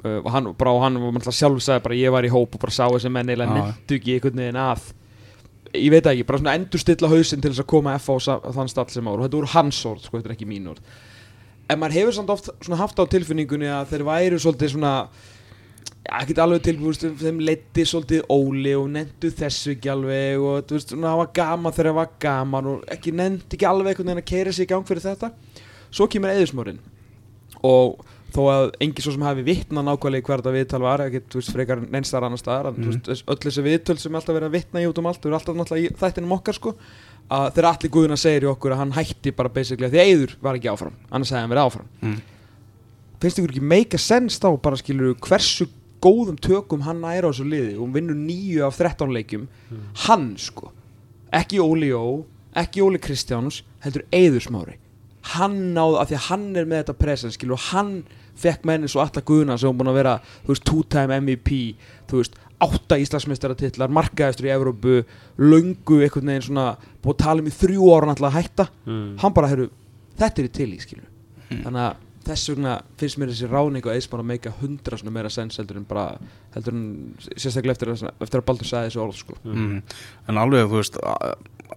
Uh, 0.00 0.16
og 0.22 0.30
hann, 0.32 0.48
bara, 0.56 0.72
og 0.72 0.80
hann 0.86 0.96
sjálf 1.28 1.60
sagði 1.60 1.84
bara 1.84 1.98
ég 1.98 2.14
var 2.14 2.24
í 2.24 2.32
hóp 2.32 2.56
og 2.56 2.62
bara 2.62 2.72
sá 2.72 2.86
þessi 2.86 3.12
menn 3.12 3.28
eða 3.34 3.48
Já. 3.50 3.52
nettu 3.58 3.98
ekki 3.98 4.16
einhvern 4.16 4.40
veginn 4.40 4.60
að. 4.62 4.86
Ég 5.76 5.92
veit 5.92 6.08
ekki, 6.08 6.24
bara 6.26 6.40
svona 6.40 6.54
endur 6.56 6.80
stilla 6.82 7.10
hausinn 7.12 7.42
til 7.44 7.52
þess 7.52 7.62
að 7.62 7.68
koma 7.70 7.94
F 7.98 8.08
á 8.08 8.16
þann 8.56 8.72
stall 8.72 8.88
sem 8.90 9.06
ára 9.06 9.20
og 9.20 9.26
þetta 9.26 9.38
voru 9.38 9.50
hans 9.52 9.82
orð, 9.86 10.06
sko, 10.06 10.16
þetta 10.16 10.32
er 10.32 10.36
ekki 10.38 10.48
mín 10.48 10.70
orð. 10.72 10.96
En 11.70 11.78
maður 11.78 11.98
hefur 12.00 12.16
samt 12.16 12.32
oft 12.32 12.48
haft 12.80 12.98
á 12.98 13.04
tilfinningunni 13.12 13.68
að 13.70 13.92
þeir 13.92 14.06
væru 14.08 14.40
svolítið 14.42 14.72
svona 14.72 14.94
ekkert 16.10 16.40
alveg 16.42 16.62
tilbúist 16.66 17.04
þeim 17.20 17.40
leiti 17.44 17.84
svolítið 17.86 18.22
óli 18.32 18.72
og 18.74 18.86
nendu 18.94 19.30
þessu 19.36 19.74
ekki 19.76 19.90
alveg 19.92 20.40
og 20.42 20.62
þú 20.66 20.78
veist, 20.78 20.94
það 20.94 21.18
var 21.20 21.28
gaman 21.36 21.74
þegar 21.76 21.90
það 21.90 21.98
var 22.00 22.14
gaman 22.24 22.70
og 22.72 22.86
ekki 22.96 23.12
nefndi 23.14 23.58
ekki 23.58 23.68
alveg 23.68 23.92
einhvern 23.92 24.08
veginn 24.10 24.22
að 24.24 24.30
keira 24.32 24.54
sig 24.56 24.66
í 24.66 24.70
gang 24.72 24.88
fyrir 24.88 25.04
þetta 25.04 25.30
svo 25.90 26.08
kemur 26.10 26.32
eðismórin 26.32 26.80
og 27.66 28.00
þó 28.30 28.40
að 28.46 28.64
engi 28.86 29.02
svo 29.04 29.12
sem 29.14 29.24
hafi 29.26 29.44
vitna 29.46 29.82
nákvæmlega 29.84 30.22
í 30.22 30.26
hver 30.26 30.40
þetta 30.42 30.54
viðtal 30.54 30.82
var 30.84 31.02
ekki, 31.04 31.20
þú 31.30 31.40
veist, 31.40 31.52
frekar 31.54 31.80
neinstar 31.82 32.26
annar 32.26 32.40
staðar 32.40 32.70
mm. 32.72 32.82
Mhm. 32.86 33.00
veist, 33.10 33.24
öll 33.26 33.40
þessi 33.44 33.64
viðtöl 33.66 33.98
sem 33.98 34.14
alltaf 34.18 34.36
verið 34.36 34.50
að 34.50 34.56
vitna 34.58 34.82
í 34.82 34.88
út 34.90 35.00
um 35.02 35.08
allt 35.10 35.20
við 35.22 35.30
erum 35.30 35.38
alltaf 35.40 35.58
náttúrulega 35.58 35.90
í 35.90 35.96
þættinum 36.00 36.34
okkar 36.38 36.58
sko 36.58 36.74
að 37.30 37.48
þegar 37.56 37.70
allir 37.70 37.92
guðuna 37.94 38.18
segir 38.18 38.46
í 38.46 38.50
okkur 38.50 38.74
að 38.74 38.80
hann 38.84 38.94
hætti 38.96 39.32
bara 39.36 39.52
basically 39.54 39.86
að 39.86 39.96
því 39.96 40.00
að 40.02 40.12
Eyður 40.12 40.36
var 40.46 40.58
ekki 40.58 40.70
áfram 40.70 40.94
annars 41.10 41.32
hefði 41.34 41.42
hann 41.44 41.52
verið 41.54 41.66
áfram 41.68 41.90
Mm. 42.00 42.20
Finnst 43.20 43.40
ykkur 43.40 43.54
ekki 43.54 43.68
make 43.72 43.96
a 43.96 44.00
sense 44.00 44.40
þá 44.40 44.50
bara 44.62 44.78
skilur 44.80 45.16
hversu 45.26 45.68
góðum 46.00 46.38
tökum 46.40 46.84
hann 46.86 47.02
næra 47.04 47.28
á 47.28 47.30
þessu 47.30 47.46
liði? 47.48 47.74
Og 47.76 47.84
hún 47.84 47.96
vinnur 47.96 48.16
nýju 48.16 48.64
af 48.66 48.78
13 48.80 49.12
leikjum. 49.14 49.48
Hann 50.06 50.30
sko. 50.40 50.72
Ekki 51.36 51.60
Óli 51.62 51.90
Jó, 51.92 52.24
ekki 52.56 52.82
Óli 52.82 53.00
Kristjáns 53.02 53.62
heldur 53.84 54.06
Eyður 54.12 54.46
Smári. 54.46 54.78
Hann 55.34 55.74
náði, 55.76 55.98
af 56.00 56.08
því 56.08 56.16
að 56.16 56.26
hann 56.30 56.46
er 56.56 56.68
með 56.68 56.82
þetta 56.82 56.98
presens 57.02 57.36
skilur 57.36 57.58
og 57.58 57.66
hann 57.70 57.92
fekk 58.40 58.64
menni 58.64 58.88
svo 58.88 59.02
alla 59.04 59.20
guðuna 59.20 59.58
sem 59.60 59.68
hún 59.68 59.76
búin 59.76 59.92
að 59.92 59.98
vera, 60.00 60.14
þú 60.46 60.54
veist, 60.54 60.64
two-time 60.64 61.18
MVP 61.20 61.58
þú 62.08 62.22
veist, 62.22 62.38
átta 62.60 62.96
Íslandsmeistaratitlar 63.00 63.92
markaðistur 63.92 64.48
í 64.48 64.52
Evrópu 64.54 65.02
löngu 65.40 66.00
einhvern 66.00 66.32
veginn 66.32 66.46
svona 66.48 66.66
búið 67.04 67.14
að 67.14 67.22
tala 67.26 67.44
um 67.44 67.50
í 67.50 67.54
þrjú 67.56 67.92
ára 67.92 68.08
náttúrulega 68.10 68.32
að 68.32 68.38
hætta. 68.40 68.66
Mm. 68.88 69.06
hann 69.20 69.36
bara, 69.36 69.52
heyrðu, 69.52 69.68
þetta 70.20 70.42
er 70.42 70.48
í 70.48 70.54
til 70.56 70.70
í 70.72 70.80
skilur 70.80 71.10
þannig 71.50 71.84
að 71.84 72.06
þess 72.26 72.50
vegna 72.52 72.74
finnst 73.00 73.18
mér 73.18 73.30
þessi 73.32 73.48
ráning 73.50 73.86
og 73.88 73.94
eismann 73.94 74.20
að 74.22 74.28
meika 74.28 74.50
hundra 74.60 74.98
svona 75.00 75.12
meira 75.14 75.30
sens 75.32 75.56
heldur 75.60 75.78
en 75.80 75.86
bara 75.88 76.18
heldur 76.54 76.74
en 76.76 76.82
sérstaklega 77.36 77.72
eftir, 77.76 77.92
að- 77.94 78.12
eftir 78.26 78.40
að 78.42 78.46
Baldur 78.50 78.68
sagði 78.68 78.90
þessu 78.90 79.02
orð 79.04 79.16
sko. 79.22 79.36
mm. 79.44 79.82
En 80.28 80.36
alveg, 80.42 80.66
þú 80.68 80.80
veist 80.82 80.98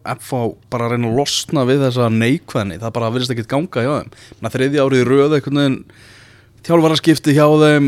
FH 0.04 0.42
bara 0.74 0.88
að 0.90 0.96
reyna 0.98 1.08
að 1.12 1.18
losna 1.22 1.64
við 1.70 1.84
þessa 1.86 2.10
neikvæðni 2.12 2.80
Það 2.82 2.94
bara 2.98 3.12
virðist 3.14 3.32
ekki 3.36 3.46
ganga 3.48 3.84
hjá 3.86 3.94
þeim 4.02 4.10
Ná, 4.44 4.50
Þriðja 4.52 4.84
árið 4.88 5.04
í 5.04 5.08
röð 5.08 5.36
einhvern 5.38 5.60
veginn 5.62 5.78
Þjálfaraskipti 6.64 7.36
hjá 7.36 7.46
þeim 7.62 7.88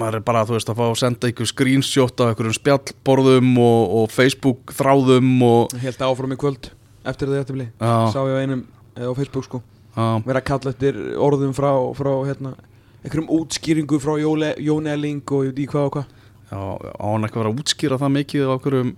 Maður 0.00 0.18
er 0.20 0.24
bara, 0.26 0.44
þú 0.46 0.56
veist, 0.56 0.70
að 0.72 0.78
fá 0.80 0.84
að 0.88 0.96
senda 1.00 1.28
einhver 1.30 1.48
screenshot 1.50 2.22
af 2.22 2.32
einhverjum 2.32 2.56
spjallborðum 2.58 3.50
og, 3.62 3.96
og 4.00 4.14
Facebook 4.14 4.72
þráðum 4.78 5.32
og 5.46 5.74
Helt 5.82 6.02
áfram 6.06 6.34
í 6.36 6.38
kvöld 6.40 6.70
eftir 7.08 7.30
það 7.32 7.38
jættibli 7.40 7.66
Já. 7.80 7.92
sá 8.12 8.18
ég 8.28 8.34
á 8.36 8.42
einum 8.44 8.64
eh, 8.98 9.06
á 9.08 9.12
Facebook 9.16 9.46
sko 9.48 9.62
Já, 9.90 10.04
vera 10.26 10.40
að 10.40 10.48
kalla 10.50 10.72
eftir 10.74 10.98
orðum 11.18 11.54
frá, 11.56 11.70
frá 11.98 12.10
hérna, 12.28 12.54
einhverjum 13.02 13.30
útskýringu 13.36 14.00
frá 14.02 14.14
Jóle, 14.20 14.54
Jón 14.62 14.90
Elling 14.90 15.22
og 15.26 15.46
ég 15.48 15.54
veit 15.54 15.64
í 15.64 15.70
hvað 15.70 15.88
og 15.88 15.94
hvað. 15.96 16.18
Já, 16.50 16.58
á 16.58 17.06
hann 17.06 17.26
ekki 17.26 17.38
að 17.38 17.42
vera 17.42 17.52
að 17.52 17.62
útskýra 17.62 18.00
það 18.02 18.14
mikið 18.18 18.46
á 18.46 18.54
einhverjum 18.56 18.92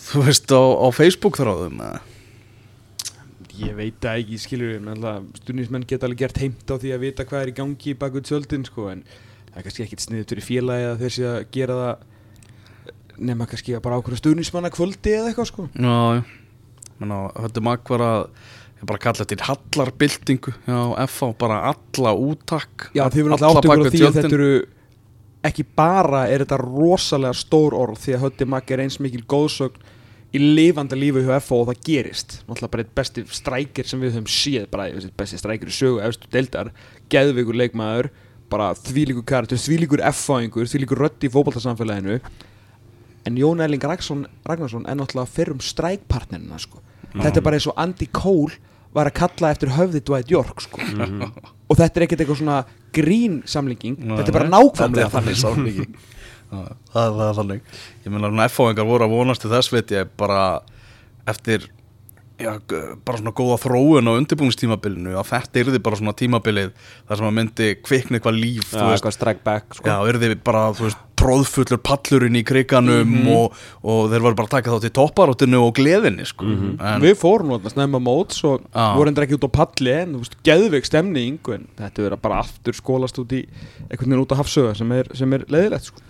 Þú 0.00 0.22
veist, 0.24 0.52
á, 0.54 0.62
á 0.80 0.86
Facebook 0.96 1.36
þráðum 1.36 1.82
eða? 1.84 2.00
ég 3.60 3.74
veit 3.76 3.98
það 4.00 4.20
ekki 4.22 4.38
skilur 4.40 4.76
stundismenn 5.40 5.86
geta 5.88 6.08
alveg 6.08 6.22
gert 6.22 6.38
heimt 6.40 6.70
á 6.70 6.74
því 6.80 6.92
að 6.94 7.02
vita 7.04 7.26
hvað 7.28 7.42
er 7.42 7.50
í 7.52 7.56
gangi 7.58 7.94
bak 7.98 8.14
við 8.16 8.28
tjöldin 8.30 8.64
sko, 8.64 8.86
en 8.92 9.02
það 9.50 9.58
er 9.58 9.66
kannski 9.66 9.84
ekkit 9.84 10.04
sniðið 10.06 10.30
fyrir 10.32 10.46
félagi 10.46 10.86
að 10.88 11.02
þeir 11.02 11.14
sé 11.16 11.26
að 11.28 11.40
gera 11.56 11.78
það 11.80 12.06
nema 13.30 13.48
kannski 13.50 13.76
að 13.76 13.82
bara 13.84 13.98
ákveða 14.00 14.20
stundismanna 14.22 14.72
kvöldi 14.72 15.12
eða 15.18 15.32
eitthvað 15.32 15.50
sko. 15.50 15.66
Já, 15.76 15.96
já. 16.16 16.22
Menna, 17.00 17.18
Höttu 17.36 17.64
makk 17.64 17.92
var 17.92 18.04
að 18.06 18.22
ég 18.80 18.88
bara 18.88 19.02
kalla 19.02 19.26
til 19.28 19.40
hallarbyltingu 19.44 20.52
Já, 20.66 20.80
FH 21.06 21.32
bara 21.40 21.62
alla 21.72 22.12
úttak 22.16 22.90
Já, 22.96 23.06
þið 23.06 23.22
verðum 23.22 23.36
alltaf 23.36 23.56
átt 23.56 23.68
ykkur 23.68 23.86
á 23.86 23.92
því 23.92 24.04
að 24.08 24.18
þetta 24.18 24.36
eru 24.38 24.52
ekki 25.50 25.64
bara 25.76 26.26
er 26.28 26.44
þetta 26.44 26.60
rosalega 26.60 27.36
stór 27.36 27.76
orð 27.76 28.02
því 28.02 28.16
að 28.16 28.24
Hötti 28.26 28.48
Magg 28.48 28.72
er 28.72 28.84
eins 28.84 29.00
mikil 29.00 29.22
góðsögn 29.28 29.88
í 30.30 30.40
lifandi 30.40 30.98
lífi 30.98 31.24
hjá 31.26 31.38
FO 31.42 31.62
og 31.64 31.70
það 31.70 31.80
gerist. 31.86 32.34
Náttúrulega 32.46 32.72
bara 32.74 32.84
eitt 32.84 32.92
besti 33.00 33.24
strækir 33.34 33.88
sem 33.88 34.02
við 34.02 34.14
höfum 34.14 34.28
séð 34.30 34.68
bara 34.70 34.90
veist, 34.94 35.14
besti 35.18 35.40
strækir 35.40 35.72
í 35.72 35.74
sögu 35.74 36.02
efstu 36.06 36.30
deildar, 36.30 36.70
geðveikur 37.10 37.58
leikmaður 37.58 38.10
bara 38.50 38.70
þvílíkur 38.78 39.26
karakter, 39.26 39.58
þvílíkur 39.60 40.02
F-fáingur, 40.10 40.70
þvílíkur 40.70 41.02
rödd 41.04 41.26
í 41.26 41.30
fótballtarsamfélaginu 41.32 42.20
en 43.26 43.36
Jón 43.38 43.62
Ragnarsson, 43.62 44.24
Ragnarsson 44.46 44.86
er 44.88 44.98
náttúrulega 44.98 45.34
fyrrum 45.34 45.60
strækpartnerina 45.62 46.58
sko. 46.62 46.82
Þetta 47.14 47.36
er 47.40 47.46
bara 47.46 47.58
eins 47.60 47.68
og 47.70 47.78
Andy 47.80 48.06
Cole 48.14 48.58
var 48.94 49.06
að 49.06 49.16
kalla 49.20 49.50
eftir 49.54 49.70
höfði 49.76 50.00
Dwight 50.06 50.30
York 50.34 50.64
sko. 50.64 50.80
og 50.82 51.76
þetta 51.78 52.00
er 52.00 52.06
ekkert 52.06 52.24
eitthvað 52.24 52.40
svona 52.42 52.60
grín 52.96 53.40
samlinging, 53.46 53.98
þetta 54.02 54.32
er 54.32 54.38
bara 54.40 54.50
nákvæmlega 54.50 55.12
þannig. 55.14 55.38
samlíking 55.38 55.94
Já, 56.50 56.64
Það 56.90 57.12
það 57.14 57.20
er 57.28 57.36
þannig. 57.38 57.60
Ég 58.02 58.10
meina, 58.10 58.28
svona 58.32 58.46
FH-engar 58.50 58.86
voru 58.88 59.06
að 59.06 59.12
vonast 59.14 59.44
til 59.44 59.50
þess 59.52 59.70
veit 59.70 59.92
ég 59.94 60.08
bara 60.18 60.40
eftir 61.30 61.68
já, 62.40 62.52
bara 63.06 63.20
svona 63.20 63.34
góða 63.36 63.58
þróun 63.62 64.10
á 64.10 64.12
undirbúinstímabilinu 64.16 65.14
að 65.20 65.28
þetta 65.34 65.62
yrði 65.64 65.82
bara 65.84 66.00
svona 66.00 66.16
tímabilið 66.16 66.72
þar 67.08 67.20
sem 67.20 67.28
að 67.28 67.36
myndi 67.36 67.68
kvikna 67.84 68.18
eitthvað 68.18 68.40
líf 68.40 68.66
veist, 68.72 68.80
eitthvað 68.96 69.16
strike 69.16 69.46
back 69.46 69.78
sko. 69.78 69.86
Já, 69.90 69.96
yrði 70.10 70.34
bara, 70.44 70.64
þú 70.76 70.88
veist, 70.88 71.06
tróðfullur 71.20 71.80
pallurinn 71.84 72.38
í 72.40 72.42
kriganum 72.48 73.10
og, 73.34 73.56
og 73.84 74.06
þeir 74.12 74.24
voru 74.24 74.38
bara 74.38 74.48
að 74.48 74.54
taka 74.54 74.72
þá 74.72 74.84
til 74.86 74.92
topparóttinu 74.96 75.60
og 75.66 75.74
gleðinni, 75.76 76.24
sko 76.28 76.48
en, 76.48 77.02
Við 77.04 77.18
fórum 77.20 77.50
nú 77.52 77.58
að 77.58 77.68
snemma 77.74 78.00
móts 78.02 78.40
og 78.48 78.64
Já. 78.72 78.86
vorum 78.96 79.20
ekki 79.20 79.36
út 79.36 79.44
á 79.44 79.50
palli 79.60 79.92
en 79.98 80.16
þú 80.16 80.22
veist, 80.22 80.38
geðveik 80.48 80.88
stemning 80.88 81.52
en 81.52 81.68
þetta 81.76 82.06
verður 82.06 82.22
bara 82.24 82.40
aftur 82.40 82.78
skólast 82.78 83.20
út 83.20 83.36
í 83.36 83.42
einhvern 83.90 84.14
veginn 84.14 84.24
út 84.24 84.32
á 84.32 84.40
hafsöga 84.40 84.72
sem 84.78 84.96
er, 84.96 85.12
sem 85.18 85.36
er 85.36 85.44
leiðilegt 85.52 85.90
sko. 85.90 86.00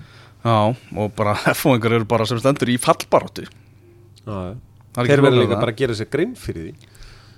Já, 0.44 0.56
og 0.70 1.14
bara 1.18 1.34
F-fóingar 1.56 1.98
eru 1.98 2.06
bara 2.08 2.28
sem 2.28 2.38
stendur 2.40 2.70
í 2.70 2.78
fallbaróttu 2.80 3.48
Já, 3.50 4.52
já. 4.52 4.54
Er 4.98 5.06
Þeir 5.06 5.22
verður 5.22 5.44
líka 5.44 5.60
bara 5.60 5.70
að 5.74 5.78
gera 5.78 5.94
sér 5.94 6.08
grinn 6.10 6.34
fyrir 6.38 6.64
því. 6.66 6.88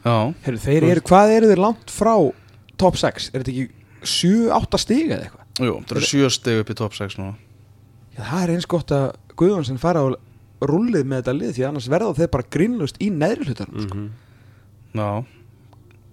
Já, 0.03 0.15
Heru, 0.47 0.59
þeir 0.65 0.87
eru, 0.88 1.03
hvað 1.07 1.33
eru 1.37 1.51
þeir 1.51 1.61
langt 1.62 1.93
frá 1.93 2.15
top 2.81 2.97
6? 2.99 3.29
Er 3.33 3.43
þetta 3.43 3.53
ekki 3.53 3.67
7-8 4.09 4.81
stig 4.83 5.11
eða 5.12 5.27
eitthvað? 5.27 5.43
jú, 5.61 5.75
það 5.85 5.99
eru 5.99 6.09
sjö 6.09 6.31
steg 6.33 6.62
upp 6.62 6.73
í 6.73 6.77
top 6.79 6.97
6 6.97 7.19
núna. 7.21 7.35
Já, 8.17 8.23
það 8.25 8.43
er 8.43 8.55
eins 8.57 8.69
gott 8.73 8.95
að 8.97 9.05
Guðvansson 9.37 9.81
fara 9.83 10.03
á 10.03 10.07
rullið 10.62 11.07
með 11.11 11.23
þetta 11.23 11.37
lið 11.37 11.53
því 11.57 11.67
annars 11.69 11.87
verða 11.93 12.17
þeir 12.19 12.33
bara 12.33 12.49
grínlust 12.57 12.99
í 13.03 13.11
neðri 13.12 13.49
hlutarnum 13.51 13.87
sko. 13.87 14.03
Já, 14.97 15.09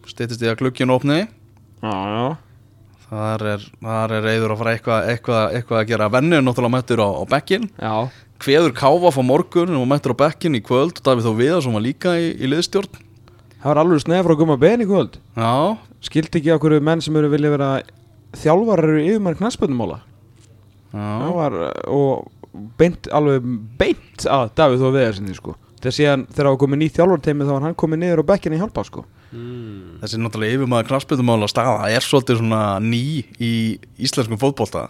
stýttist 0.10 0.43
í 0.45 0.49
að 0.52 0.60
glukkin 0.63 0.93
opni. 0.93 1.19
Já, 1.80 1.95
já. 2.13 2.23
Þar 3.10 3.43
er, 3.56 3.63
þar 3.82 4.12
er 4.19 4.25
reyður 4.28 4.54
að 4.54 4.60
fara 4.62 4.73
eitthvað, 4.78 5.08
eitthvað, 5.15 5.43
eitthvað 5.58 5.80
að 5.80 5.88
gera. 5.89 6.10
Vennu 6.13 6.41
náttúrulega 6.45 6.75
mættur 6.75 7.02
á, 7.02 7.10
á 7.10 7.23
bekkin 7.32 7.63
Já, 7.73 7.93
Kveður 8.39 8.73
Káfa 8.78 9.12
fá 9.12 9.19
morgun 9.25 9.75
og 9.75 9.86
mættur 9.89 10.15
á 10.15 10.21
bekkin 10.23 10.56
í 10.56 10.63
kvöld 10.63 11.02
og 11.02 11.06
Davíð 11.06 11.28
þó 11.28 11.34
við 11.36 11.56
sem 11.65 11.75
var 11.75 11.84
líka 11.84 12.15
í, 12.15 12.32
í 12.39 12.47
liðstjórn. 12.47 13.02
Það 13.60 13.67
var 13.67 13.82
alveg 13.82 14.04
sneð 14.06 14.25
frá 14.25 14.36
gumma 14.39 14.56
ben 14.60 14.84
í 14.84 14.88
kvöld. 14.88 15.17
Já, 15.36 15.75
Skildi 16.08 16.39
ekki 16.39 16.54
okkur 16.56 16.78
menn 16.80 17.04
sem 17.04 17.17
eru 17.19 17.32
vilja 17.34 17.52
vera 17.52 17.69
þjálfarar 18.39 18.93
eru 18.93 19.02
yfirmann 19.04 19.36
knassböndumóla 19.39 19.99
Það 20.93 21.25
já, 21.25 21.34
var 21.36 21.58
uh, 21.60 21.71
og 21.91 22.62
beint, 22.80 23.10
alveg 23.13 23.49
beint 23.80 24.25
að 24.25 24.54
Davíð 24.58 24.86
þó 24.86 24.93
viðarsinni 24.95 25.36
sko. 25.38 25.56
Þegar 25.80 25.95
síðan 25.95 26.23
þegar 26.32 26.45
það 26.45 26.54
var 26.54 26.62
komið 26.63 26.82
nýtt 26.82 26.97
þjálfarteimi 26.97 27.47
þá 27.47 27.52
var 27.54 27.65
hann 27.67 27.80
komið 27.84 28.02
niður 28.04 28.23
á 28.23 28.30
bekkinni 28.32 28.58
í 28.58 28.63
hjálpa 28.63 28.86
sko. 28.88 29.06
Mm. 29.30 29.99
þessi 30.02 30.17
náttúrulega 30.17 30.56
yfirmaður 30.58 30.88
knarspildumála 30.89 31.47
staða 31.52 31.89
er 31.93 32.02
svolítið 32.02 32.39
svona 32.39 32.62
ný 32.82 33.21
í 33.38 33.52
íslenskum 34.02 34.39
fótbolta 34.41 34.88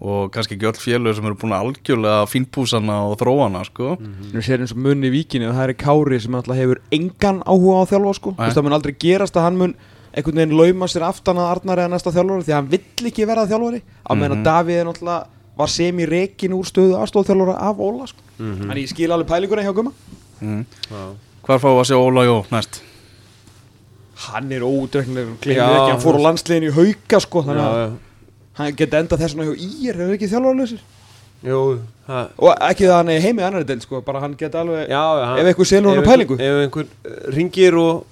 og 0.00 0.30
kannski 0.34 0.56
ekki 0.56 0.66
öll 0.68 0.80
félögur 0.82 1.14
sem 1.16 1.24
eru 1.26 1.34
búin 1.38 1.52
að 1.54 1.64
algjörlega 1.64 2.26
fínpúsana 2.28 2.96
og 3.08 3.18
þróana 3.20 3.64
sko. 3.64 3.96
Við 4.32 4.42
séum 4.44 4.60
eins 4.64 4.72
og 4.74 4.78
munni 4.84 5.06
í 5.08 5.14
víkinni 5.14 5.46
og 5.48 5.54
það 5.54 5.68
er 5.68 5.74
Kári 5.80 6.20
sem 6.20 6.34
alltaf 6.34 6.56
hefur 6.58 6.80
engan 6.92 7.42
áhuga 7.46 7.76
á 7.78 7.82
að 7.84 7.90
þjálfa 7.94 8.14
sko 8.18 8.34
það 8.38 8.62
mun 8.66 8.72
aldrei 8.78 8.94
gerast 8.98 9.36
að 9.36 9.42
hann 9.46 9.56
mun 9.58 9.74
einhvern 10.14 10.36
veginn 10.42 10.56
lauma 10.58 10.86
sér 10.86 11.02
aftan 11.08 11.38
að 11.38 11.50
Arnar 11.54 11.78
eða 11.84 11.92
næsta 11.94 12.12
þjálfari 12.14 12.44
því 12.46 12.52
að 12.52 12.58
hann 12.60 12.68
vill 12.74 13.08
ekki 13.10 13.26
vera 13.26 13.46
þjálfari 13.46 13.80
á 14.04 14.12
meðan 14.14 14.30
Mhm. 14.30 14.40
að 14.40 14.44
Davíð 14.50 14.78
er 14.80 14.84
náttúrulega 14.86 15.26
var 15.56 15.68
sem 15.68 15.98
í 15.98 16.06
rekin 16.10 16.52
úr 16.52 16.64
stöðu 16.66 16.98
aðstofþjálfara 17.00 17.56
af 17.62 17.76
Óla 17.78 18.06
sko 18.06 18.20
Mhm. 18.38 18.66
Þannig 18.68 18.82
ég 18.82 18.88
skil 18.90 19.10
alveg 19.14 19.26
pælinguna 19.30 19.62
hjá 19.62 19.74
Gumma 19.74 19.92
mm. 20.42 20.64
Já. 20.90 21.14
Hvar 21.46 21.58
fáum 21.62 21.76
við 21.78 21.80
að 21.80 21.88
sjá 21.90 21.96
Óla 22.02 22.24
Jó 22.26 22.44
næst? 22.50 22.80
Hann 24.26 24.52
er 24.52 24.62
ekki, 25.66 25.90
hann 25.90 26.00
fór 26.02 26.16
á 26.18 26.24
landsliðin 26.28 26.68
í 26.68 26.72
hauka 26.74 27.20
sko 27.20 27.42
þannig 27.42 27.64
að. 27.66 27.96
Hann 28.58 28.76
geti 28.78 28.96
endað 29.00 29.22
þess 29.24 29.34
hjá 29.38 29.54
Ír, 29.54 29.98
hefur 30.00 30.14
ekki 30.16 30.28
þjálfarlausir 30.32 30.82
Jú, 31.44 31.60
og 32.08 32.50
ekki 32.64 32.86
það 32.88 32.94
hann 32.96 33.10
er 33.12 33.20
heimi 33.20 33.42
annari 33.44 33.66
del 33.68 33.80
sko, 33.84 33.98
bara 34.06 34.20
hann 34.22 34.36
geti 34.40 34.56
alveg 34.56 34.86
Já, 34.88 35.02
já, 35.02 35.24
hann- 35.28 35.38
Ef 35.42 35.50
einhver 35.50 35.68
selur 35.68 35.90
honum 35.90 36.04
ef 36.04 36.08
pælingu? 36.08 36.36
einhver- 36.38 36.48
Ef 36.48 36.62
einhver 36.64 36.86
uh, 37.04 37.32
ringir 37.36 37.76
og 37.82 38.06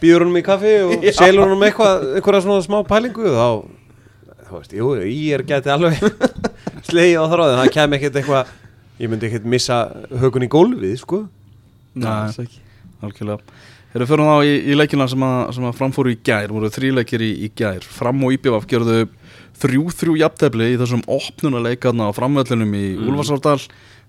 býður 0.00 0.24
honum 0.24 0.38
í 0.40 0.44
kaffi 0.46 0.74
og 0.86 0.94
Já. 1.04 1.12
selur 1.18 1.44
honum 1.48 1.64
eitthvað, 1.68 2.06
eitthvað 2.16 2.40
svona 2.46 2.64
smá 2.64 2.78
pælingu 2.88 3.34
þá, 3.34 3.48
þú 4.48 4.58
veist, 4.60 4.72
jú, 4.78 4.88
ég 5.02 5.34
er 5.38 5.44
gæti 5.50 5.72
alveg 5.74 6.00
slegið 6.88 7.20
á 7.20 7.24
þráðin, 7.34 7.60
það 7.60 7.72
kem 7.76 7.98
ekkert 7.98 8.18
eitthvað 8.22 8.54
ég 9.02 9.10
myndi 9.12 9.28
ekkert 9.28 9.46
missa 9.50 9.78
högun 10.22 10.46
í 10.46 10.50
gólfið, 10.54 10.96
sko 11.02 11.24
ekki. 11.94 12.60
Algjörlega 13.04 13.40
Þegar 13.94 14.02
við 14.02 14.10
fyrir 14.10 14.26
þá 14.26 14.36
í, 14.48 14.54
í 14.72 14.74
leikina 14.74 15.04
sem 15.06 15.22
að, 15.22 15.36
sem 15.54 15.66
að 15.68 15.76
framfóru 15.78 16.10
í 16.10 16.16
gær 16.26 16.50
voru 16.50 16.70
þríleikir 16.74 17.22
í, 17.22 17.28
í 17.46 17.50
gær 17.54 17.84
Fram 17.86 18.24
og 18.26 18.32
IBF 18.34 18.64
gerðu 18.70 19.04
þrjú 19.62 19.84
þrjú 19.94 20.14
jafntefli 20.20 20.70
í 20.74 20.78
þessum 20.80 21.02
opnunarleikarna 21.10 22.08
á 22.10 22.16
framvöllinum 22.16 22.72
í 22.78 22.84
mm. 22.96 23.04
Úlfarsárdal. 23.10 23.60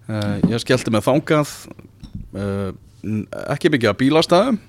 Uh, 0.05 0.37
Ég 0.51 0.61
skellti 0.61 0.91
með 0.93 1.05
þangað 1.07 1.51
uh, 2.35 2.71
n- 3.05 3.25
ekki 3.55 3.71
byggja 3.73 3.93
bílastæðum 3.97 4.59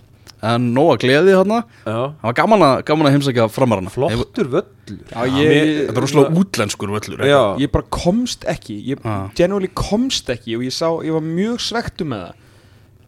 en 0.46 0.66
nóga 0.76 0.98
gleði 1.00 1.32
Já, 1.32 1.96
Það 2.20 2.24
var 2.28 2.34
gaman 2.36 2.64
að, 2.66 2.74
gaman 2.88 3.08
að 3.08 3.14
heimsækja 3.16 3.46
framarana 3.52 3.90
flottur 3.92 4.50
völlur. 4.52 4.98
Já, 5.10 5.22
ég- 5.32 5.86
Þetta 5.88 5.96
er 5.96 6.02
rosalega 6.04 6.40
útlenskur 6.42 6.92
völlur? 6.92 7.24
Já, 7.24 7.40
ég 7.60 7.72
bara 7.72 7.88
komst 7.90 8.44
ekki 8.48 8.76
ég 8.92 9.00
Ah. 9.04 9.30
genuinely 9.34 9.70
komst 9.74 10.28
ekki 10.30 10.56
og 10.58 10.62
ég 10.66 10.72
sá, 10.76 10.88
ég 11.04 11.12
var 11.16 11.24
mjög 11.24 11.60
svektu 11.64 12.04
með 12.04 12.26
það. 12.26 12.34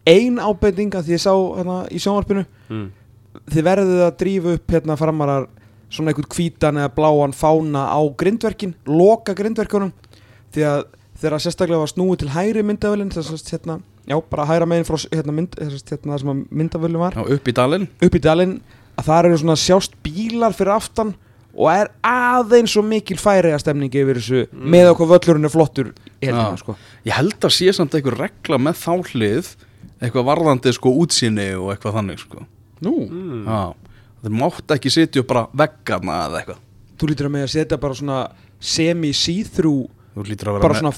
Ein 0.09 0.39
ábendinga 0.41 1.03
því 1.05 1.13
ég 1.17 1.21
sá 1.21 1.33
hérna 1.33 1.77
í 1.93 1.99
sjónvarpinu. 2.01 2.45
Mm. 2.69 2.87
þið 3.49 3.63
verðið 3.63 3.99
að 4.09 4.15
drífa 4.19 4.53
upp 4.57 4.67
hérna 4.73 4.95
framarar 4.97 5.47
svona 5.89 6.11
einhvern 6.13 6.29
hvítan 6.35 6.79
eða 6.81 6.93
bláan 6.95 7.33
fána 7.35 7.87
á 7.89 7.99
grindverkin 8.17 8.75
loka 8.87 9.33
grindverkunum 9.37 9.91
því 10.53 10.65
að 10.69 10.83
þegar 11.19 11.43
sérstaklega 11.43 11.81
var 11.83 11.91
snúið 11.91 12.19
til 12.23 12.33
hægri 12.33 12.63
myndavölin 12.63 13.09
þess 13.11 13.33
að 13.35 13.49
hérna, 13.53 13.79
já, 14.07 14.15
bara 14.31 14.45
hægra 14.49 14.67
megin 14.69 14.85
frá 14.87 14.97
hérna, 15.11 15.33
mynd, 15.35 15.57
hérna, 15.59 16.13
það 16.13 16.19
sem 16.21 16.29
að 16.33 16.43
myndavölin 16.61 17.01
var 17.01 17.17
Já, 17.17 17.23
upp 17.35 17.49
í 17.49 17.55
dalinn 17.57 17.87
upp 18.05 18.15
í 18.15 18.21
dalinn 18.23 18.53
að 18.99 19.09
það 19.09 19.25
eru 19.25 19.41
svona 19.41 19.57
sjást 19.59 19.97
bílar 20.05 20.55
fyrir 20.55 20.75
aftan 20.77 21.15
og 21.59 21.67
er 21.73 21.89
aðeins 22.05 22.71
svo 22.75 22.83
mikil 22.85 23.17
færiða 23.19 23.57
stemning 23.59 23.91
yfir 23.99 24.19
þessu 24.21 24.45
með 24.53 24.91
okkur 24.93 25.09
völlurinn 25.15 25.49
er 25.49 25.51
flottur 25.51 25.89
Já. 26.21 26.35
sko. 26.61 26.75
Ég 27.07 27.15
held 27.17 27.35
að 27.41 27.55
sé 27.57 27.73
samt 27.75 27.95
einhver 27.97 28.15
regla 28.19 28.59
með 28.61 28.77
þá 28.79 28.93
hlið 29.11 29.51
eitthvað 29.99 30.27
varðandi 30.29 30.73
sko 30.77 30.93
útsýni 31.01 31.49
og 31.59 31.73
eitthvað 31.73 31.97
þannig 31.99 32.21
sko 32.23 32.45
Nú, 32.85 32.93
Mm. 33.09 33.43
Þeir 34.19 34.35
mátt 34.35 34.75
ekki 34.75 34.91
sitja 34.93 35.23
upp 35.23 35.29
bara 35.31 35.45
veggarna 35.61 36.19
eða 36.27 36.41
eitthvað. 36.41 36.63
Þú 36.99 37.09
lítur 37.11 37.29
að 37.29 37.35
með 37.35 37.45
að 37.47 37.53
setja 37.55 37.77
bara 37.79 37.95
svona 37.99 38.19
vera 40.57 40.63
bara 40.65 40.79
svona 40.81 40.91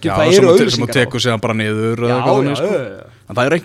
skil, 0.00 0.10
Já, 0.10 0.14
það 0.16 0.32
eru 0.38 0.48
te- 0.58 0.70
sem 0.74 0.82
þú 0.82 0.94
tekur 0.96 1.22
séðan 1.22 1.42
bara 1.44 1.54
niður 1.54 2.02
eða 2.02 2.10
Já, 2.10 2.16
já, 2.48 2.56
sko. 2.58 2.80
En 3.26 3.36
það 3.38 3.46
er 3.46 3.56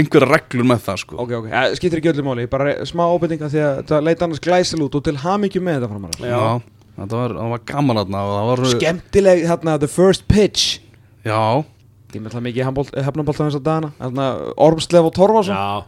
einhverjar 0.00 0.32
reglur 0.34 0.68
með 0.70 0.82
það 0.86 1.00
sko. 1.04 1.16
Ok, 1.24 1.32
ok, 1.38 1.48
ja, 1.52 1.62
skiptir 1.78 2.00
ekki 2.00 2.12
öllu 2.12 2.24
máli, 2.26 2.46
bara 2.50 2.74
smá 2.88 3.04
ábyrninga 3.06 3.50
því 3.52 3.62
að 3.64 3.80
það 3.90 4.04
leit 4.08 4.24
annars 4.26 4.42
glæsil 4.44 4.82
út 4.84 4.98
og 4.98 5.04
til 5.06 5.16
hamingju 5.24 5.62
með 5.64 5.78
þetta 5.78 5.90
framar 5.94 6.14
þetta 7.00 7.20
var, 7.20 7.34
það 7.38 7.52
var 7.54 7.64
gaman 7.70 8.02
aðna 8.02 8.24
það 8.28 8.48
var 8.50 8.64
Skemmtileg, 8.74 9.44
hérna, 9.48 9.78
the 9.80 9.88
first 9.88 10.26
pitch. 10.28 10.80
Já, 11.24 11.64
Ég 12.10 12.22
með 12.24 12.34
það 12.34 12.42
mikið 12.46 12.68
hefnabólta 13.06 13.44
þess 13.46 13.58
að 13.60 13.66
dana 13.68 14.24
Ormslev 14.58 15.06
og 15.06 15.12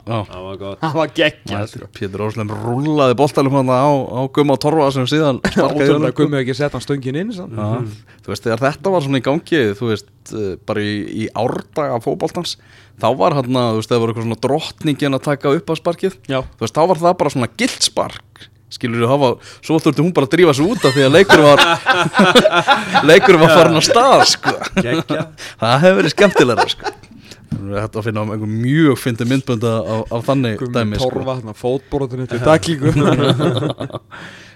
Já. 0.07 0.19
það 0.29 0.45
var 0.47 0.59
gott. 0.61 0.79
Það 0.83 0.97
var 0.99 1.13
geggjað, 1.17 1.65
sko. 1.73 1.89
Pétur 1.99 2.23
Óslem 2.29 2.53
rúlaði 2.63 3.17
boltanum 3.19 3.57
hann 3.59 3.73
á, 3.75 3.83
á 3.91 4.21
Gumma 4.37 4.57
Torfa 4.63 4.87
sem 4.95 5.09
síðan 5.11 5.41
Ótrúlega 5.43 6.15
komið 6.15 6.39
ekki 6.43 6.55
að 6.55 6.61
setja 6.61 6.77
hann 6.77 6.85
stöngin 6.87 7.19
inn 7.23 7.35
samt. 7.35 7.59
Já, 7.59 8.15
þú 8.23 8.35
veist, 8.35 8.47
þegar 8.47 8.65
þetta 8.69 8.95
var 8.95 9.07
svona 9.07 9.19
í 9.23 9.27
gangi 9.27 9.63
þú 9.81 9.91
veist, 9.91 10.13
eh, 10.39 10.55
bara 10.71 10.87
í, 10.87 10.95
í 11.25 11.29
árdaga 11.43 11.99
fótboltans, 12.07 12.55
þá 13.03 13.09
var 13.19 13.39
hann 13.41 13.59
að, 13.59 13.73
þú 13.75 13.83
veist, 13.83 13.93
það 13.93 14.03
var 14.05 14.13
eitthvað 14.15 14.29
svona 14.29 14.43
drottningin 14.47 15.19
að 15.19 15.27
taka 15.27 15.57
upp 15.59 15.75
að 15.75 15.83
sparkið, 15.83 16.19
Já. 16.31 16.41
þú 16.47 16.67
veist, 16.67 16.79
þá 16.79 16.83
var 16.93 17.03
það 17.03 17.19
bara 17.25 17.35
svona 17.35 17.51
gildspark, 17.59 18.49
skilur 18.73 19.05
þú 19.05 19.11
hafa 19.11 19.31
svo 19.61 19.79
þurfti 19.83 20.05
hún 20.05 20.13
bara 20.17 20.29
að 20.29 20.35
drífa 20.37 20.55
sig 20.57 20.73
út 20.73 20.87
af 20.89 20.97
því 20.97 21.07
að 21.07 21.17
leikur 21.19 21.45
var 21.47 21.65
leikur 23.11 23.41
var 23.43 23.55
farin 23.55 23.81
að 23.81 23.89
stað, 23.89 24.25
sko. 24.33 24.55
Það 25.61 25.75
hefur 25.85 25.99
verið 26.01 26.15
skemmtilega, 26.17 26.69
sko. 26.75 26.95
Þetta 27.53 28.01
að 28.01 28.07
finna 28.09 28.23
um 28.25 28.55
mjög 28.63 28.97
fyndi 28.99 29.27
myndbönda 29.29 29.75
af, 29.81 30.07
af 30.17 30.25
þannig 30.31 30.57
Gummi 30.63 30.77
dæmi, 30.79 31.03
sko. 31.03 31.11
Torfa, 31.13 31.37
hérna, 31.39 31.57
fótborðinu 31.59 32.31
til 32.31 32.41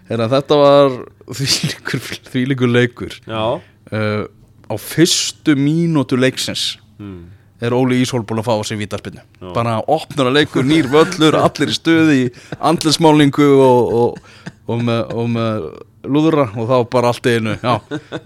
Hérna, 0.06 0.28
þetta 0.30 0.56
var 0.60 0.92
þvílíkur, 1.34 2.02
þvílíkur 2.30 2.70
leikur. 2.70 3.16
Uh, 3.26 4.26
á 4.70 4.74
fyrstu 4.78 5.54
mínútu 5.58 6.18
leiksins 6.18 6.76
mm. 6.98 7.35
Er 7.60 7.76
Óli 7.76 8.00
Íshól 8.02 8.24
búin 8.28 8.42
að 8.42 8.48
fá 8.48 8.54
á 8.56 8.62
sig 8.68 8.80
vítarspinnu 8.80 9.52
bara 9.56 9.78
opnur 9.80 10.30
að 10.30 10.40
leikur, 10.40 10.66
nýr 10.66 10.88
völlur 10.92 11.38
allir 11.40 11.72
í 11.72 11.76
stuði, 11.76 12.16
í 12.26 12.56
andlismálningu 12.60 13.50
og, 13.64 13.92
og, 14.00 14.48
og, 14.66 14.82
með, 14.84 15.04
og 15.16 15.30
með 15.32 15.68
lúðura 16.06 16.48
og 16.54 16.68
þá 16.70 16.76
bara 16.92 17.12
allt 17.12 17.28
einu 17.30 17.56
já, 17.56 17.76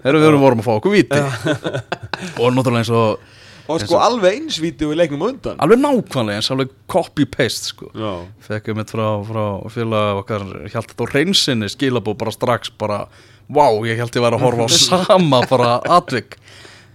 erum 0.03 0.25
við 0.25 0.41
vorum 0.41 0.63
að 0.63 0.67
fá 0.67 0.73
okkur 0.77 0.95
víti. 0.95 1.21
Og 2.41 2.51
náttúrulega 2.53 2.83
eins 2.83 2.91
og 2.95 3.29
Og 3.71 3.79
sko 3.79 3.99
alveg 4.01 4.35
einsvíti 4.35 4.87
við 4.89 4.97
leiknum 4.99 5.21
á 5.23 5.27
undan. 5.29 5.59
Alveg 5.63 5.79
nákvæmlega 5.79 6.41
eins, 6.41 6.49
alveg 6.51 6.71
copy-paste 6.91 7.69
sko. 7.71 7.91
Já. 7.95 8.25
Fekk 8.47 8.71
ég 8.71 8.79
mitt 8.81 8.91
frá, 8.91 9.05
frá 9.23 9.43
félag 9.71 10.23
okkar 10.23 10.47
hjálta 10.73 10.97
þá 10.97 11.03
reynsinni 11.13 11.69
skilabó 11.71 12.15
bara 12.19 12.33
strax 12.35 12.73
bara, 12.81 13.05
wow, 13.47 13.79
ég 13.87 14.01
held 14.01 14.17
ég 14.17 14.25
væri 14.25 14.39
að 14.39 14.43
horfa 14.43 14.67
á 14.67 14.69
sama 14.75 15.43
bara 15.47 15.77
atvik 15.99 16.35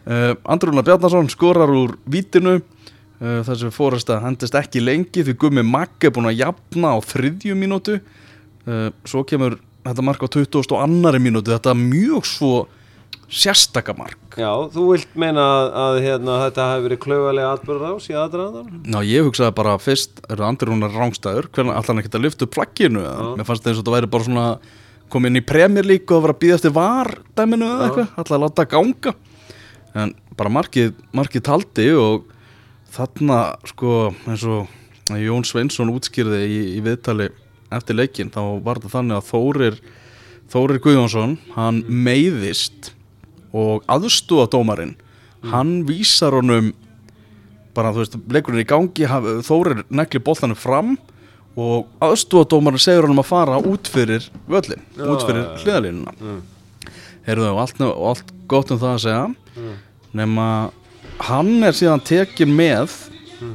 Andrúna 0.06 0.84
Bjarnason 0.86 1.30
skorar 1.32 1.72
úr 1.74 1.96
vítinu. 2.06 2.60
Uh, 3.16 3.40
þessi 3.46 3.70
fóresta 3.72 4.18
hendist 4.20 4.54
ekki 4.58 4.82
lengi 4.84 5.24
því 5.24 5.34
Gummi 5.40 5.62
Magg 5.64 6.04
er 6.04 6.12
búin 6.12 6.28
að 6.28 6.42
jafna 6.42 6.92
á 6.92 6.98
þriðju 7.00 7.56
mínútu. 7.56 8.00
Uh, 8.68 8.90
svo 9.08 9.24
kemur 9.26 9.56
þetta 9.86 10.04
mark 10.04 10.20
á 10.20 10.28
20 10.28 10.74
og 10.74 10.82
annari 10.82 11.22
mínútu. 11.22 11.54
Þetta 11.54 11.72
er 11.72 11.80
mjög 11.80 12.28
svo 12.28 12.52
sérstakamark 13.26 14.36
Já, 14.38 14.50
þú 14.70 14.84
vilt 14.92 15.14
meina 15.18 15.42
að, 15.42 15.68
að 15.82 15.96
hérna, 16.04 16.34
þetta 16.44 16.66
hefur 16.70 16.84
verið 16.86 17.00
klaufalega 17.02 17.52
atbyrður 17.56 17.94
á 17.98 18.04
síðan 18.04 18.22
aðdraðan? 18.22 18.68
Ná 18.86 18.98
ég 19.06 19.26
hugsaði 19.26 19.54
bara 19.58 19.76
fyrst 19.82 20.20
eru 20.30 20.46
Andri 20.46 20.70
Rúnar 20.70 20.94
rángstæður, 20.94 21.48
hvernig 21.50 21.74
allar 21.74 21.90
hann 21.90 22.02
ekkert 22.02 22.18
að 22.20 22.26
lyfta 22.26 22.46
upp 22.46 22.58
flagginu 22.58 23.02
mér 23.02 23.48
fannst 23.48 23.64
það 23.64 23.72
eins 23.72 23.80
og 23.80 23.82
þetta 23.82 23.96
væri 23.96 24.10
bara 24.12 24.28
svona 24.28 24.46
komið 25.10 25.32
inn 25.32 25.40
í 25.40 25.86
League 25.86 26.10
og 26.10 26.20
að 26.20 26.26
vera 26.26 26.36
að 26.36 26.42
býða 26.44 26.58
eftir 26.60 26.76
var 26.76 27.12
dæminu 27.38 27.66
eða 27.66 27.88
eitthvað, 27.88 28.12
allar 28.22 28.36
að 28.36 28.44
láta 28.44 28.68
ganga 28.70 29.14
en 29.96 30.12
bara 30.36 30.52
markið, 30.52 30.94
markið 31.16 31.44
taldi 31.48 31.86
og 31.96 32.26
þarna 32.96 33.38
sko 33.70 33.92
eins 34.28 34.44
og 34.48 34.68
Jón 35.16 35.44
Sveinsson 35.46 35.92
útskýrði 35.94 36.40
í, 36.50 36.58
í 36.76 36.80
viðtali 36.84 37.28
eftir 37.74 37.96
leikin 37.98 38.30
þá 38.34 38.40
var 38.64 38.80
þetta 38.80 38.94
þannig 38.98 39.18
að 39.20 39.28
Þórir 39.30 39.78
Þórir 40.52 40.78
Guðjónsson, 40.84 41.32
hann 41.56 41.80
meiðist 41.90 42.92
og 43.56 43.82
aðstúða 43.90 44.46
dómarinn 44.52 44.94
hann 45.50 45.80
vísar 45.88 46.34
honum 46.38 46.72
bara 47.76 47.90
þú 47.94 48.02
veist, 48.04 48.14
leikurinn 48.32 48.60
er 48.60 48.64
í 48.64 48.70
gangi 48.70 49.08
Þórir 49.46 49.82
negli 49.94 50.20
boltanum 50.22 50.58
fram 50.58 50.94
og 51.56 51.86
aðstúðadómarinn 52.04 52.82
segir 52.82 53.06
honum 53.06 53.22
að 53.22 53.30
fara 53.30 53.56
út 53.64 53.88
fyrir 53.88 54.26
völlin, 54.50 54.82
Já, 54.96 55.04
út 55.08 55.22
fyrir 55.24 55.46
hliðalínuna 55.62 56.12
Mm. 56.20 56.40
heyrðu 57.26 57.46
og 57.52 57.60
allt, 57.62 57.80
allt 57.80 58.32
gott 58.48 58.70
um 58.70 58.78
það 58.82 58.94
að 58.94 59.02
segja 59.06 59.26
Mm. 59.56 59.76
Nema 60.16 60.46
hann 61.28 61.52
er 61.66 61.76
síðan 61.76 62.02
tekin 62.06 62.52
með 62.56 63.02
Mm. 63.36 63.52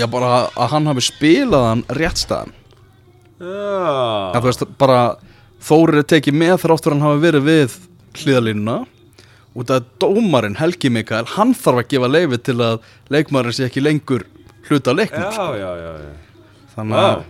já 0.00 0.06
bara 0.10 0.48
að 0.58 0.70
hann 0.72 0.86
hafi 0.90 1.02
spilað 1.06 1.64
hann 1.68 1.82
réttstæðan 1.94 2.50
Já 3.38 4.32
að 4.34 4.40
þú 4.40 4.48
veist 4.48 4.64
bara 4.80 5.00
Þórir 5.66 6.00
er 6.02 6.06
tekið 6.10 6.34
með 6.38 6.56
þrátt 6.62 6.84
fyrir 6.84 6.94
hann 6.96 7.04
hafi 7.06 7.22
verið 7.22 7.44
við 7.46 7.76
hliðalínuna 8.20 8.74
út 9.56 9.70
af 9.72 9.86
dómarinn 10.02 10.58
Helgi 10.60 10.90
Mikael 10.92 11.24
hann 11.36 11.54
þarf 11.56 11.80
að 11.84 11.88
gefa 11.94 12.10
leifi 12.12 12.38
til 12.50 12.56
að 12.66 12.82
leikmaðurinn 13.14 13.56
sé 13.56 13.66
ekki 13.68 13.82
lengur 13.84 14.26
hluta 14.68 14.94
leiknum 14.94 15.22
Já, 15.22 15.30
sko. 15.38 15.46
já, 15.54 15.70
já, 15.80 15.92
já 16.02 16.12
þannig 16.76 17.00
að. 17.06 17.22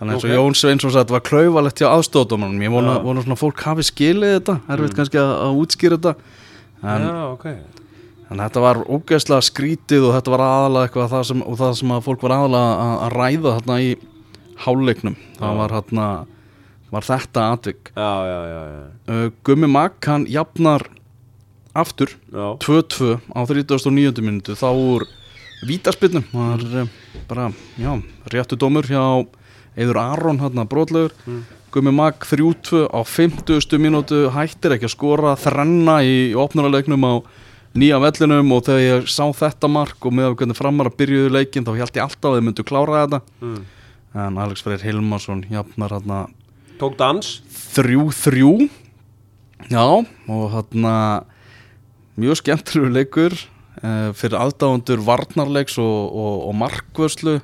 Þannig 0.00 0.14
eins 0.16 0.24
og 0.24 0.30
Ok. 0.32 0.34
Jón 0.34 0.56
Sveinsson 0.58 0.90
sagði 0.90 0.98
að 0.98 1.04
þetta 1.04 1.16
var 1.18 1.26
klaufalegt 1.28 1.82
hjá 1.84 1.88
aðstóðdómanum 1.92 2.64
Ég 2.66 2.72
vona, 2.74 2.96
vona 3.04 3.22
svona 3.22 3.38
fólk 3.38 3.60
hafi 3.68 3.84
skilið 3.86 4.32
þetta 4.40 4.56
Erfitt 4.74 4.96
kannski 4.98 5.20
að, 5.22 5.30
að 5.44 5.60
útskýra 5.62 6.00
þetta 6.00 6.14
en, 6.82 7.06
Já, 7.06 7.54
ok 8.32 8.38
en 8.38 8.42
þetta 8.42 8.62
var 8.64 8.80
ógeðslega 8.88 9.44
skrítið 9.44 10.06
og 10.08 10.14
þetta 10.16 10.32
var 10.32 10.42
aðalega 10.46 10.88
eitthvað 10.88 11.12
það 11.12 11.24
sem, 11.28 11.42
og 11.44 11.58
það 11.60 11.74
sem 11.80 11.92
að 11.92 12.04
fólk 12.06 12.24
var 12.24 12.34
aðalega 12.38 12.72
að, 12.86 12.94
að 13.06 13.16
ræða 13.18 13.54
þarna 13.58 13.76
í 13.82 13.90
háleiknum 14.62 15.16
Það 15.38 15.58
var 15.58 15.74
þarna 15.76 16.06
var 16.92 17.06
þetta 17.08 17.44
atvik 17.56 17.92
Já, 17.96 18.12
já, 18.28 18.38
já, 18.52 18.60
já 18.72 18.82
uh, 19.14 19.30
Gummi 19.44 19.70
Mag, 19.70 19.96
hann 20.06 20.26
jafnar 20.28 20.84
aftur 21.72 22.12
Já, 22.28 22.46
2-2 22.60 23.16
á 23.32 23.40
39. 23.48 24.20
minútu 24.24 24.56
þá 24.58 24.68
úr 24.76 25.06
vítaspilnum 25.68 26.26
það 26.32 26.52
var 26.52 26.84
uh, 26.84 26.92
bara, 27.30 27.48
já, 27.80 27.92
réttu 28.32 28.58
dómur 28.60 28.88
hjá 28.88 29.02
Eður 29.72 30.00
Aron 30.02 30.40
hérna 30.42 30.68
brotlegur 30.68 31.16
Mm. 31.26 31.44
Gummi 31.72 31.88
Mag 31.96 32.20
3-2 32.28 32.84
á 32.92 33.00
50. 33.00 33.78
mínútu 33.80 34.26
hættir 34.28 34.74
ekki 34.74 34.84
að 34.84 34.92
skora 34.92 35.30
þrenna 35.40 36.02
í, 36.04 36.32
í 36.32 36.36
opnuralegnum 36.36 37.06
á 37.08 37.12
nýja 37.78 38.00
vellinum 38.02 38.52
og 38.56 38.66
þegar 38.66 38.82
ég 38.84 39.08
sá 39.10 39.24
þetta 39.36 39.70
mark 39.72 40.04
og 40.04 40.14
með 40.16 40.30
að 40.30 40.36
hvernig 40.40 40.58
framar 40.58 40.90
að 40.90 40.98
byrjuðu 41.00 41.32
leikin 41.32 41.66
þá 41.66 41.72
held 41.78 41.96
ég 41.96 42.04
alltaf 42.04 42.30
að 42.30 42.38
þið 42.38 42.46
myndu 42.48 42.66
klára 42.68 43.04
þetta. 43.04 43.22
Mm. 43.40 43.62
en 44.26 44.38
Alex 44.44 44.64
Freyr 44.64 44.84
Hilmarsson 44.84 45.44
jafnar 45.50 45.94
hérna 45.96 46.26
Tók 46.80 46.96
dans? 46.98 47.40
3-3 47.72 48.68
já 49.70 49.84
og 49.84 50.44
hérna 50.52 50.94
mjög 52.18 52.42
skemmtilegu 52.42 52.92
leikur 52.92 53.36
uh, 53.80 54.10
fyrir 54.16 54.36
aðdáðundur 54.40 55.00
varnarleiks 55.06 55.78
og, 55.80 56.12
og, 56.12 56.36
og 56.50 56.58
markvörslu. 56.60 57.38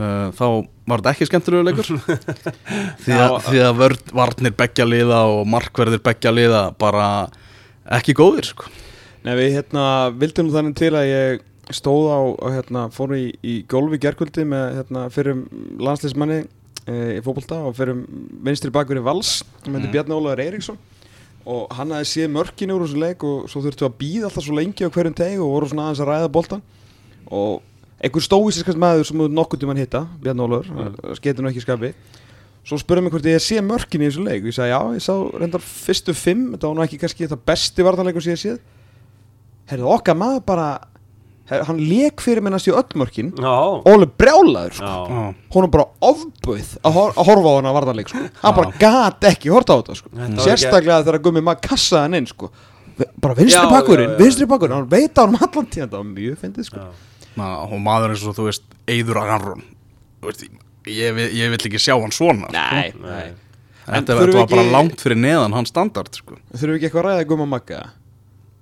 Uh, 0.00 0.28
þá 0.36 0.46
var 0.88 1.00
þetta 1.00 1.14
ekki 1.14 1.28
skemmtilegu 1.30 1.66
leikur. 1.68 1.90
Því, 3.04 3.16
að, 3.16 3.38
því 3.48 3.64
að 3.64 3.80
vörn, 3.80 4.04
varnir 4.20 4.54
beggja 4.58 4.86
liða 4.88 5.24
og 5.30 5.42
markverðir 5.48 6.02
beggja 6.04 6.34
liða 6.34 6.62
bara 6.80 7.08
ekki 8.00 8.16
góðir 8.18 8.50
sko. 8.50 8.70
Nei, 9.20 9.34
við 9.36 9.50
hérna 9.58 9.84
vildum 10.16 10.48
þannig 10.52 10.76
til 10.80 10.94
að 10.96 11.08
ég 11.10 11.42
stóð 11.76 12.06
á, 12.08 12.20
hérna, 12.54 12.86
fór 12.94 13.12
í, 13.14 13.26
í 13.44 13.58
gólfi 13.68 13.98
gerkvöldi 14.00 14.46
með 14.48 14.78
hérna, 14.78 15.02
fyrir 15.12 15.42
landsleismanni 15.78 16.38
e, 16.88 16.94
í 17.18 17.20
fótbolta 17.24 17.60
og 17.68 17.76
fyrir 17.76 18.00
vinstri 18.46 18.72
bakur 18.74 18.98
í 18.98 19.04
Vals 19.04 19.40
sem 19.60 19.74
heitir 19.74 19.90
Mm. 19.90 19.92
Bjarni 19.92 20.16
Ólaður 20.16 20.44
Eiríksson. 20.46 20.78
Og 21.50 21.68
hann 21.72 21.92
hafði 21.92 22.08
séð 22.08 22.32
mörkin 22.32 22.72
úr 22.72 22.84
þessu 22.84 23.00
leik 23.00 23.24
og 23.24 23.44
svo 23.50 23.62
þurftu 23.64 23.86
að 23.88 23.98
býða 24.00 24.28
alltaf 24.28 24.44
svo 24.44 24.56
lengi 24.56 24.88
á 24.88 24.92
hverjum 24.92 25.16
teg 25.16 25.36
og 25.40 25.52
voru 25.54 25.68
svona 25.68 25.86
aðeins 25.88 26.02
að 26.02 26.10
ræða 26.10 26.32
boltan 26.32 26.64
og 27.28 27.62
einhver 28.00 28.24
stóísiskast 28.24 28.80
maður 28.80 29.06
sem 29.08 29.20
þú 29.20 29.28
nokkuð 29.36 29.62
tímann 29.62 29.80
hitta 29.80 30.04
Bjarn 30.20 30.44
Ólfur, 30.44 30.68
mm. 30.72 31.14
sketur 31.20 31.44
nú 31.44 31.52
ekki 31.52 31.64
skapi. 31.64 31.92
Svo 32.64 32.76
spurði 32.80 33.04
mig 33.04 33.12
hvort 33.12 33.28
ég 33.28 33.40
sé 33.40 33.60
mörkin 33.64 34.04
í 34.04 34.08
þessu 34.08 34.24
leik. 34.24 34.44
Og 34.44 34.50
ég 34.50 34.56
sagði 34.56 34.74
já, 34.74 34.80
ég 34.96 35.04
sá 35.04 35.14
reyndar 35.40 35.64
fyrstu 35.64 36.16
fimm 36.16 36.52
þetta 36.54 36.68
var 36.68 36.76
nú 36.76 36.84
ekki 36.84 37.00
kannski 37.00 37.24
þetta 37.24 37.40
besti 37.50 37.88
vartanleikur 37.88 38.24
sem 38.24 38.36
ég 38.36 38.44
séð 38.44 38.60
herrið 39.70 39.90
okkar 39.96 40.16
maður 40.18 40.40
bara 40.46 40.68
her, 41.50 41.64
hann 41.66 41.78
leik 41.82 42.22
fyrir 42.22 42.42
minnast 42.46 42.68
í 42.70 42.74
öll 42.74 42.98
mörkin 43.00 43.30
Já, 43.34 43.50
og 43.80 43.86
alveg 43.90 44.12
brjálaður 44.20 44.76
sko. 44.78 44.90
hún 45.54 45.66
er 45.66 45.72
bara 45.74 45.86
ofböð 46.10 46.74
að, 46.84 46.92
hor 46.98 47.14
að 47.16 47.30
horfa 47.30 47.50
á 47.50 47.54
hana 47.58 47.72
vartanleik 47.78 48.12
sko. 48.12 48.24
hann 48.42 48.54
bara 48.60 48.74
gat 48.82 49.26
ekki 49.32 49.50
horta 49.54 49.74
á 49.74 49.78
þetta 49.80 49.96
sko. 49.98 50.12
Sérstaklega 50.44 51.00
þegar 51.06 51.22
gummi 51.26 51.42
maður 51.46 51.64
kassaði 51.70 52.02
hann 52.06 52.18
inn 52.20 52.30
sko. 52.30 52.50
bara 53.20 53.34
vinstri 53.38 53.66
bakkurinn, 53.72 54.16
vinstri 54.20 54.46
bakkurinn 54.50 54.76
hann 54.76 54.90
veit 54.92 55.14
á 55.16 55.24
hann 55.24 55.34
um 55.34 55.40
allan 55.40 55.66
tíðan, 55.72 55.90
það 55.90 56.00
var 56.02 56.10
mjög 56.14 56.40
fyndið 56.44 56.68
sko. 56.70 56.88
og 57.40 57.78
maður 57.80 58.14
eins 58.14 58.26
og 58.28 58.36
þú 58.36 58.48
veist 58.50 58.66
Þú 60.20 60.28
veist, 60.28 60.42
ég, 60.90 61.14
vil- 61.16 61.30
ég 61.32 61.48
vill 61.54 61.64
ekki 61.70 61.78
sjá 61.80 61.94
hann 61.96 62.12
svona 62.12 62.48
sko. 62.50 62.52
nei, 62.52 62.92
Nei. 63.00 63.30
Þetta, 63.90 64.14
var 64.36 64.46
bara 64.50 64.62
langt 64.70 65.00
fyrir 65.00 65.16
neðan 65.18 65.54
hann 65.56 65.66
standard 65.66 66.12
sko. 66.14 66.36
þurfum 66.52 66.74
við 66.74 66.76
ekki 66.76 66.88
eitthvað 66.90 67.00
að 67.00 67.08
ræða 67.10 67.28
gumma 67.30 67.46
magga 67.48 67.80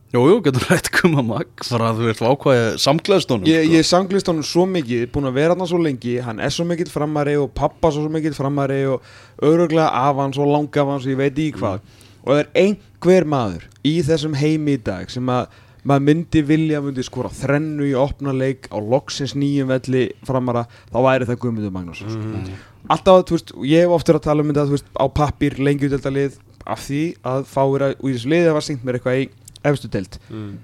Jú, 0.08 0.22
jú, 0.24 0.38
getur 0.40 0.64
rætt 0.70 0.88
koma 0.94 1.20
mag 1.20 1.48
bara 1.68 1.90
að 1.90 1.98
þú 1.98 2.06
veist 2.08 2.22
ákvæði 2.24 2.68
samklæðstónum 2.80 3.48
Ég, 3.50 3.66
sko. 3.66 3.74
ég 3.76 3.84
sanglist 3.84 4.30
honum 4.30 4.46
svo 4.46 4.64
mikið, 4.64 5.02
búin 5.12 5.28
að 5.28 5.36
vera 5.36 5.56
hann 5.56 5.68
svo 5.68 5.80
lengi 5.84 6.14
Hann 6.24 6.40
er 6.40 6.52
svo 6.54 6.64
mikill 6.64 6.88
framari 6.88 7.34
og 7.36 7.50
pappa 7.56 7.90
svo 7.92 8.06
mikill 8.12 8.36
framari 8.36 8.86
og 8.88 9.04
öruglega 9.44 9.90
af 9.92 10.16
hans 10.22 10.40
og 10.40 10.48
langa 10.48 10.80
af 10.80 10.92
hans 10.94 11.04
og 11.04 11.12
ég 11.12 11.20
veit 11.20 11.40
í 11.44 11.50
hvað 11.52 11.84
Og 12.24 12.30
það 12.32 12.40
er 12.40 12.48
einhver 12.62 13.28
maður 13.28 13.66
í 13.84 13.94
þessum 14.06 14.36
heimi 14.40 14.78
í 14.78 14.82
dag 14.88 15.12
sem 15.12 15.28
að 15.32 15.50
maður 15.88 16.06
myndi 16.08 16.42
vilja 16.44 16.80
myndi 16.84 17.04
skora 17.06 17.30
þrennu 17.32 17.86
í 17.88 17.94
opna 17.96 18.32
leik 18.36 18.68
á 18.72 18.76
loksins 18.80 19.34
nýjum 19.38 19.68
velli 19.70 20.06
framara 20.26 20.64
þá 20.88 20.98
væri 21.04 21.28
það 21.28 21.40
Guðmundur 21.44 21.74
Magnús 21.74 22.02
mm. 22.04 22.48
Alltaf, 22.88 23.26
þú 23.28 23.36
veist, 23.36 23.52
ég 23.68 23.84
hef 23.84 23.92
oftur 23.92 24.16
að 24.18 24.24
tala 24.24 24.44
um 24.44 24.50
þetta, 24.50 24.66
þú 24.68 24.76
veist, 24.76 24.88
á 24.96 25.04
pappir 25.20 25.58
lengjudeldalið 25.60 26.38
af 26.68 26.82
því 26.84 27.02
að 27.28 27.44
fáir 27.48 27.84
að, 27.86 27.94
í 28.00 28.14
þessu 28.16 28.32
liðið 28.32 28.56
var 28.56 28.66
syngt 28.66 28.84
mér 28.84 28.98
eitthvað 28.98 29.20
í 29.22 29.28
efstu 29.72 29.88
deild 29.92 30.18
Mm. 30.30 30.58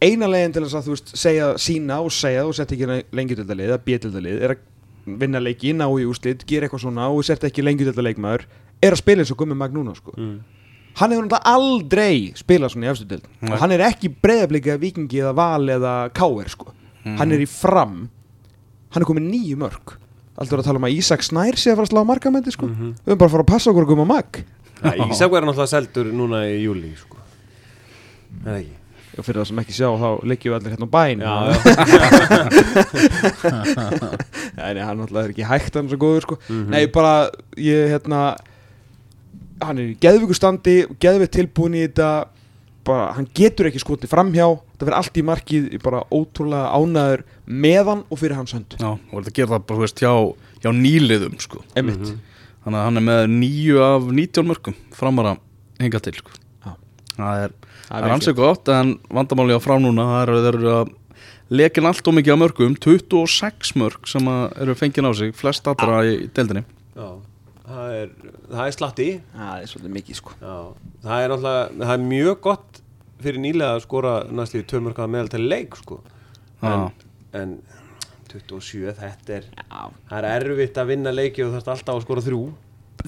eina 0.00 0.26
leginn 0.30 0.52
til 0.56 0.62
þess 0.64 0.78
að 0.78 0.86
þú 0.88 0.94
veist 0.96 1.10
segja, 1.20 1.48
sína 1.60 1.98
og 2.04 2.10
segja 2.14 2.46
og 2.48 2.54
setja 2.56 2.76
ekki 2.76 3.04
lengjutildalið 3.12 3.68
eða 3.68 3.80
bjöldildalið 3.84 4.42
er 4.46 4.54
að 4.54 5.18
vinna 5.20 5.40
leiki, 5.42 5.72
ná 5.74 5.86
í 5.90 6.06
úslit, 6.08 6.44
gera 6.46 6.66
eitthvað 6.68 6.84
svona 6.86 7.08
og 7.10 7.24
setja 7.26 7.48
ekki 7.50 7.64
lengjutildaleikmaður 7.66 8.44
er 8.82 8.92
að 8.96 9.00
spila 9.02 9.24
eins 9.24 9.30
og 9.34 9.38
Gummi 9.40 9.54
Mag 9.58 9.72
núna 9.76 9.94
sko. 9.96 10.14
Mm. 10.16 10.40
hann 11.00 11.12
hefur 11.12 11.26
náttúrulega 11.26 11.52
aldrei 11.54 12.32
spilað 12.34 12.72
svona 12.72 12.86
í 12.88 12.90
efstu 12.90 13.06
Nei. 13.40 13.52
og 13.52 13.58
hann 13.60 13.72
er 13.72 13.84
ekki 13.86 14.08
breyðabliki 14.22 14.72
eða 14.72 14.80
vikingi 14.82 15.20
eða 15.22 15.34
val 15.38 15.68
eða 15.68 15.94
káer 16.12 16.48
sko. 16.50 16.72
hann 17.04 17.32
er 17.32 17.40
í 17.44 17.48
fram 17.48 18.08
hann 18.90 19.02
er 19.02 19.06
komið 19.06 19.28
nýju 19.30 19.56
mörg 19.56 19.96
alltaf 20.40 20.58
að 20.58 20.64
tala 20.64 20.80
um 20.80 20.84
að 20.88 20.96
Ísak 20.96 21.22
Snær 21.22 21.54
sé 21.60 21.70
að 21.70 21.76
fara 21.76 21.86
að 21.86 21.92
slá 21.92 22.04
markamenti 22.08 22.50
sko. 22.52 22.66
Mhm. 22.66 22.94
við 23.04 23.12
höfum 23.12 23.18
bara 23.18 23.28
að 23.28 23.34
fara 23.36 23.44
að 23.44 23.52
passa 23.52 23.70
okkur 23.70 23.86
Gummi 23.86 24.06
Mag 24.06 24.44
Já, 24.80 24.96
Ísak 25.12 25.30
verður 25.30 25.52
náttúrulega 25.52 25.68
seldur 25.76 26.06
núna 26.12 26.38
í 26.48 26.64
júli 26.64 26.96
sko. 26.96 27.16
Eða 28.44 28.58
ekki 28.60 28.76
og 29.20 29.24
fyrir 29.26 29.40
það 29.42 29.48
sem 29.50 29.58
ekki 29.60 29.74
sjá 29.74 29.88
þá 30.00 30.08
liggjum 30.30 30.52
við 30.52 30.56
allir 30.56 30.72
hérna 30.76 30.86
á 30.86 30.94
bæn 30.94 31.18
Já, 31.20 31.34
já. 31.50 31.54
Nei, 34.56 34.70
nei, 34.74 34.82
hann 34.84 35.00
náttúrulega 35.00 35.24
er 35.26 35.32
ekki 35.34 35.46
hægt 35.48 35.74
hann 35.78 35.88
svo 35.90 35.98
góður 36.00 36.24
sko. 36.26 36.36
Mhm. 36.48 36.68
Nei, 36.74 36.84
bara, 36.94 37.14
ég, 37.58 37.88
hérna 37.94 38.20
Hann 39.60 39.76
er 39.82 39.90
í 39.92 39.96
geðvíku 40.00 40.36
standi 40.38 40.76
Geðvík 41.02 41.32
tilbúin 41.36 41.74
í 41.76 41.82
þetta 41.84 42.08
bara, 42.86 43.10
Hann 43.18 43.28
getur 43.36 43.68
ekki 43.68 43.82
skotið 43.82 44.12
framhjá 44.14 44.46
Það 44.78 44.86
verður 44.86 44.98
allt 45.02 45.20
í 45.20 45.26
markið 45.28 45.68
bara 45.84 46.00
ótrúlega 46.16 46.70
ánæður 46.78 47.24
með 47.50 47.90
hann 47.92 48.04
og 48.08 48.20
fyrir 48.22 48.38
hans 48.38 48.54
hönd 48.56 48.78
Já, 48.80 48.88
og 48.94 49.14
þetta 49.18 49.34
gerir 49.36 49.52
það 49.52 49.66
bara, 49.68 49.76
þú 49.76 49.84
veist, 49.84 50.00
hjá, 50.00 50.14
hjá 50.64 50.70
nýliðum 50.78 51.36
sko. 51.44 51.64
Emitt 51.76 52.00
Mhm. 52.06 52.18
Þannig 52.60 52.76
að 52.76 52.84
hann 52.84 53.00
er 53.00 53.04
með 53.10 53.20
nýju 53.40 53.76
af 53.80 54.02
19 54.12 54.44
mörgum 54.50 54.74
framara 54.92 55.30
hinga 55.80 56.00
til 56.04 56.12
sko. 56.18 56.30
Já. 57.16 57.22
Það 57.24 57.44
er, 57.44 57.54
er 57.90 58.06
er 58.06 58.14
ansið 58.14 58.36
gott 58.38 58.70
en 58.74 58.94
vandamáli 59.10 59.56
á 59.56 59.60
frám 59.62 59.82
núna 59.82 60.06
það 60.10 60.22
er, 60.22 60.50
eru 60.52 60.70
að 60.74 60.92
lekin 61.50 61.88
allt 61.90 62.06
og 62.06 62.16
mikið 62.16 62.36
af 62.36 62.40
mörgum 62.44 62.76
26 62.78 63.74
mörg 63.80 64.06
sem 64.10 64.30
að 64.30 64.44
eru 64.62 64.76
fengið 64.78 65.10
á 65.10 65.12
sig 65.18 65.34
flest 65.34 65.66
allra 65.70 66.04
í 66.06 66.14
deildinni. 66.36 66.62
Já, 66.94 67.08
það 67.66 67.96
er, 67.96 68.14
það 68.52 68.62
er 68.66 68.76
slatti 68.76 69.08
Það 69.34 69.56
er 69.56 69.72
svolítið 69.72 69.96
mikið 69.98 70.20
sko. 70.20 70.36
Já, 70.38 70.56
það 71.08 71.26
er 71.26 71.36
það 71.42 71.92
er 71.96 72.06
mjög 72.06 72.40
gott 72.46 72.80
fyrir 73.20 73.42
nýlega 73.42 73.76
að 73.76 73.84
skora 73.84 74.14
næstlíði 74.32 74.68
tömörkaða 74.70 75.12
meðal 75.12 75.34
til 75.34 75.44
leik 75.50 75.76
sko. 75.80 76.00
en, 76.64 76.88
en 77.36 77.58
27, 78.30 78.94
þetta 79.00 79.38
er 79.40 79.46
það 79.66 80.18
er 80.20 80.28
erfitt 80.30 80.78
að 80.78 80.92
vinna 80.92 81.12
leiki 81.14 81.44
og 81.44 81.54
það 81.54 81.62
er 81.64 81.72
alltaf 81.74 81.96
að 81.96 82.04
skora 82.06 82.24
þrjú 82.24 82.42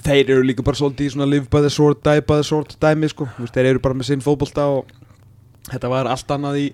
Þeir 0.01 0.31
eru 0.33 0.45
líka 0.47 0.65
bara 0.65 0.79
svolítið 0.79 1.07
í 1.09 1.11
svona 1.13 1.27
live 1.29 1.49
by 1.53 1.61
the 1.63 1.71
sword, 1.73 2.01
die 2.05 2.23
by 2.25 2.39
the 2.39 2.47
sword 2.47 2.73
dæmi 2.81 3.09
sko. 3.11 3.27
Þú 3.35 3.45
veist, 3.45 3.53
Þeir 3.53 3.69
eru 3.73 3.83
bara 3.83 3.97
með 3.99 4.09
sinn 4.09 4.23
fótbolta 4.25 4.65
og 4.79 4.89
þetta 5.69 5.91
var 5.91 6.09
allt 6.11 6.33
annað 6.33 6.59
í 6.63 6.65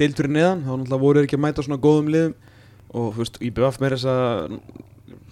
deild 0.00 0.16
fyrir 0.16 0.32
neðan 0.36 0.62
þá 0.64 0.70
náttúrulega 0.70 1.02
voru 1.02 1.20
þeir 1.20 1.28
ekki 1.28 1.38
að 1.40 1.44
mæta 1.44 1.66
svona 1.66 1.82
góðum 1.82 2.14
liðum. 2.14 2.38
Og 2.90 3.10
þú 3.10 3.24
veist, 3.24 3.42
IBF 3.50 3.80
með 3.82 3.96
þess 3.96 4.08
að 4.14 4.56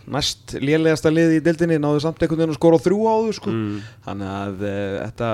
næst 0.08 0.54
lélegasta 0.64 1.12
liði 1.12 1.38
í 1.38 1.44
deildinni 1.44 1.78
náðu 1.82 2.02
samt 2.02 2.22
einhvern 2.22 2.42
veginn 2.42 2.54
að 2.54 2.58
skora 2.58 2.78
á 2.80 2.84
þrjú 2.84 3.00
áður 3.12 3.38
sko. 3.38 3.52
Mm. 3.52 3.80
þannig 4.06 4.30
að 4.34 4.62
e, 4.64 4.74
þetta 5.02 5.30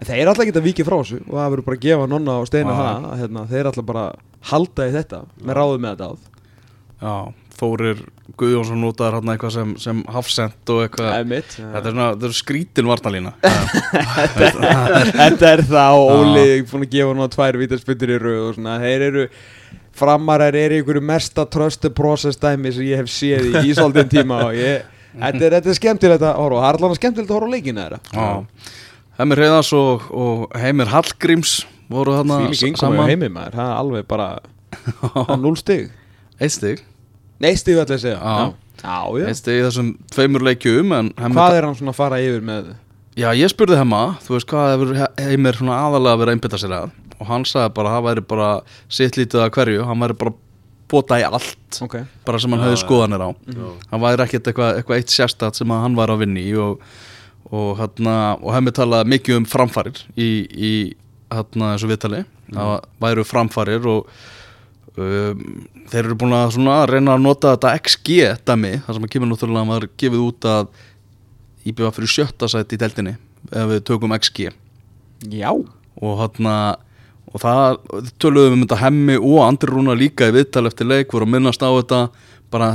en 0.00 0.08
þeir 0.08 0.20
er 0.20 0.30
alltaf 0.30 0.44
ekki 0.46 0.56
að 0.56 0.68
viki 0.68 0.86
frá 0.86 0.96
þessu. 1.00 1.20
Og 1.26 1.34
það 1.36 1.48
verður 1.54 1.66
bara 1.66 1.78
að 1.78 1.86
gefa 1.86 2.10
nonna 2.10 2.36
og 2.40 2.48
steina 2.48 2.70
Já. 2.70 2.78
það 2.80 3.08
að, 3.10 3.16
hérna, 3.20 3.46
þeir 3.50 3.60
er 3.60 3.70
alltaf 3.72 3.88
bara 3.90 4.04
að 4.06 4.20
halda 4.50 4.86
í 4.86 4.94
þetta 4.94 5.20
með 5.44 5.58
ráðum 5.58 5.84
með 5.84 5.94
þetta 5.94 6.10
áð 6.10 6.28
Já, 7.00 7.14
Þórir 7.60 8.02
Guðjónsson 8.38 8.80
notaður 8.82 9.18
hann 9.18 9.32
eitthvað 9.32 9.54
sem, 9.56 9.72
sem 9.80 10.02
hafsend 10.14 10.72
og 10.74 10.82
eitthvað. 10.84 11.10
Einmitt. 11.18 11.56
Þetta 11.56 11.80
er, 11.80 11.94
svona, 11.94 12.08
þetta 12.12 12.28
er 12.28 12.36
skrítin 12.38 12.90
vartalína 12.90 13.32
Þetta 15.20 15.50
er 15.50 15.64
það 15.70 16.02
og 16.02 16.12
Óli 16.14 16.44
er 16.44 16.62
búin 16.70 16.86
að 16.86 16.94
gefa 16.94 17.16
núna 17.16 17.30
tvær 17.32 17.58
vítaspyndir 17.60 18.14
í 18.14 18.20
rauð 18.22 18.44
og 18.44 18.54
svona 18.58 18.76
þeir 18.84 19.06
eru 19.08 19.26
framarar 20.00 20.56
er 20.56 20.76
í 20.76 20.80
einhverju 20.80 21.02
mesta 21.04 21.44
tröstu 21.50 21.90
process 21.94 22.38
dæmi 22.40 22.72
sem 22.74 22.86
ég 22.88 23.02
hef 23.02 23.10
séð 23.12 23.50
í 23.50 23.70
ísaldin 23.72 24.10
tíma 24.10 24.44
og 24.46 24.56
ég 24.58 24.86
Þetta 25.10 25.42
er, 25.42 25.54
þetta 25.56 25.72
er 25.72 25.74
skemmtilegt 25.74 26.22
að 26.22 26.36
horfa, 26.38 26.60
það 26.60 26.68
er 26.68 26.76
allavega 26.78 26.98
skemmtilegt 27.00 27.30
að 27.32 27.36
horfa 27.40 27.62
þeirra. 27.66 27.96
Já, 28.14 28.76
Hemir 29.18 29.42
Heiðars 29.42 29.70
og, 29.76 30.04
og 30.14 30.44
Heimir 30.62 30.92
Hallgríms 30.92 31.54
voru 31.90 32.14
þarna 32.14 32.38
á 32.46 33.10
heimið 33.10 33.32
maður, 33.34 33.56
það 33.58 33.64
er 33.66 33.74
alveg 33.74 34.06
bara 34.08 34.28
það 35.00 35.34
er 35.34 35.42
núl 35.42 35.56
stig. 35.58 35.90
Eitt 36.38 36.54
stig 36.54 36.84
Nei 37.40 37.54
ætla 37.54 37.72
ég 37.72 37.80
að 37.86 38.02
segja. 38.04 38.18
Já. 38.20 38.52
Já, 38.80 38.96
já. 39.20 39.26
Eitt 39.28 39.38
stig 39.40 39.58
í 39.58 39.64
þessum 39.64 39.88
tveimur 40.12 40.44
leikjum 40.44 40.92
en 40.96 41.10
Hemir 41.20 41.36
Hvað 41.36 41.56
er 41.58 41.66
hann 41.68 41.76
svona 41.78 41.92
að 41.92 41.98
fara 41.98 42.20
yfir 42.24 42.44
með? 42.44 42.70
Já, 43.18 43.28
ég 43.36 43.50
spurði 43.52 43.76
Hemma, 43.80 44.02
þú 44.24 44.36
veist 44.36 44.48
hvað 44.48 44.70
hefur 44.74 44.92
Heimir 45.20 45.58
svona 45.58 45.80
aðalega 45.84 46.20
verið 46.20 46.32
að 46.32 46.38
einbytta 46.38 46.60
sér 46.62 46.76
að? 46.78 46.94
Og 47.20 47.28
hann 47.28 47.44
sagði 47.48 47.74
bara 47.76 47.90
að 47.90 47.96
það 47.98 48.06
væri 48.08 48.24
bara 48.30 48.48
sitt 48.88 49.18
lítið 49.20 49.44
að 49.44 49.52
hverju, 49.56 49.84
hann 49.88 50.04
væri 50.04 50.16
bara 50.22 50.34
bóta 50.90 51.20
í 51.20 51.26
allt 51.26 51.80
Ok. 51.84 51.98
bara 52.26 52.40
sem 52.42 52.56
hann 52.56 52.64
já. 52.72 52.80
skoðanir 52.80 53.22
á. 53.22 53.30
Já. 53.52 53.68
hann 53.92 54.04
væri 54.06 54.24
ekkert 54.24 54.50
eitthvað, 54.50 54.80
eitthvað 54.80 55.00
eitt 55.02 55.14
sérstætt 55.14 55.60
sem 55.60 55.70
að 55.74 55.84
hann 55.84 55.98
var 55.98 56.12
að 56.14 56.24
vinni 56.24 56.46
í 56.48 56.56
og, 56.58 56.80
og, 57.50 57.70
hérna, 57.78 58.16
og 58.40 58.54
hemmi 58.56 58.72
talaði 58.74 59.12
mikið 59.12 59.40
um 59.42 59.48
framfarir 59.48 60.00
í, 60.16 60.30
í 60.50 60.72
hérna, 61.30 61.74
þessu 61.76 61.92
viðtali. 61.92 62.24
Það 62.50 62.72
væru 63.04 63.26
framfarir 63.28 63.86
og 63.86 64.08
um, 64.96 65.42
þeir 65.90 66.04
eru 66.04 66.18
búin 66.18 66.36
að 66.36 66.54
svona, 66.56 66.78
reyna 66.90 67.16
að 67.16 67.24
nota 67.26 67.54
þetta 67.54 67.74
XG 67.80 68.20
dæmi, 68.48 68.72
það 68.86 68.96
sem 68.96 69.06
að 69.06 69.12
kemur 69.14 69.30
náttúrulega 69.30 69.64
að 69.64 69.70
maður 69.70 69.88
gefið 70.00 70.24
út 70.26 70.48
að 70.50 70.70
íbjöða 71.70 71.94
fyrir 71.96 72.14
sjötta 72.14 72.48
sæti 72.50 72.78
í 72.78 72.80
deldinni 72.80 73.16
ef 73.50 73.70
við 73.70 73.84
tökum 73.90 74.16
XG 74.16 74.50
Já. 75.28 75.50
Og 76.00 76.14
hérna 76.16 76.54
og 77.30 77.42
það 77.42 77.76
töluðum 78.22 78.56
um 78.58 78.62
þetta 78.64 78.80
hemmi 78.80 79.16
og 79.20 79.42
Andri 79.44 79.70
Rúna 79.70 79.94
líka 79.98 80.30
í 80.30 80.34
viðtal 80.34 80.66
eftir 80.70 80.88
leik 80.90 81.12
voru 81.14 81.28
að 81.28 81.34
minnast 81.36 81.62
á 81.62 81.70
þetta 81.70 82.00
bara 82.50 82.70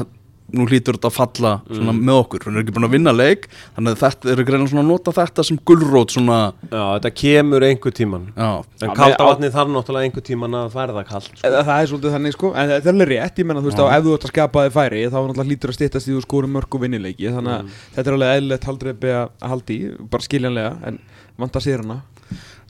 nú 0.55 0.65
hlýtur 0.69 0.97
þetta 0.97 1.09
að 1.11 1.15
falla 1.15 1.51
svona 1.69 1.93
með 1.95 2.19
okkur. 2.21 2.45
Hún 2.47 2.57
er 2.57 2.63
ekki 2.63 2.75
búin 2.75 2.87
að 2.87 2.93
vinna 2.95 3.13
leik 3.15 3.47
þannig 3.75 3.95
að 3.95 4.01
þetta 4.03 4.31
eru 4.33 4.45
greina 4.47 4.67
svona 4.71 4.83
að 4.83 4.89
nota 4.91 5.13
þetta 5.15 5.45
sem 5.49 5.59
gulrót 5.69 6.15
svona 6.15 6.37
Já, 6.69 6.83
þetta 6.97 7.11
kemur 7.21 7.65
einhver 7.67 7.95
tíman 7.95 8.27
já, 8.35 8.49
En 8.81 8.89
Já, 8.89 8.93
kalda 8.99 9.17
með- 9.17 9.29
vatnið 9.29 9.55
þarf 9.55 9.73
náttúrulega 9.75 10.09
einhver 10.09 10.25
tíman 10.29 10.57
að 10.59 10.69
færða 10.75 11.05
kallt 11.09 11.29
sko. 11.31 11.41
Það, 11.43 11.57
það 11.69 11.81
er 11.81 11.91
svolítið 11.91 12.15
þannig 12.17 12.37
sko, 12.37 12.53
en 12.53 12.71
þetta 12.73 12.89
er 12.89 12.95
alveg 12.95 13.11
rétt, 13.13 13.39
ég 13.41 13.49
menna 13.49 13.63
þú 13.63 13.71
veist 13.71 13.83
á 13.83 13.85
ef 13.95 14.05
þú 14.05 14.15
ert 14.15 14.27
að 14.29 14.33
skapa 14.35 14.65
þig 14.65 14.75
færi 14.75 15.03
þá 15.05 15.17
náttúrulega 15.19 15.49
hlýtur 15.49 15.73
að 15.73 15.79
stýttast 15.79 16.09
í 16.09 16.15
þú 16.15 16.23
skórum 16.25 16.55
mörg 16.55 16.75
og 16.77 16.85
vinnileiki 16.85 17.33
þannig 17.35 17.55
að 17.55 17.73
þetta 17.95 18.09
er 18.11 18.17
alveg 18.19 18.35
eðlilegt 18.35 18.69
haldreipi 18.69 19.11
að 19.15 19.49
halda 19.51 19.75
í, 19.75 19.79
bara 20.11 20.27
skiljanlega 20.27 20.71
en 20.91 20.99
vanta 21.37 21.63
sér 21.63 21.83
hana. 21.83 22.01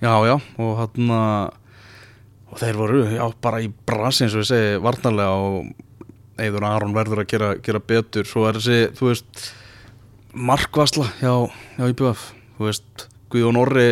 Já, 0.01 0.11
já 0.27 0.35
og 0.59 1.53
og 2.55 2.61
þeir 2.61 2.77
voru, 2.79 3.01
já, 3.11 3.25
bara 3.43 3.59
í 3.63 3.67
brasi 3.67 4.25
eins 4.25 4.35
og 4.35 4.43
við 4.43 4.49
segi, 4.53 4.75
varnarlega 4.83 5.39
og 5.43 5.71
Eður 6.41 6.65
Aron 6.67 6.95
verður 6.95 7.23
að 7.23 7.29
gera, 7.31 7.51
gera 7.63 7.79
betur. 7.79 8.27
Svo 8.27 8.47
er 8.49 8.59
þessi, 8.59 8.79
þú 8.97 9.11
veist 9.11 9.45
markvasla 10.35 11.07
hjá, 11.21 11.33
hjá 11.77 11.85
IPVF 11.93 12.25
þú 12.57 12.67
veist, 12.69 13.05
Guðjón 13.31 13.59
Orri 13.59 13.89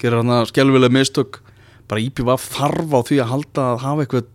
gerir 0.00 0.20
hann 0.20 0.34
að 0.36 0.50
skelvilega 0.52 0.94
mistök. 0.94 1.40
Bara 1.88 2.04
IPVF 2.04 2.50
þarf 2.52 2.92
á 2.92 3.00
því 3.08 3.22
að 3.22 3.32
halda 3.32 3.64
að 3.72 3.80
hafa 3.86 4.04
eitthvað 4.04 4.28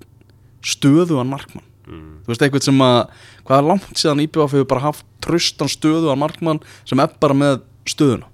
stöðugan 0.63 1.29
markmann. 1.29 1.69
Mm. 1.83 2.23
þú 2.23 2.31
veist 2.31 2.43
eitthvað 2.45 2.63
sem 2.63 2.81
að 2.83 2.99
hvað 3.43 3.57
er 3.57 3.65
langt 3.67 3.97
síðan 3.99 4.21
IBF 4.23 4.53
hefur 4.55 4.67
bara 4.71 4.85
haft 4.85 5.07
tröstan 5.23 5.71
stöðugan 5.71 6.21
markmann 6.21 6.61
sem 6.87 7.01
er 7.03 7.11
bara 7.19 7.35
með 7.35 7.57
stöðuna 7.91 8.29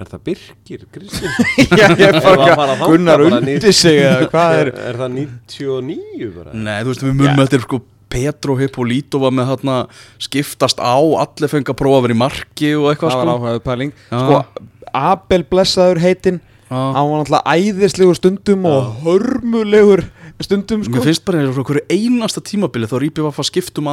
Er 0.00 0.08
það 0.08 0.22
Birkir 0.26 0.84
Kristinn? 0.94 1.32
Já, 1.80 1.86
ég 1.92 2.04
Erum 2.08 2.22
við 2.24 2.60
að 2.64 2.84
Gunnar 2.86 3.22
bara 3.22 3.40
undi 3.40 3.56
ní- 3.60 3.74
sig 3.76 4.00
eða 4.02 4.28
hvað 4.32 4.58
er 4.58 4.70
er, 4.88 5.00
það 5.00 5.16
99 5.18 6.30
bara? 6.36 6.54
Nei, 6.56 6.78
þú 6.82 6.92
veist, 6.92 7.04
við 7.06 7.18
munum 7.20 7.42
eftir 7.44 7.66
sko 7.66 7.82
Petro 8.12 8.56
Hippolito 8.60 9.20
var 9.22 9.32
með 9.32 9.52
þarna 9.54 9.76
skiptast 10.20 10.80
á, 10.84 10.96
allir 10.96 11.48
fengi 11.52 11.72
að 11.72 11.78
prófa 11.80 12.00
að 12.00 12.06
vera 12.06 12.16
í 12.16 12.20
marki 12.20 12.72
og 12.76 12.88
eitthvað 12.90 13.14
Það 13.14 13.20
var 13.20 13.28
sko 13.28 13.36
áhugaðu 13.38 13.62
pæling. 13.68 13.92
Sko, 14.10 14.40
Abel 14.92 15.46
blessaður 15.48 16.02
heitinn. 16.02 16.40
Hann 16.72 17.08
var 17.08 17.22
náttúrulega 17.22 17.56
æðislegur 17.56 18.16
stundum 18.16 18.66
og 18.68 18.92
hörmulegur 19.04 20.06
stundum 20.42 20.84
sko 20.86 20.96
Mér 20.96 21.08
finnst 21.10 21.24
bara 21.26 21.42
eins 21.42 21.58
og 21.60 21.68
hverju 21.68 21.84
einasta 21.92 22.42
tímabili 22.44 22.88
þá 22.88 22.96
er 22.98 23.08
IBF 23.10 23.40
að 23.42 23.48
skipta 23.50 23.82
um 23.82 23.90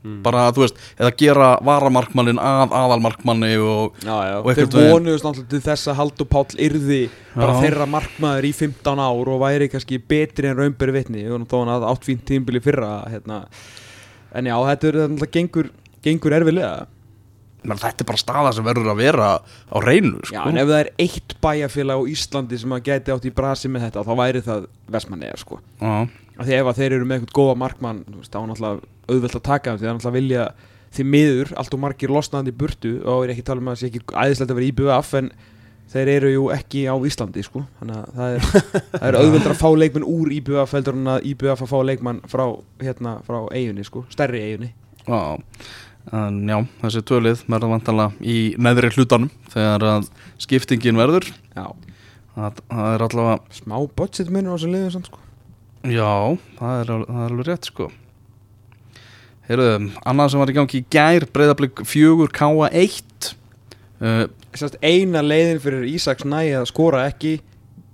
aðalmarkmann 0.00 0.22
bara, 0.24 0.46
þú 0.52 0.62
veist, 0.64 0.78
eða 0.98 1.10
gera 1.20 1.48
varamarkmannin 1.66 2.38
að 2.40 2.72
aðalmarkmanni 2.72 3.50
og 3.60 3.98
Já, 4.04 4.14
já, 4.30 4.36
Og 4.40 4.54
þeir 4.56 4.92
vonuðust 4.94 5.24
náttúrulega 5.26 5.50
til 5.50 5.60
þess 5.60 5.90
að 5.90 5.98
Haldur 6.00 6.28
Páll 6.30 6.56
yrði 6.58 7.00
bara 7.34 7.52
Já. 7.52 7.60
þeirra 7.64 7.86
markmaður 7.86 8.48
í 8.48 8.52
15 8.56 9.02
ár 9.04 9.32
og 9.34 9.42
væri 9.44 9.68
kannski 9.72 9.98
betri 10.00 10.48
en 10.48 10.56
raunberi 10.56 10.92
vitni 10.96 11.26
þó 11.28 11.58
hann 11.60 11.74
hafði 11.74 11.90
átt 11.92 12.08
fínt 12.08 12.24
tímbili 12.24 12.62
fyrra 12.64 12.94
hérna. 13.10 13.42
en 14.32 14.44
já, 14.46 14.56
þetta 14.70 14.88
er 14.88 14.98
náttúrulega 15.02 15.36
gengur, 15.36 15.70
gengur 16.02 16.32
erfilega 16.32 16.86
menn, 17.60 17.76
þetta 17.76 18.00
er 18.04 18.08
bara 18.08 18.20
staða 18.20 18.52
sem 18.56 18.64
verður 18.64 18.92
að 18.94 19.00
vera 19.02 19.28
á 19.44 19.76
reynu 19.84 20.20
sko. 20.24 20.46
En 20.48 20.56
ef 20.56 20.68
það 20.70 20.78
er 20.80 20.90
eitt 21.04 21.34
bæjarfélag 21.44 22.00
á 22.00 22.08
Íslandi 22.08 22.58
sem 22.62 22.72
að 22.72 22.86
gæti 22.88 23.12
átt 23.12 23.26
í 23.28 23.32
brasi 23.36 23.68
með 23.68 23.88
þetta 23.88 24.04
þá 24.06 24.12
væri 24.16 24.40
það 24.46 24.66
Vestmannegar 24.90 25.42
sko 25.42 25.60
Já. 25.80 26.08
Af 26.40 26.48
því 26.48 26.56
ef 26.56 26.70
að 26.70 26.80
þeir 26.80 26.96
eru 26.96 27.06
með 27.06 27.20
eitthvað 27.20 27.36
góða 27.36 27.56
markmann 27.60 28.02
þá 28.08 28.36
er 28.40 28.50
náttúrulega 28.50 28.90
auðvelt 29.10 29.36
að 29.36 29.46
taka 29.46 29.72
þeim 29.72 29.80
því 29.80 29.84
það 29.84 29.90
er 29.90 29.96
náttúrulega 29.98 30.16
vilja 30.16 30.44
því 30.90 31.06
miður 31.06 31.52
allt 31.60 31.74
og 31.76 31.82
margir 31.84 32.12
losnaðandi 32.14 32.54
burtu 32.56 32.92
og 33.04 33.24
er 33.24 33.32
ekki 33.34 33.44
að 33.44 33.50
tala 33.50 33.62
um 33.62 33.70
að 33.70 33.76
það 33.76 33.82
sé 33.82 33.90
ekki 33.90 34.02
æðislegt 34.24 34.54
að 34.54 34.58
vera 34.58 34.70
IBF 34.70 35.12
en 35.20 35.30
þeir 35.90 36.10
eru 36.14 36.32
jú 36.32 36.46
ekki 36.54 36.82
á 36.86 36.94
Íslandi 36.94 37.42
sko. 37.42 37.64
Þannig 37.80 37.98
að 37.98 38.16
það 38.16 38.34
er, 38.36 38.48
það 38.94 39.06
er 39.10 39.18
auðvelt 39.20 39.48
að 39.50 39.60
fá 39.60 39.68
leikmenn 39.82 40.08
úr 40.14 40.32
IBF 40.38 40.74
heldur 40.78 40.98
en 40.98 41.12
að 41.14 41.28
IBF 41.32 41.64
að 41.66 41.70
fá 41.70 41.78
leikmann 41.90 42.20
frá, 42.30 42.44
hérna, 42.82 43.14
frá 43.26 43.38
eiginni 43.50 43.86
sko, 43.86 44.04
stærri 44.12 44.42
eiginni 44.46 44.72
Já. 45.04 45.38
En 46.16 46.38
já, 46.48 46.56
þessi 46.80 47.02
tölið 47.06 47.42
verða 47.50 47.68
vantanlega 47.74 48.24
í 48.24 48.36
neðri 48.56 48.88
hlutanum 48.94 49.28
þegar 49.52 49.84
að 49.84 50.06
skiptingin 50.40 50.98
verður. 50.98 51.26
Já, 51.52 51.66
það, 52.36 52.62
það 52.70 52.94
er 52.94 53.04
allavega 53.06 53.58
smá 53.58 53.76
budget 54.00 54.32
munur 54.32 54.54
á 54.54 54.56
þessu 54.56 54.70
liðum 54.72 54.94
samt 54.96 55.10
sko 55.10 55.26
Já, 55.88 56.36
það 56.58 56.80
er, 56.80 56.90
það 56.90 57.20
er 57.24 57.30
alveg 57.30 57.46
rétt 57.48 57.68
sko. 57.70 57.88
Heyrðu, 59.48 59.70
annað 60.06 60.32
sem 60.32 60.42
var 60.42 60.52
í 60.52 60.56
gangi 60.58 60.80
í 60.82 60.88
gær 60.92 61.24
breyðablík 61.34 61.80
fjögur 61.88 62.30
K1 62.36 63.30
uh, 63.98 64.26
Sérst, 64.54 64.76
eina 64.82 65.22
leiðin 65.24 65.62
fyrir 65.62 65.86
Ísaks 65.90 66.26
nægi 66.28 66.52
að 66.58 66.68
skora 66.70 67.06
ekki 67.08 67.38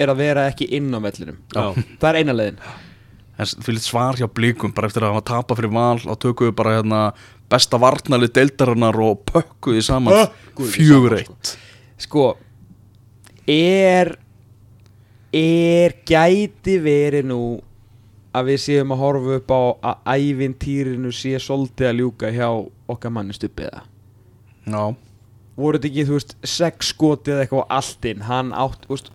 er 0.00 0.12
að 0.12 0.20
vera 0.20 0.48
ekki 0.50 0.68
inn 0.76 0.90
á 0.92 1.00
vellinum. 1.00 1.38
Það 1.52 2.08
er 2.10 2.18
eina 2.20 2.34
leiðin. 2.36 2.60
Fyrir 3.36 3.82
svar 3.84 4.16
hjá 4.16 4.26
blíkum 4.32 4.72
bara 4.76 4.88
eftir 4.88 5.04
að 5.04 5.14
hafa 5.14 5.26
tapað 5.28 5.60
fyrir 5.60 5.72
val 5.76 6.00
og 6.00 6.18
tökum 6.20 6.48
við 6.48 6.54
bara 6.56 6.78
hérna 6.78 7.00
besta 7.52 7.80
varnali 7.80 8.30
deildarinnar 8.32 8.96
og 9.04 9.20
pökkuði 9.28 9.84
saman 9.84 10.16
Pökkuðu 10.16 10.72
fjögur 10.72 11.16
eitt. 11.20 11.52
Sko 12.00 12.30
Er 13.46 14.16
Er 15.36 15.96
gæti 16.08 16.78
verið 16.80 17.28
nú 17.28 17.40
að 18.36 18.52
við 18.52 18.62
séum 18.66 18.94
að 18.94 19.02
horfa 19.02 19.40
upp 19.40 19.52
á 19.54 19.60
að 19.90 20.22
ævintýrinu 20.26 21.12
sé 21.14 21.36
svolítið 21.42 21.90
að 21.90 22.00
ljúka 22.02 22.32
hjá 22.34 22.48
okkar 22.92 23.14
manni 23.14 23.36
stuppiða 23.36 23.84
Já, 24.66 24.82
voru 25.56 25.78
þetta 25.78 25.90
ekki, 25.92 26.06
þú 26.08 26.16
veist, 26.18 26.36
sex 26.42 26.92
skotið 26.92 27.36
eða 27.36 27.46
eitthvað 27.46 27.64
á 27.64 27.72
allt 27.78 28.08
inn, 28.10 28.24
hann 28.26 28.50
átt, 28.56 28.86
þú 28.88 28.96
veist 28.96 29.12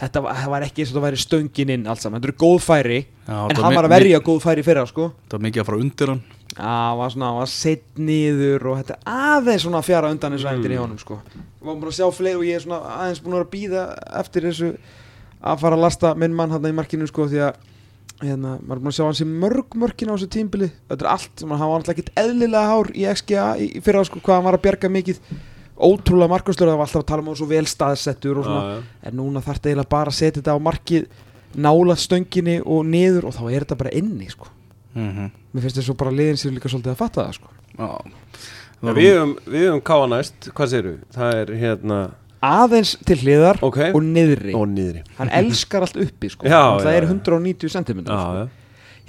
þetta 0.00 0.22
var, 0.24 0.36
það 0.40 0.52
var 0.54 0.66
ekki 0.66 0.82
eins 0.82 0.92
og 0.92 0.96
það 0.96 1.06
væri 1.06 1.20
stöngin 1.20 1.72
inn 1.76 1.88
allt 1.90 2.02
saman, 2.04 2.22
þetta 2.22 2.30
eru 2.30 2.40
góð 2.40 2.60
færi 2.64 3.00
Já, 3.30 3.38
en 3.44 3.60
hann 3.60 3.76
var 3.76 3.86
að 3.86 3.94
verja 3.94 4.20
góð 4.26 4.38
færi 4.42 4.64
fyrra, 4.66 4.86
sko. 4.90 5.10
Það 5.28 5.36
var 5.36 5.44
mikið 5.44 5.62
að 5.62 5.68
fara 5.68 5.80
undir 5.84 6.10
hann. 6.10 6.22
Hann 6.56 6.96
var 6.98 7.12
svona, 7.14 7.26
hann 7.30 7.38
var 7.38 7.50
sett 7.52 8.00
niður 8.00 8.64
og 8.72 8.80
þetta 8.80 8.96
aðeins 9.06 9.66
svona 9.66 9.82
fjara 9.86 10.10
undan 10.10 10.34
þessu 10.34 10.48
æfintir 10.50 10.74
í 10.74 10.80
honum, 10.80 10.98
sko. 10.98 11.20
Við 11.30 11.68
varum 11.68 11.84
búin 11.84 11.92
að 11.92 11.98
sjá 12.00 12.08
fleiri 12.16 12.40
og 12.40 12.46
ég 12.48 12.58
er 12.58 12.64
svona 12.64 12.96
aðeins 12.96 13.20
búin 13.22 13.36
að 13.38 13.46
býða 13.52 13.84
eftir 14.22 14.48
þessu 14.48 14.72
að 15.40 15.62
fara 15.62 15.78
að 15.78 15.84
lasta 15.84 16.14
minn 16.18 16.34
mann 16.40 16.56
hann 16.56 16.66
í 16.66 16.74
markinu, 16.80 17.06
sko, 17.10 17.28
því 17.30 17.44
að 17.46 17.69
hérna, 18.22 18.56
maður 18.60 18.76
er 18.76 18.82
búin 18.84 18.90
að 18.92 18.96
sjá 18.98 19.04
hans 19.06 19.22
í 19.24 19.26
mörg 19.30 19.76
mörkin 19.82 20.10
á 20.10 20.14
þessu 20.14 20.28
tímbili 20.34 20.68
þetta 20.90 21.04
er 21.06 21.10
allt, 21.14 21.44
man, 21.46 21.58
hann 21.60 21.70
var 21.72 21.80
alltaf 21.80 21.94
ekkert 21.94 22.12
eðlilega 22.20 22.66
hár 22.70 22.90
í 22.94 23.06
XGA 23.14 23.46
í, 23.60 23.68
í 23.78 23.82
fyrra, 23.84 24.04
sko, 24.08 24.20
hvað 24.24 24.38
hann 24.38 24.46
var 24.48 24.58
að 24.58 24.64
bjarga 24.66 24.90
mikið 24.96 25.20
ótrúlega 25.80 26.28
markastöru, 26.34 26.70
það 26.74 26.80
var 26.82 26.88
alltaf 26.90 27.02
að 27.04 27.08
tala 27.08 27.24
um 27.24 27.30
hann 27.32 27.38
svo 27.40 27.48
vel 27.50 27.64
staðsettur 27.70 28.40
og 28.42 28.44
svona 28.48 28.62
Já, 28.66 28.72
já. 28.76 28.82
en 29.08 29.16
núna 29.16 29.40
þarf 29.44 29.60
þetta 29.60 29.70
eiginlega 29.72 29.92
bara 29.96 30.12
að 30.12 30.18
setja 30.20 30.40
þetta 30.42 30.56
á 30.56 30.66
markið 30.68 31.06
nála 31.66 31.96
stönginni 31.98 32.56
og 32.62 32.84
niður 32.86 33.30
og 33.30 33.36
þá 33.38 33.42
er 33.50 33.64
þetta 33.64 33.78
bara 33.80 33.94
inni 33.98 34.28
sko. 34.30 34.50
mm 34.94 35.30
mér 35.50 35.64
finnst 35.64 35.80
þess 35.80 35.90
að 35.90 35.96
bara 35.98 36.12
liðin 36.14 36.36
sér 36.38 36.52
líka 36.54 36.70
svolítið 36.70 36.92
að 36.92 37.00
fatta 37.00 37.24
það 37.24 37.38
sko. 37.40 37.48
Já 37.74 37.88
Já, 38.80 38.92
Við 38.96 39.08
höfum, 39.66 39.80
káa 39.84 40.04
næst, 40.08 40.46
hvað 40.56 40.68
segirðu? 40.72 40.92
Það 41.12 41.34
er 41.40 41.50
hérna 41.60 41.96
aðeins 42.42 42.94
til 43.06 43.18
hliðar 43.20 43.58
Ok. 43.66 43.78
og 43.94 44.00
niðri 44.04 44.54
Og 44.56 44.64
niðri 44.70 45.02
hann 45.18 45.28
elskar 45.40 45.84
allt 45.84 45.98
uppi 46.00 46.30
sko. 46.32 46.46
Já, 46.48 46.62
það 46.80 46.88
já, 46.88 46.96
er 46.96 47.04
já. 47.04 47.10
190 47.12 47.74
cm 47.76 48.00
sko. 48.06 48.48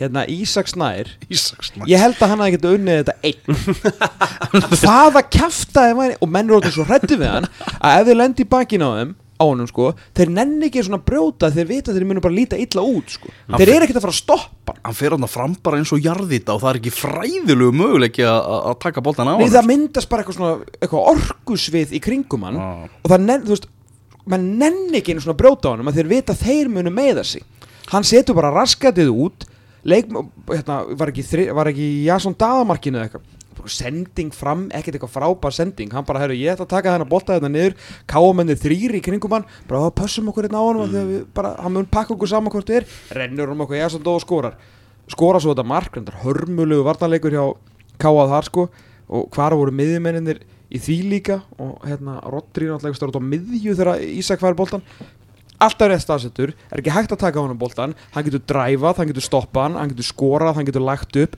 hérna 0.01 0.23
Ísak 0.33 0.67
Snær 0.71 1.11
Ísaksnæ 1.29 1.85
ég 1.87 2.01
held 2.01 2.17
að 2.19 2.31
hann 2.33 2.41
hafi 2.43 2.55
getið 2.57 2.77
unnið 2.79 3.01
þetta 3.01 3.15
einn 3.29 4.71
hvaða 4.81 5.21
kjaftaði 5.29 5.97
væri 5.99 6.15
og 6.21 6.31
menn 6.33 6.49
eru 6.49 6.57
orðin 6.59 6.73
svo 6.75 6.85
hrættu 6.89 7.17
við 7.21 7.29
hann 7.35 7.47
að 7.79 7.99
ef 8.01 8.07
þið 8.09 8.17
lendi 8.21 8.45
í 8.45 8.49
bakinn 8.55 8.85
á 8.85 8.89
þeim 8.97 9.11
á 9.41 9.43
honum 9.43 9.67
sko, 9.69 9.91
þeir 10.17 10.31
nenni 10.37 10.69
ekki 10.69 10.83
svona 10.85 11.01
brjóta 11.01 11.49
þeir 11.51 11.69
vita 11.71 11.91
að 11.91 11.97
þeir 11.97 12.07
munu 12.11 12.23
bara 12.23 12.37
líta 12.37 12.59
illa 12.61 12.85
út 12.85 13.15
sko. 13.15 13.33
Hann 13.49 13.61
þeir 13.61 13.73
eru 13.73 13.87
ekkert 13.87 13.99
að 13.99 14.05
fara 14.05 14.15
að 14.15 14.21
stoppa 14.21 14.75
hann. 14.77 14.97
Fer 15.01 15.15
hann 15.15 15.29
fram 15.31 15.57
bara 15.65 15.81
eins 15.81 15.91
og 15.95 16.01
jarðita 16.05 16.55
og 16.55 16.63
það 16.63 16.71
er 16.71 16.79
ekki 16.81 16.95
fræðilegu 16.95 17.75
möguleiki 17.81 18.25
að 18.27 18.39
að 18.61 18.79
taka 18.85 19.03
boltan 19.05 19.31
á 19.31 19.35
hann 19.35 19.53
það 19.53 19.69
myndast 19.69 20.11
bara 20.11 20.23
eitthvað 20.23 20.37
svona 20.37 20.77
eitthvað 20.79 21.09
orkusvið 21.15 21.95
í 21.97 22.01
kringum 22.03 22.47
hann 22.47 22.59
Já. 22.61 22.67
og 23.01 23.13
það 23.13 23.25
nenn, 23.27 23.45
þú 23.45 23.55
veist, 23.55 23.69
mann 24.31 24.47
nenni 24.61 25.01
ekki 25.01 25.15
einu 25.15 25.25
svona 25.25 25.39
brjóta 25.39 25.71
á 25.71 25.73
hann 25.73 25.91
að 25.91 25.99
þeir 25.99 26.11
vita 26.11 26.35
að 26.35 26.45
þeir 26.45 26.71
munu 26.73 26.93
meiða 26.93 27.25
sig 27.27 27.45
hann 27.91 28.07
setur 28.07 28.37
bara 28.37 28.53
raskatið 28.55 29.11
út 29.11 29.47
leik, 29.87 30.11
hérna, 30.51 30.81
var 30.97 31.11
ekki, 31.11 31.25
ekki 31.25 31.87
Jason 32.05 32.35
Dadamarkinu 32.37 32.99
eða 32.99 33.09
eitthvað 33.09 33.40
sending 33.71 34.31
fram, 34.35 34.67
ekkert 34.75 34.97
eitthvað 34.97 35.13
frábær 35.15 35.55
sending. 35.55 35.91
Hann 35.93 36.05
bara, 36.07 36.23
herru, 36.23 36.37
ég 36.37 36.53
ætla 36.53 36.67
að 36.67 36.73
taka 36.73 36.95
þennan 36.95 37.09
bolta 37.11 37.37
þetta 37.37 37.51
niður 37.51 37.75
káamenni 38.09 38.57
þrýri 38.59 39.01
í 39.01 39.05
kringum 39.05 39.35
hann 39.35 39.47
bara 39.69 39.87
"Ó, 39.87 39.93
pössum 39.93 40.29
okkur 40.31 40.47
hérna 40.47 40.61
á 40.61 40.65
hann 40.67 40.95
mm. 40.95 41.59
hann 41.61 41.73
mun 41.73 41.85
pakka 41.85 42.15
okkur 42.15 42.31
saman 42.31 42.51
hvort 42.51 42.67
þið 42.67 42.81
er. 42.81 42.87
Rennur 43.11 43.51
um 43.51 43.65
okkur 43.65 43.77
Jason 43.77 44.03
Dó 44.03 44.15
og 44.15 44.21
skorar. 44.21 44.57
Skora 45.07 45.39
svo 45.39 45.53
þetta 45.53 45.67
mark, 45.67 45.93
þetta 45.93 46.13
er 46.13 46.23
hörmulegu 46.23 46.83
vartanleikur 46.87 47.31
hjá 47.31 47.45
káað 47.99 48.35
þar 48.35 48.49
sko. 48.49 48.69
Og 49.11 49.29
hvar 49.35 49.55
voru 49.55 49.71
miðjumenninir 49.75 50.43
í 50.71 50.79
því 50.79 50.97
líka? 51.11 51.41
Og 51.59 51.81
hérna 51.83 52.21
Rodri 52.23 52.69
náttúrulega 52.69 52.95
stóð 52.95 53.11
út 53.11 53.19
á 53.19 53.29
miðju 53.33 53.75
þegar 53.75 53.99
Ísak 53.99 54.39
fær 54.39 54.55
boltan 54.55 54.85
alltaf 55.61 55.91
rétt 55.91 56.01
staðsettur, 56.01 56.53
er 56.71 56.81
ekki 56.81 56.93
hægt 56.93 57.13
að 57.13 57.21
taka 57.21 57.41
á 57.41 57.45
hann 57.45 57.59
boltan 57.59 57.95
hann 58.15 58.25
getur 58.25 58.41
dræfað, 58.49 59.01
hann 59.01 59.11
getur 59.11 59.25
stoppað 59.25 59.67
hann 59.67 59.79
hann 59.79 59.91
getur 59.93 60.07
skorað, 60.07 60.55
hann 60.57 60.69
getur 60.69 60.85
lagt 60.85 61.17
upp. 61.21 61.35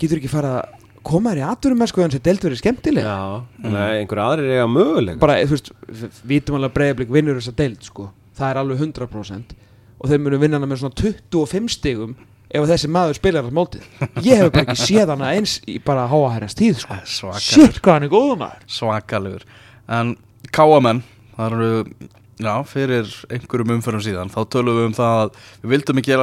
Getur 0.00 0.20
ekki 0.20 0.32
farið 0.32 0.58
að 0.58 0.83
koma 1.06 1.34
þér 1.34 1.40
í 1.40 1.88
sko 1.90 2.02
þannig 2.02 2.18
að 2.18 2.26
delt 2.28 2.46
verið 2.48 2.60
skemmtileg? 2.60 3.08
Já, 3.08 3.20
nei, 3.64 3.92
einhver 4.00 4.22
aðrir 4.24 4.52
eiga 4.54 4.68
möguleika. 4.70 5.20
Bara, 5.22 5.38
þú 5.44 5.56
veist, 5.56 5.72
við 5.88 6.20
vitum 6.32 6.58
alveg 6.58 6.70
að 6.70 6.76
breyðablík 6.78 7.14
vinnur 7.14 7.40
þessa 7.40 7.56
deild 7.60 7.86
sko, 7.86 8.10
það 8.38 8.50
er 8.50 8.60
alveg 8.62 8.84
100% 8.84 9.56
og 9.94 10.10
þeir 10.10 10.22
munu 10.24 10.40
vinna 10.42 10.60
hana 10.60 10.70
með 10.70 10.82
svona 10.82 10.98
25 11.00 11.72
stigum 11.76 12.16
ef 12.54 12.68
þessi 12.70 12.90
maður 12.92 13.18
spilar 13.18 13.46
allt 13.46 13.56
mótið. 13.56 13.88
Ég 14.26 14.42
hef 14.42 14.52
bara 14.54 14.66
ekki 14.68 14.80
séð 14.84 15.14
hana 15.14 15.32
eins 15.36 15.56
í 15.70 15.78
bara 15.82 16.04
háaherrans 16.10 16.56
tíð 16.58 16.82
sko. 16.84 17.32
Shit 17.40 17.80
hvað 17.80 17.98
hann 17.98 18.06
er 18.08 18.12
góða 18.12 18.36
maður. 18.44 18.68
Svakalegur. 18.76 19.48
En 19.90 20.14
káamenn 20.54 21.02
Það 21.34 21.56
eru 21.56 22.10
Já, 22.34 22.54
fyrir 22.66 23.10
einhverjum 23.30 23.76
umförum 23.76 24.02
síðan 24.02 24.30
þá 24.32 24.40
tölum 24.50 24.74
við 24.74 24.88
um 24.88 24.94
það 24.96 25.20
að 25.20 25.36
við 25.62 25.70
vildum 25.70 26.00
ekki 26.00 26.16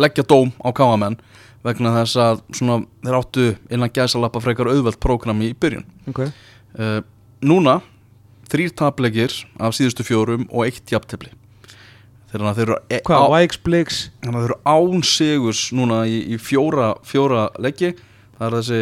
leggja 0.00 0.24
dóm 0.24 0.52
á 0.64 0.68
káamenn 0.72 1.18
vegna 1.66 1.90
þess 1.96 2.16
að 2.22 2.42
svona, 2.54 2.76
þeir 3.04 3.16
áttu 3.18 3.46
innan 3.74 3.90
gæsalappa 3.94 4.40
frekar 4.44 4.70
auðvelt 4.70 5.00
prógram 5.02 5.40
í 5.42 5.52
byrjun. 5.58 5.84
Okay. 6.12 6.30
uh, 6.78 7.00
Núna 7.42 7.80
þrýr 8.50 8.72
tapleikir 8.78 9.34
af 9.62 9.74
síðustu 9.76 10.02
fjórum 10.06 10.46
og 10.50 10.64
eitt 10.66 10.90
jafntefli. 10.90 11.30
Þegar 12.28 12.54
þeir 12.58 12.64
eru 12.68 12.78
e 12.92 13.00
hvað, 13.06 13.24
á- 13.24 13.32
þeir 14.22 14.48
eru 14.50 14.56
án 14.68 15.02
sigurs 15.06 15.66
núna 15.72 16.02
í, 16.08 16.18
í 16.34 16.38
fjóra, 16.40 16.92
fjóra 17.08 17.46
leiki. 17.62 17.94
Það 18.38 18.46
er 18.48 18.56
þessi 18.58 18.80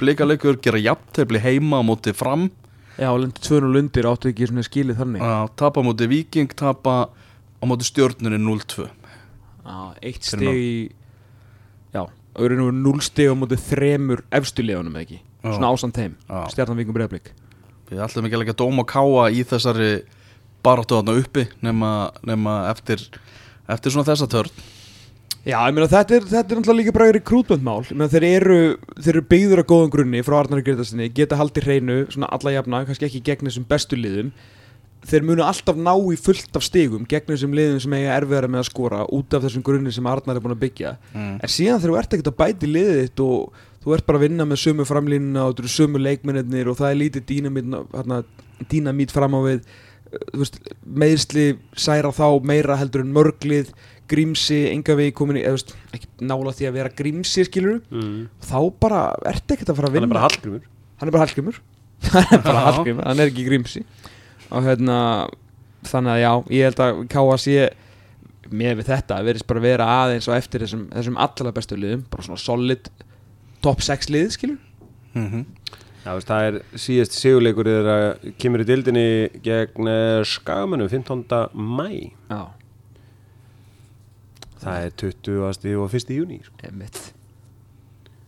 blikaleikur 0.00 0.58
gera 0.64 0.80
jafntefli 0.82 1.40
heima 1.40 1.78
á 1.80 1.82
móti 1.86 2.12
fram. 2.16 2.48
Já, 2.96 3.10
lendi 3.12 3.40
2-0 3.44 3.76
undir 3.82 4.08
áttu 4.08 4.30
ekki 4.32 4.48
svona 4.48 4.64
skilið 4.66 4.98
þannig. 5.02 5.22
Að 5.24 5.50
tapa 5.60 5.82
móti 5.84 6.08
viking, 6.10 6.52
tapa 6.56 6.96
á 7.12 7.64
móti 7.68 7.84
stjórnunni 7.88 8.38
0-2 8.40 8.86
Já, 9.66 9.76
eitt 10.02 10.26
norðan. 10.32 10.56
í 10.56 10.70
Já, 12.36 12.42
auðvitað 12.42 12.60
nú 12.60 12.68
núl 12.84 13.00
stig 13.04 13.32
á 13.32 13.34
móti 13.38 13.56
þremur 13.56 14.22
efstu 14.34 14.64
liðunum 14.64 14.96
eða 14.96 15.04
ekki? 15.06 15.18
Já. 15.40 15.50
Svona 15.54 15.72
ásamt 15.72 16.00
stjarnan 16.52 16.80
vikum 16.80 16.96
breyðblik 16.96 17.32
Við 17.86 18.00
ætlum 18.02 18.26
ekki 18.26 18.34
að 18.34 18.40
leggja 18.42 18.56
dóm 18.58 18.80
og 18.82 18.88
káa 18.90 19.28
í 19.30 19.44
þessari 19.46 19.90
baráttu 20.66 20.96
þarna 20.98 21.14
uppi 21.20 21.44
nema, 21.62 21.90
nema 22.26 22.56
eftir, 22.72 23.04
eftir 23.70 23.94
svona 23.94 24.08
þessa 24.08 24.26
törn. 24.30 24.64
Já, 25.46 25.60
ég 25.62 25.76
meina 25.76 25.86
þetta 25.86 26.16
er, 26.16 26.24
þetta 26.26 26.42
er 26.42 26.58
náttúrulega 26.58 26.80
líka 26.80 26.94
bara 26.96 27.06
meina 28.00 28.10
þeir 28.10 28.26
eru, 28.26 28.58
eru 29.12 29.22
byggður 29.30 29.62
á 29.62 29.70
góðum 29.70 29.92
grunni 29.94 30.22
frá 30.26 30.40
Arnari 30.40 30.64
Gretarstinni, 30.66 31.06
geta 31.14 31.38
haldið 31.38 31.68
hreinu 31.68 31.98
svona 32.10 32.30
alla 32.34 32.56
jafna, 32.56 32.82
kannski 32.88 33.06
ekki 33.06 33.22
gegn 33.28 33.46
þessum 33.46 33.68
bestu 33.70 34.00
liðum 34.00 34.32
þeir 35.06 35.26
munu 35.26 35.44
alltaf 35.46 35.78
ná 35.78 35.92
í 35.94 36.18
fullt 36.18 36.58
af 36.58 36.64
stigum 36.66 37.06
gegn 37.08 37.30
þessum 37.30 37.54
liðum 37.56 37.80
sem 37.82 37.94
eiga 37.96 38.16
erfiðara 38.16 38.50
með 38.50 38.62
að 38.64 38.68
skora 38.70 39.04
út 39.14 39.36
af 39.36 39.46
þessum 39.46 39.64
grunni 39.66 39.94
sem 39.94 40.08
Arnar 40.10 40.38
er 40.38 40.44
búin 40.44 40.56
að 40.56 40.62
byggja 40.64 40.92
mm. 41.12 41.32
en 41.40 41.52
síðan 41.52 41.82
þegar 41.82 41.92
þú 41.92 41.98
ert 42.00 42.16
ekkert 42.16 42.30
að 42.32 42.38
bæti 42.42 42.70
liðið 42.70 43.02
þitt 43.02 43.24
og 43.26 43.64
þú 43.84 43.96
ert 43.96 44.06
bara 44.08 44.20
að 44.20 44.24
vinna 44.26 44.46
með 44.48 44.62
sömu 44.64 44.86
framlínuna 44.88 45.44
og 45.46 45.56
þú 45.56 45.64
eru 45.64 45.74
sömu 45.76 46.02
leikmennir 46.02 46.70
og 46.72 46.78
það 46.80 46.92
er 46.92 47.00
lítið 47.02 47.28
dýnamít, 48.66 49.12
fram 49.12 49.36
á 49.36 49.40
við 49.44 49.66
þú 50.16 50.40
veist, 50.40 50.56
meðsli 50.82 51.44
særa 51.76 52.08
þá 52.14 52.40
meira 52.46 52.78
heldur 52.80 53.02
en 53.04 53.12
mörglið 53.12 53.72
grímsi, 54.08 54.62
enga 54.70 54.94
við 54.96 55.10
komin 55.18 55.36
í 55.36 55.42
eða, 55.42 55.58
þú 55.58 55.58
veist, 55.58 55.74
ekki 55.98 56.28
nála 56.30 56.54
því 56.56 56.68
að 56.68 56.76
vera 56.78 56.92
grímsi 56.98 57.44
skilur 57.44 57.82
mm. 57.92 58.20
þá 58.48 58.58
bara 58.80 59.02
ert 59.28 59.54
ekkert 59.54 59.74
að 59.74 59.80
fara 59.82 59.90
að 59.90 59.98
vinna 59.98 60.22
hann 60.96 61.10
er 61.10 61.16
bara 61.16 61.26
Hallgrímur 61.26 61.60
hann 62.14 62.38
er 62.38 62.44
bara 62.46 62.62
Já. 62.62 62.66
Hallgrímur, 62.70 63.04
hann 63.06 63.22
er 63.22 63.32
ekki 63.32 63.46
Grímsi 63.46 63.82
og 64.50 64.66
hérna 64.66 64.98
þannig 65.86 66.12
að 66.14 66.22
já, 66.22 66.30
ég 66.56 66.70
held 66.70 66.82
að 66.84 67.02
KSC 67.12 67.56
með 68.56 68.78
við 68.80 68.90
þetta 68.92 69.22
verðist 69.26 69.48
bara 69.50 69.64
vera 69.64 69.88
aðeins 70.04 70.28
og 70.30 70.36
eftir 70.36 70.62
þessum, 70.62 70.86
þessum 70.92 71.18
allra 71.22 71.52
bestu 71.54 71.78
liðum 71.78 72.04
bara 72.10 72.26
svona 72.26 72.42
solid 72.42 72.90
top 73.64 73.82
6 73.84 74.12
lið 74.14 74.30
skilur 74.36 74.62
Mm 75.16 75.46
Já, 76.06 76.12
veist, 76.14 76.28
það 76.28 76.44
er 76.46 76.56
síðast 76.78 77.14
sigurleikur 77.18 77.66
þegar 77.66 78.04
kemur 78.38 78.62
í 78.62 78.66
dildinni 78.68 79.06
gegn 79.42 79.88
eh, 79.90 80.20
Skagamönnum 80.22 80.86
15. 80.92 81.24
mæ 81.50 82.12
já, 82.30 82.42
það 84.62 84.84
er 84.84 84.94
20. 85.02 85.40
og 85.82 85.96
1. 85.98 86.12
júni 86.14 86.38
sko. 86.46 86.54
emitt 86.68 87.00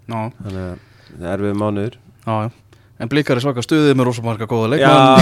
Já, 0.08 0.18
þannig 0.40 0.64
að 0.64 0.82
það 1.12 1.28
er 1.30 1.44
við 1.46 1.54
mánuður 1.62 2.00
já, 2.26 2.34
já 2.48 2.50
En 2.98 3.10
blikar 3.10 3.38
er 3.38 3.44
svaka 3.44 3.62
stuðið 3.62 3.94
með 3.94 4.08
rosa 4.08 4.24
marga 4.26 4.48
góða 4.50 4.72
leikmann 4.74 5.20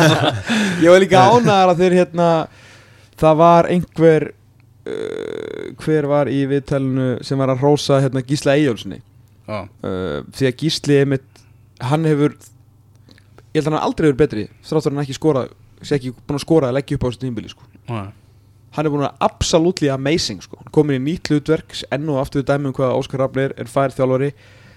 ég 0.84 0.92
var 0.92 1.02
líka 1.02 1.24
ánægðar 1.26 1.72
að 1.72 1.80
þeir 1.82 1.96
hérna 1.98 2.28
það 3.20 3.40
var 3.40 3.68
einhver 3.72 4.28
uh, 4.30 5.64
hver 5.82 6.08
var 6.10 6.30
í 6.30 6.44
viðtælinu 6.50 7.08
sem 7.26 7.42
var 7.42 7.54
að 7.54 7.64
rósa 7.66 7.98
hérna 8.04 8.22
Gísla 8.26 8.54
Eyjólfssoni 8.54 9.00
Já, 9.50 9.64
uh, 9.66 10.20
því 10.36 10.46
að 10.46 10.56
Gísli 10.62 11.00
einmitt, 11.02 11.42
hann 11.82 12.06
hefur 12.06 12.36
ég 13.50 13.58
held 13.58 13.66
að 13.66 13.74
hann 13.74 13.82
aldrei 13.82 14.06
verið 14.08 14.20
betri 14.20 14.46
þráttur 14.62 14.94
hann 14.94 15.02
ekki 15.02 15.18
skora 15.18 15.44
sé 15.82 15.96
ekki 15.96 16.14
búin 16.14 16.38
að 16.38 16.44
skora 16.44 16.70
að 16.70 16.78
leggja 16.78 16.98
upp 16.98 17.06
á 17.06 17.08
þessu 17.08 17.22
tímbili 17.24 17.50
sko. 17.50 17.66
já, 17.88 18.00
hann 18.76 18.86
er 18.86 18.94
búin 18.94 19.06
að 19.08 19.26
absolutely 19.26 19.90
amazing 19.90 20.42
sko. 20.44 20.60
hann 20.60 20.72
komin 20.74 21.00
í 21.00 21.04
nýtt 21.08 21.32
hlutverk 21.32 21.74
enn 21.90 22.08
og 22.12 22.20
aftur 22.22 22.44
við 22.44 22.50
dæmi 22.52 22.70
um 22.70 22.76
hvað 22.76 22.96
Óskar 22.98 23.24
Rafleir 23.24 23.56
er 23.58 23.70
fær 23.70 23.94
þjálfari 23.96 24.30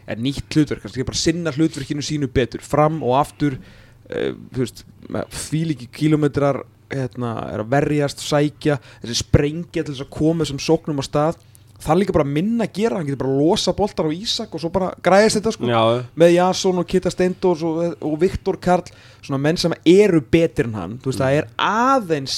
er 0.07 0.19
nýtt 0.21 0.57
hlutverk, 0.57 0.83
hann 0.83 0.93
skal 0.93 1.07
bara 1.07 1.19
sinna 1.19 1.53
hlutverkinu 1.55 2.03
sínu 2.05 2.29
betur, 2.33 2.63
fram 2.65 3.01
og 3.05 3.17
aftur 3.21 3.57
uh, 3.57 4.33
þú 4.53 4.63
veist, 4.63 4.83
fíliki 5.31 5.89
kílómetrar 5.93 6.63
hérna, 6.93 7.33
er 7.53 7.63
að 7.63 7.73
verjast, 7.73 8.21
sækja 8.23 8.77
þessi 9.01 9.17
sprengja 9.23 9.81
til 9.81 9.93
þess 9.93 10.05
að 10.05 10.13
koma 10.13 10.45
þessum 10.45 10.61
sóknum 10.61 11.01
á 11.01 11.05
stað. 11.05 11.41
Það 11.83 11.93
er 11.93 11.99
líka 11.99 12.15
bara 12.15 12.27
minna 12.29 12.67
að 12.67 12.77
gera 12.77 12.99
hann 12.99 13.07
getur 13.07 13.19
bara 13.23 13.33
að 13.33 13.39
losa 13.41 13.73
boltar 13.75 14.07
á 14.07 14.11
Ísak 14.15 14.53
og 14.55 14.61
svo 14.61 14.69
bara 14.71 14.93
græðist 15.03 15.39
þetta 15.39 15.51
sko. 15.55 15.67
Já, 15.67 15.81
með 16.21 16.35
Jason 16.37 16.79
og 16.79 16.87
Kitta 16.87 17.11
Steindors 17.11 17.63
og, 17.67 17.81
og 17.97 18.13
Viktor 18.21 18.59
Karl 18.61 18.93
svona 19.17 19.41
menn 19.41 19.59
sem 19.59 19.73
eru 19.89 20.21
betur 20.21 20.69
en 20.69 20.77
hann 20.79 20.93
þú 21.01 21.11
veist 21.11 21.23
það 21.23 21.39
er 21.41 21.49
aðeins 21.59 22.37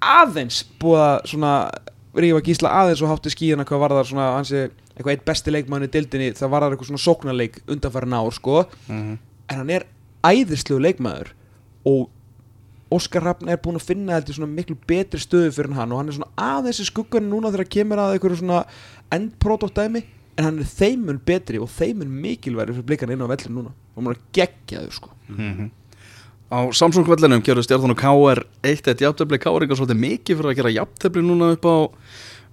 aðeins 0.00 0.62
búið 0.80 1.02
að 1.02 1.28
svona 1.32 1.52
rífa 2.16 2.42
gísla 2.46 2.72
aðeins 2.80 3.02
og 3.04 3.12
hátti 3.12 3.32
skíðana 3.34 3.66
hvað 3.68 3.82
var 3.82 3.96
það 3.98 4.10
svona 4.10 4.30
hansi 4.38 4.64
eitthvað 4.96 5.12
eitt 5.14 5.24
besti 5.28 5.50
leikmann 5.52 5.84
í 5.86 5.90
dildinni 5.92 6.32
það 6.32 6.50
var 6.50 6.62
eitthvað 6.70 6.90
svona 6.90 7.04
sóknarleik 7.06 7.60
undanfæra 7.68 8.08
ár 8.20 8.32
sko 8.32 8.66
Mhm. 8.88 9.18
en 9.48 9.56
hann 9.58 9.70
er 9.70 9.84
æðislegu 10.24 10.80
leikmaður 10.80 11.32
og 11.84 12.10
Óskar 12.90 13.22
Rafn 13.24 13.48
er 13.50 13.56
búin 13.58 13.74
að 13.76 13.82
finna 13.82 14.20
þetta 14.20 14.32
svona 14.36 14.54
miklu 14.54 14.76
betri 14.86 15.18
stöðu 15.18 15.50
fyrir 15.52 15.74
hann 15.74 15.90
og 15.92 15.98
hann 15.98 16.08
er 16.08 16.12
svona 16.14 16.30
aðeins 16.38 16.78
í 16.80 16.84
skuggan 16.86 17.28
núna 17.28 17.50
þegar 17.50 17.68
kemur 17.68 17.98
að 17.98 18.12
einhverju 18.14 18.38
svona 18.44 18.64
endprodukt 19.10 19.74
dæmi 19.74 20.04
en 20.38 20.44
hann 20.44 20.58
er 20.60 20.64
þeimun 20.70 21.18
betri 21.26 21.58
og 21.58 21.68
þeimun 21.68 22.06
mikilværi 22.22 22.72
fyrir 22.76 22.86
blikan 22.86 23.10
inn 23.10 23.22
á 23.22 23.26
vellin 23.26 23.56
núna 23.58 23.72
og 23.74 23.96
hann 24.04 24.12
er 24.14 24.20
geggjaður 24.32 24.92
sko 24.92 25.10
Mhm. 25.28 25.70
Á 26.46 26.70
Samsung-vellinum 26.70 27.42
gerðu 27.42 27.64
stjartan 27.66 27.90
og 27.90 27.96
KR 27.98 28.44
1-1 28.62 29.00
jafntefli 29.02 29.38
KR 29.42 29.58
eitthvað 29.66 29.80
svolítið 29.82 29.98
mikið 29.98 30.36
fyrir 30.38 30.50
að 30.52 30.56
gera 30.60 30.70
jafntefli 30.76 31.22
núna 31.26 31.52
upp 31.56 31.64
á, 31.66 31.90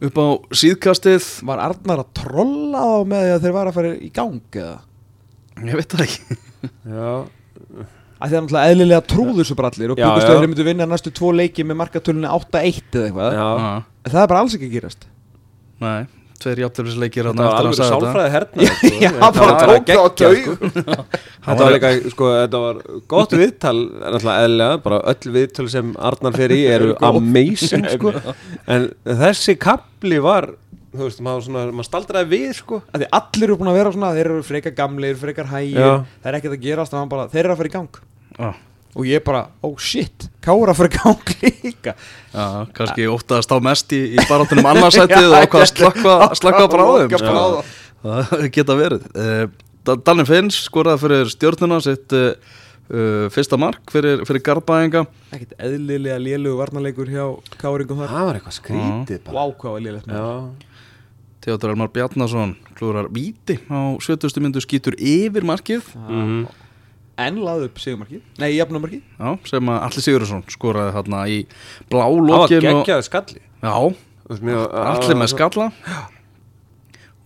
upp 0.07 0.17
á 0.19 0.27
síðkastið. 0.63 1.27
Var 1.49 1.61
Arnar 1.67 2.01
að 2.03 2.09
trolla 2.19 2.83
þá 2.83 2.97
með 3.13 3.23
því 3.27 3.31
að 3.37 3.45
þeir 3.47 3.55
var 3.57 3.69
að 3.71 3.77
fara 3.77 3.93
í 3.95 4.09
gang 4.15 4.59
eða? 4.63 4.75
Ég 5.63 5.77
veit 5.79 5.93
það 5.93 6.05
ekki. 6.07 6.37
Já. 6.89 7.09
Að 8.23 8.31
þeir 8.31 8.39
náttúrulega 8.45 8.71
eðlilega 8.73 9.03
trúðu 9.11 9.33
þessu 9.41 9.55
bara 9.59 9.69
allir 9.73 9.91
og 9.93 9.99
Já, 9.99 10.05
já. 10.15 10.25
þeir 10.29 10.45
myndu 10.47 10.63
vinna 10.67 10.85
næstu 10.87 11.11
tvo 11.11 11.31
leiki 11.35 11.65
með 11.67 11.79
markatölunni 11.81 12.29
8-1 12.31 12.99
eða 12.99 13.07
eitthvað. 13.09 13.35
Já, 13.35 13.47
Já, 13.63 13.71
En 14.03 14.13
það 14.13 14.21
er 14.23 14.29
bara 14.31 14.43
alls 14.43 14.55
ekki 14.57 14.69
að 14.69 14.75
gerast. 14.77 15.07
Nei, 15.83 16.05
tveir 16.43 16.61
jafnteflisleikir 16.63 17.29
þetta 17.29 17.45
var 17.47 17.59
alveg 17.59 17.77
sálfræði 17.79 18.33
herna 18.33 18.67
Já, 19.03 19.11
bara 19.19 19.31
bara 19.33 19.53
tók 19.59 19.61
það 19.63 19.73
á 19.73 19.79
geggjað, 19.89 20.17
taug. 20.19 20.41
sko. 20.47 21.05
Þetta 21.43 21.59
var 21.65 21.73
líka, 21.75 21.89
sko, 22.13 22.27
þetta 22.39 22.59
var 22.63 22.77
gott 23.11 23.33
viðtal 23.35 23.75
náttúrulega 23.83 24.43
eðlilega, 24.47 24.75
bara 24.85 24.99
öll 25.11 25.31
viðtal 25.35 25.65
sem 25.73 25.89
Arnar 26.11 26.35
fer 26.39 26.53
í 26.55 26.59
eru 26.75 26.93
amazing, 27.03 27.87
sko. 27.97 28.13
En 28.73 28.85
þessi 29.03 29.57
kapli 29.59 30.21
var 30.23 30.53
þú 30.93 31.07
veist, 31.07 31.23
maður 31.25 31.47
svona, 31.47 31.65
maður 31.73 31.89
staldraði 31.89 32.29
við, 32.35 32.49
sko. 32.59 32.79
Að 32.93 33.03
því 33.03 33.09
allir 33.19 33.47
eru 33.49 33.57
búin 33.59 33.71
að 33.73 33.79
vera 33.79 33.93
svona 33.95 34.11
þeir 34.13 34.27
eru 34.29 34.43
frekar 34.45 34.75
gamlir, 34.77 35.17
frekar 35.19 35.49
hægir 35.49 35.81
það 35.81 36.29
er 36.31 36.37
ekkert 36.39 36.55
að 36.59 36.63
gerast, 36.67 36.93
var 36.95 37.09
bara, 37.11 37.25
þeir 37.33 37.43
eru 37.47 37.55
að 37.55 37.63
fara 37.63 37.71
í 37.71 37.73
gang. 37.73 37.99
Já, 38.37 38.51
og 38.93 39.07
ég 39.09 39.23
bara, 39.25 39.47
oh 39.65 39.75
shit 39.81 40.27
Kára 40.43 40.73
að 40.73 40.79
fara 40.79 40.89
í 40.89 40.95
gang 40.97 41.29
líka. 41.43 41.93
Já 42.33 42.45
kannski 42.75 43.05
óttaðast 43.09 43.53
á 43.53 43.57
mest 43.63 43.93
í, 43.95 44.01
í 44.13 44.25
barátunum 44.29 44.67
annarsætið 44.73 45.29
og 45.31 45.37
ákvað 45.39 45.63
að 45.63 45.69
slökka, 45.71 46.17
slökka 46.41 46.65
bráðum 46.71 47.15
sko. 47.21 47.45
Það 48.03 48.33
geta 48.57 48.75
verið. 48.77 49.07
Uh, 49.15 49.45
Danni 49.83 50.25
Finns 50.27 50.59
skoraði 50.67 51.03
fyrir 51.03 51.31
stjórnuna 51.31 51.79
sitt 51.83 52.13
uh, 52.15 52.35
fyrsta 53.33 53.57
mark 53.59 53.91
fyrir, 53.91 54.21
fyrir 54.27 54.43
Garbaðinga 54.43 55.05
ekkert 55.33 55.55
eðlilega 55.57 56.19
lélugu 56.21 56.59
varnarleikur 56.59 57.09
hjá 57.11 57.25
Káringum 57.57 58.03
þar. 58.03 58.11
Það 58.13 58.27
var 58.29 58.39
eitthvað 58.39 58.57
skrítið 58.59 59.23
bara. 59.25 59.35
Wow, 59.39 59.55
hvað 59.59 59.77
var 59.77 59.85
lélegt 59.87 60.11
með 60.11 60.19
Já, 60.19 60.27
Theodor 61.43 61.73
Elmar 61.73 61.89
Bjarnason 61.95 62.53
klúrar 62.77 63.09
víti 63.11 63.57
á 63.67 63.95
70. 63.99 64.43
myndu 64.43 64.63
skýtur 64.63 64.99
yfir 64.99 65.47
markið. 65.47 65.89
Mhm 66.03 66.43
en 67.21 67.37
laði 67.45 67.67
upp 67.69 67.79
sigumarkið, 67.81 68.23
nei, 68.41 68.49
jafnumarkið 68.55 69.01
já, 69.03 69.29
sem 69.49 69.69
að 69.69 69.79
Alli 69.87 70.03
Sigurðarsson 70.05 70.43
skoraði 70.49 70.95
þarna 70.95 71.21
í 71.29 71.37
blá 71.91 72.03
það 72.07 72.31
var 72.31 72.43
og, 72.43 72.53
geggjaði 72.53 73.07
skalli. 73.07 73.43
Já, 73.63 73.75
allir 74.33 75.19
með 75.19 75.31
skalla. 75.33 75.69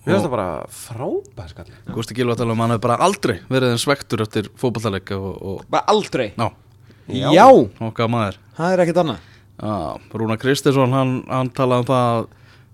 Mér 0.07 0.15
finnst 0.15 0.23
það 0.23 0.33
bara 0.33 0.49
frábæð 0.71 1.51
skalli. 1.51 1.77
Gústi 1.95 2.15
Gilva 2.15 2.35
tala 2.39 2.55
um 2.55 2.61
að 2.61 2.63
hann 2.63 2.75
hefur 2.77 2.85
bara 2.85 2.99
aldrei 3.03 3.33
verið 3.51 3.73
en 3.75 3.81
svektur 3.81 4.23
eftir 4.23 4.47
fótballtaleg 4.59 5.11
og, 5.17 5.31
og 5.35 5.63
bara 5.71 5.83
aldrei? 5.91 6.29
Já. 6.37 6.47
já, 7.35 7.47
okkar 7.87 8.11
maður 8.11 8.39
það 8.59 8.75
er 8.75 8.83
ekkert 8.85 9.01
annað. 9.03 9.25
Já, 9.57 9.73
Rúna 10.19 10.37
Kristinsson, 10.39 10.93
hann, 10.95 11.15
hann 11.31 11.51
talaði 11.55 11.83
um 11.83 11.89
það 11.89 12.11
að 12.11 12.27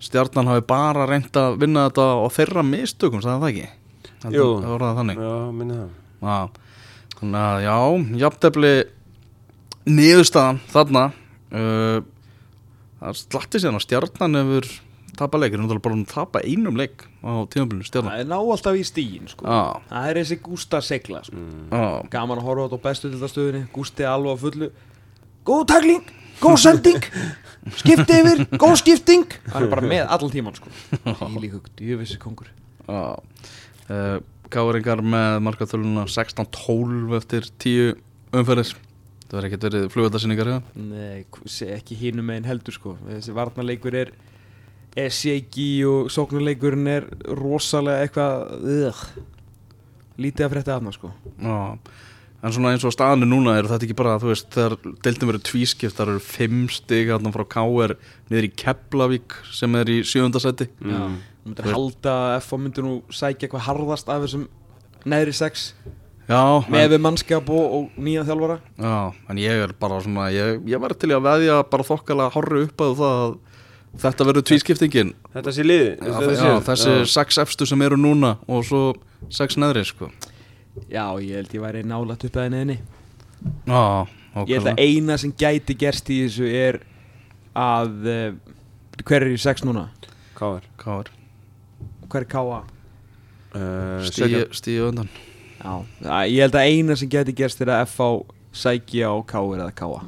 stjarnan 0.03 0.51
hafi 0.51 0.65
bara 0.67 1.07
reynt 1.09 1.37
að 1.39 1.57
vinna 1.61 1.87
þetta 1.87 2.07
á 2.19 2.27
þeirra 2.37 2.65
mistökum, 2.67 3.23
sagði 3.23 3.39
það 3.39 3.53
ekki? 3.53 3.69
Jú. 4.33 4.47
Það 4.59 4.69
voru 4.73 4.89
það 4.89 4.99
þannig. 5.01 5.23
Já, 5.23 5.33
minni 5.57 5.79
það 5.79 6.61
þannig 7.19 7.43
að 7.43 7.65
já, 7.65 7.77
jafntefli 8.23 8.73
niðurstaðan 9.89 10.61
þarna, 10.71 11.03
uh, 11.51 11.99
það 13.01 13.19
slatti 13.19 13.61
síðan 13.61 13.79
að 13.79 13.85
stjarnan 13.87 14.39
hefur 14.39 14.69
tapað 15.13 15.43
leikir, 15.43 15.61
náttúrulega 15.61 15.85
bara 15.85 15.97
hún 15.97 16.07
tapa 16.09 16.41
einum 16.41 16.77
leik 16.79 17.03
á 17.21 17.45
tímabilinu 17.53 17.85
stjarnan. 17.85 18.15
það 18.15 18.23
er 18.23 18.29
ná 18.31 18.37
alltaf 18.39 18.79
í 18.79 18.83
stígin 18.87 19.29
sko. 19.29 19.45
Já, 19.45 19.83
það 19.91 20.09
er 20.09 20.19
þessi 20.21 20.39
Gústa 20.47 20.81
segla 20.81 21.21
sko. 21.27 21.43
já, 21.69 21.83
gaman 22.15 22.41
að 22.41 22.47
horfa 22.47 22.79
á 22.79 22.85
bestu 22.87 23.11
til 23.13 23.29
stöðinni 23.29 23.63
Gústi 23.75 24.07
alveg 24.09 24.33
á 24.33 24.37
fullu 24.41 24.71
góð 25.45 25.63
tagling, 25.69 26.11
góð 26.41 26.57
sending 26.63 27.07
skipti 27.81 28.19
yfir, 28.23 28.45
góð 28.57 28.75
skipting 28.81 29.37
hann 29.53 29.67
er 29.67 29.71
bara 29.71 29.85
með 29.85 30.05
allan 30.07 30.33
tíman 30.33 30.57
sko. 30.57 30.73
Ílík, 31.03 31.59
djöfissi 31.77 32.17
kongur 32.21 32.49
já. 32.87 33.03
Uh, 33.91 34.17
Káringar 34.51 35.03
með 35.05 35.37
markatöluna 35.47 36.03
16-12 36.09 37.15
eftir 37.19 37.47
10 37.63 37.95
umferðir. 38.33 38.75
Það 39.23 39.37
verður 39.37 39.47
ekkert 39.49 39.65
verið 39.69 39.87
flugöldasinningar, 39.93 40.49
já. 40.51 40.57
Nei, 40.77 41.23
sé 41.49 41.71
ekki 41.73 41.95
hinum 41.97 42.27
megin 42.29 42.45
heldur 42.45 42.75
sko 42.75 42.97
Þessi 43.07 43.33
varnarleikur 43.33 43.95
er 43.97 44.11
er 44.99 45.13
shaky 45.13 45.67
og 45.89 46.09
sóknuleikurinn 46.13 46.89
er 46.91 47.07
rosalega 47.39 48.05
eitthvað 48.05 48.65
ugh, 48.89 49.03
lítið 50.21 50.45
að 50.45 50.53
frétta 50.53 50.75
af 50.75 50.83
maður 50.85 50.99
sko 50.99 51.13
Já, 51.41 51.57
en 52.43 52.55
svona 52.55 52.73
eins 52.75 52.85
og 52.85 52.93
staðinu 52.93 53.29
núna 53.31 53.55
er 53.57 53.69
þetta 53.71 53.87
ekki 53.87 53.97
bara, 53.97 54.19
þú 54.21 54.29
veist, 54.29 54.49
þegar 54.53 54.95
deildin 55.07 55.31
verið 55.31 55.45
tvískipt, 55.49 55.97
það 55.97 56.13
eru 56.13 56.23
fimm 56.27 56.63
stig 56.73 57.13
frá 57.33 57.45
KR 57.55 57.95
niður 58.29 58.49
í 58.49 58.53
Keflavík 58.63 59.37
sem 59.49 59.79
er 59.81 59.93
í 59.95 59.99
sjöfundasetti 60.05 60.69
Já, 60.69 61.03
þú 61.43 61.51
myndir 61.51 61.67
halda 61.73 62.13
að 62.13 62.37
FH 62.41 62.59
myndir 62.63 62.85
nú 62.87 62.93
sækja 63.11 63.47
eitthvað 63.47 63.65
harðast 63.67 64.09
af 64.09 64.23
þessum 64.23 64.47
neðri 65.05 65.35
sex 65.35 65.73
Já, 66.23 66.39
með 66.71 66.85
en, 66.85 66.91
við 66.93 67.01
mannskap 67.03 67.49
og, 67.51 67.73
og 67.77 67.97
nýja 67.99 68.23
þjálfara? 68.23 68.55
Já, 68.79 68.93
en 69.29 69.39
ég 69.43 69.63
er 69.65 69.73
bara 69.75 69.97
svona, 70.05 70.29
ég, 70.31 70.61
ég 70.71 70.79
var 70.79 70.93
til 70.95 71.11
að 71.11 71.25
veðja 71.25 71.57
bara 71.67 71.83
þokkalega 71.83 72.31
horri 72.37 72.61
upp 72.63 72.83
að 72.85 72.93
það 73.01 73.23
að 73.23 73.33
þetta 74.01 74.25
verður 74.25 74.45
tvískiptingin. 74.49 75.09
Þetta 75.35 75.51
sé 75.53 75.65
liði 75.67 75.89
Já, 75.91 76.13
þetta 76.15 76.29
já, 76.31 76.37
sé- 76.39 76.61
þessi 76.69 76.93
sex 77.11 77.37
efstu 77.43 77.67
sem 77.69 77.83
eru 77.85 77.99
núna 77.99 78.37
og 78.47 78.63
svo 78.65 78.79
sex 79.29 79.59
neðri, 79.59 79.83
sko. 79.85 80.07
Já, 80.87 81.03
ég 81.21 81.35
held 81.37 81.53
ég 81.53 81.61
væri 81.61 81.83
nálægt 81.85 82.23
upp 82.25 82.39
að 82.39 82.49
neðinni 82.55 82.79
Já, 83.67 84.07
Ég 84.47 84.55
held 84.57 84.71
að 84.71 84.79
eina 84.81 85.17
sem 85.21 85.33
gæti 85.37 85.75
gerst 85.77 86.07
í 86.09 86.23
þessu 86.23 86.47
er 86.49 86.79
að 87.53 88.07
uh, 88.09 88.55
hver 89.03 89.27
er 89.27 89.35
í 89.35 89.37
sex 89.43 89.61
núna? 89.67 89.89
KR 90.39 90.65
Hvað 90.81 91.03
er? 91.03 91.11
Hver 92.13 92.23
er 92.25 92.29
K.A.? 92.29 92.63
uh, 93.57 94.47
Stíu, 94.53 94.87
undan 94.91 95.09
Já, 95.63 95.73
ég 96.27 96.41
held 96.43 96.57
að 96.59 96.67
eina 96.67 96.95
sem 96.99 97.09
gæti 97.11 97.33
gerst 97.37 97.61
er 97.63 97.71
að 97.71 97.85
FH 97.87 98.07
sækja 98.53 99.09
á 99.09 99.15
K.R. 99.25 99.61
eða 99.63 99.69
K.A. 99.77 100.01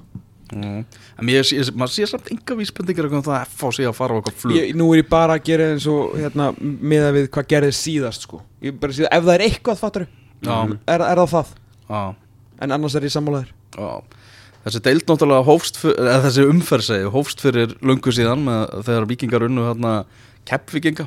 mm. 0.54 0.82
En 1.22 1.32
ég, 1.32 1.48
ég, 1.56 1.70
maður 1.80 1.94
sé 1.96 2.08
samt 2.12 2.28
enga 2.34 2.58
vísbendingar 2.60 3.08
um 3.10 3.24
það 3.24 3.38
að 3.40 3.48
F 3.56 3.64
á 3.64 3.70
sig 3.78 3.88
að 3.90 3.96
fara 3.98 4.14
á 4.14 4.20
eitthvað 4.20 4.42
flug 4.44 4.58
Ég, 4.60 4.74
nú 4.78 4.90
er 4.94 5.02
ég 5.02 5.10
bara 5.10 5.38
að 5.40 5.46
gera 5.48 5.70
eins 5.74 5.88
og 5.90 6.18
hérna, 6.20 6.50
miða 6.60 7.14
við 7.16 7.30
hvað 7.34 7.48
gerðist 7.56 7.86
síðast 7.88 8.28
sko. 8.28 8.42
Ég 8.66 8.76
bara 8.82 8.98
síðan, 8.98 9.14
ef 9.16 9.26
það 9.30 9.34
er 9.38 9.46
eitthvað 9.48 9.82
fattur 9.82 10.06
Já, 10.46 10.58
er, 10.92 11.02
er 11.08 11.24
það 11.24 11.32
það 11.34 11.56
já, 11.90 12.04
En 12.66 12.76
annars 12.76 12.96
er 13.00 13.08
ég 13.08 13.16
sammálaður 13.16 13.56
já 13.80 13.90
Þessi 14.66 14.80
deild 14.82 15.04
náttúrulega 15.06 15.46
hófst, 15.46 15.76
fyr, 15.78 15.92
eða 16.02 16.22
þessi 16.26 16.44
umferð 16.50 16.86
segi, 16.88 17.10
hófst 17.14 17.42
fyrir 17.46 17.74
lungu 17.86 18.10
síðan 18.18 18.42
með, 18.48 18.64
þegar 18.88 19.04
vikingar 19.12 19.44
unnu 19.46 19.68
hérna 19.70 19.92
keppvikinga, 20.50 21.06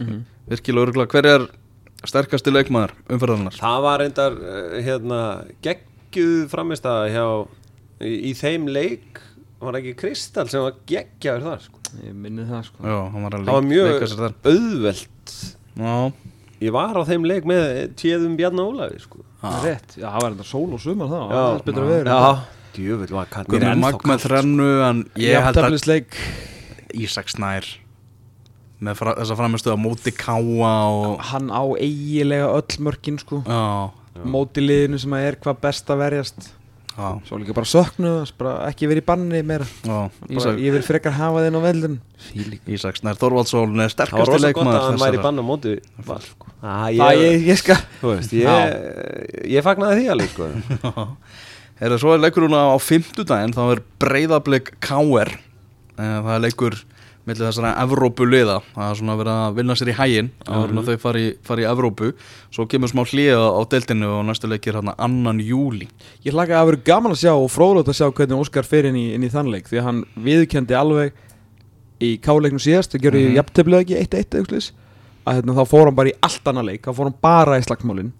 Mhm. 0.00 0.20
Virkilega 0.50 0.88
örgulega, 0.88 1.14
hver 1.14 1.30
er 1.30 1.46
sterkasti 2.08 2.54
leikmaður 2.54 2.94
umferðarnar? 3.12 3.58
Það 3.60 3.82
var 3.86 4.04
reyndar 4.04 4.38
uh, 4.40 4.78
hérna, 4.84 5.20
geggjuð 5.64 6.46
framist 6.52 6.88
að 6.88 7.02
hjá 7.14 7.26
í, 8.00 8.14
í 8.30 8.34
þeim 8.38 8.70
leik 8.72 9.20
var 9.60 9.76
ekki 9.80 9.96
Kristall 10.00 10.48
sem 10.48 10.64
var 10.64 10.78
geggjaður 10.88 11.46
þar 11.50 11.64
sko. 11.66 11.84
Ég 12.00 12.16
minni 12.16 12.46
það 12.48 12.66
sko. 12.70 12.82
Já, 12.86 12.98
hann 13.12 13.26
var 13.26 13.36
að 13.36 13.48
Það 13.48 13.58
var 13.58 13.68
mjög 13.68 14.04
auðvelt. 14.50 15.34
Já, 15.80 15.94
Ég 16.60 16.74
var 16.76 16.92
á 16.92 17.02
þeim 17.08 17.24
leik 17.24 17.46
með 17.48 17.68
Tjeðum 17.96 18.34
Bjarni 18.36 18.60
Ólafi 18.60 18.98
sko. 19.00 19.22
Það 19.40 19.62
rétt, 19.64 19.94
já, 19.96 20.06
það 20.10 20.24
var 20.24 20.34
enda 20.34 20.44
sól 20.44 20.66
og 20.76 20.82
sumar 20.82 21.08
það 21.08 21.22
Já. 21.22 21.36
Það 21.36 21.52
er 21.52 21.62
betra 21.68 21.84
veður 21.88 22.10
Já, 22.10 22.32
djöfull 22.76 23.14
var 23.16 24.24
þrennu 24.26 24.66
en 24.84 25.00
ég 25.22 25.46
held 25.46 25.60
að 25.64 26.18
Ísak 27.00 27.30
Snær 27.32 27.68
með 28.80 28.96
fra, 29.00 29.14
þessa 29.20 29.36
framistu 29.38 29.72
á 29.72 29.76
móti 29.80 30.12
Káa 30.16 30.70
og 30.88 31.18
Hann 31.32 31.50
á 31.52 31.62
eigilega 31.76 32.48
öll 32.56 32.78
mörkin 32.86 33.18
sko. 33.20 33.42
Já, 33.46 33.90
Móti 34.24 34.60
liðinu 34.64 34.98
sem 35.00 35.12
að 35.16 35.26
er 35.30 35.36
hvað 35.40 35.60
best 35.62 35.90
að 35.92 36.00
verjast. 36.02 36.48
Já, 36.90 37.14
Svo 37.24 37.38
líka 37.40 37.54
bara 37.56 37.68
söknu 37.70 38.10
þess, 38.18 38.32
bara 38.36 38.54
ekki 38.68 38.88
verið 38.90 39.00
í 39.04 39.06
banni 39.06 39.38
meira. 39.46 39.64
Já. 39.86 40.00
Bara, 40.10 40.34
Ísak, 40.36 40.58
Ég 40.60 40.74
vil 40.74 40.82
frekar 40.84 41.14
hafa 41.16 41.44
þinn 41.46 41.56
á 41.56 41.62
veldin 41.64 41.94
Ísak 42.68 42.98
Snær 42.98 43.16
Þorvaldsson 43.20 43.70
er 43.70 43.70
Það 43.70 43.84
var 43.86 43.92
sterkasti 43.94 44.26
rosa 44.26 44.34
gott 44.34 44.44
leikmaður 44.44 44.80
að 44.80 44.88
hann 44.88 44.98
væri 45.00 45.16
þessara- 45.16 45.22
bann 45.28 45.40
á 45.40 45.44
móti 45.46 45.72
Val, 46.10 46.18
sko. 46.26 46.50
ah, 46.60 46.88
Það 46.90 47.22
ég, 47.22 47.46
ég 47.46 47.60
skal 47.62 47.78
veist, 48.02 48.34
ég, 48.36 49.46
ég 49.54 49.64
fagnaði 49.64 50.02
því 50.02 50.10
alveg 50.16 50.34
sko. 50.34 50.50
Eða 51.86 51.96
svo 52.02 52.12
er 52.12 52.20
leikur 52.26 52.44
núna 52.44 52.66
á 52.74 52.76
fimmtudaginn 52.82 53.54
þá 53.56 53.62
er 53.72 53.80
breyðablik 54.02 54.74
K.R. 54.84 55.30
Eh, 55.96 56.18
Það 56.26 56.34
er 56.34 56.42
leikur 56.44 56.76
millir 57.30 57.46
þessara 57.46 57.70
Evrópuliða 57.84 58.56
það 58.74 58.84
er 58.90 58.98
svona 59.00 59.16
verið 59.20 59.32
að 59.46 59.56
vinna 59.60 59.76
sér 59.78 59.90
í 59.92 59.96
hæginn 60.00 60.28
áður 60.50 60.74
en 60.74 60.82
að 60.82 60.90
þau 60.90 60.98
fari, 61.06 61.24
fari 61.46 61.64
í 61.64 61.68
Evrópu. 61.70 62.10
Svo 62.50 62.66
kemur 62.70 62.90
smá 62.92 63.02
hlýða 63.06 63.46
á 63.54 63.60
deildinu 63.72 64.10
og 64.18 64.24
næstu 64.28 64.50
leikir 64.50 64.76
hann 64.80 64.92
annan 64.98 65.40
júli 65.40 65.88
Ég 66.26 66.34
hlaka 66.36 66.60
að 66.60 66.70
vera 66.72 66.82
gaman 66.90 67.14
að 67.16 67.22
sjá 67.22 67.32
og 67.38 67.48
fróðlótt 67.54 67.88
að 67.94 67.98
sjá 68.02 68.08
hvernig 68.10 68.42
Óskar 68.44 68.66
fer 68.68 68.90
inn 68.90 68.98
í, 69.00 69.06
inn 69.16 69.24
í 69.24 69.32
þann 69.32 69.50
leik 69.54 69.70
því 69.70 69.80
að 69.80 69.88
hann 69.88 70.04
viðkendi 70.26 70.76
alveg 70.78 71.12
í 72.00 72.14
káleiknum 72.24 72.60
síðast 72.62 72.94
og 72.96 73.02
gerði 73.04 73.26
mm 73.26 73.30
Mhm. 73.30 73.36
jafnteflið 73.40 73.82
ekki 73.84 73.98
1-1 74.00 74.38
aukslis 74.40 74.70
að 75.28 75.36
hérna, 75.36 75.52
þá 75.58 75.64
fór 75.68 75.84
hann 75.90 75.94
bara 75.98 76.08
í 76.08 76.16
allt 76.24 76.46
annað 76.48 76.68
leik 76.70 76.86
þá 76.86 76.92
fór 76.96 77.10
hann 77.10 77.18
bara 77.22 77.58
í 77.60 77.64
slagsmálin 77.66 78.12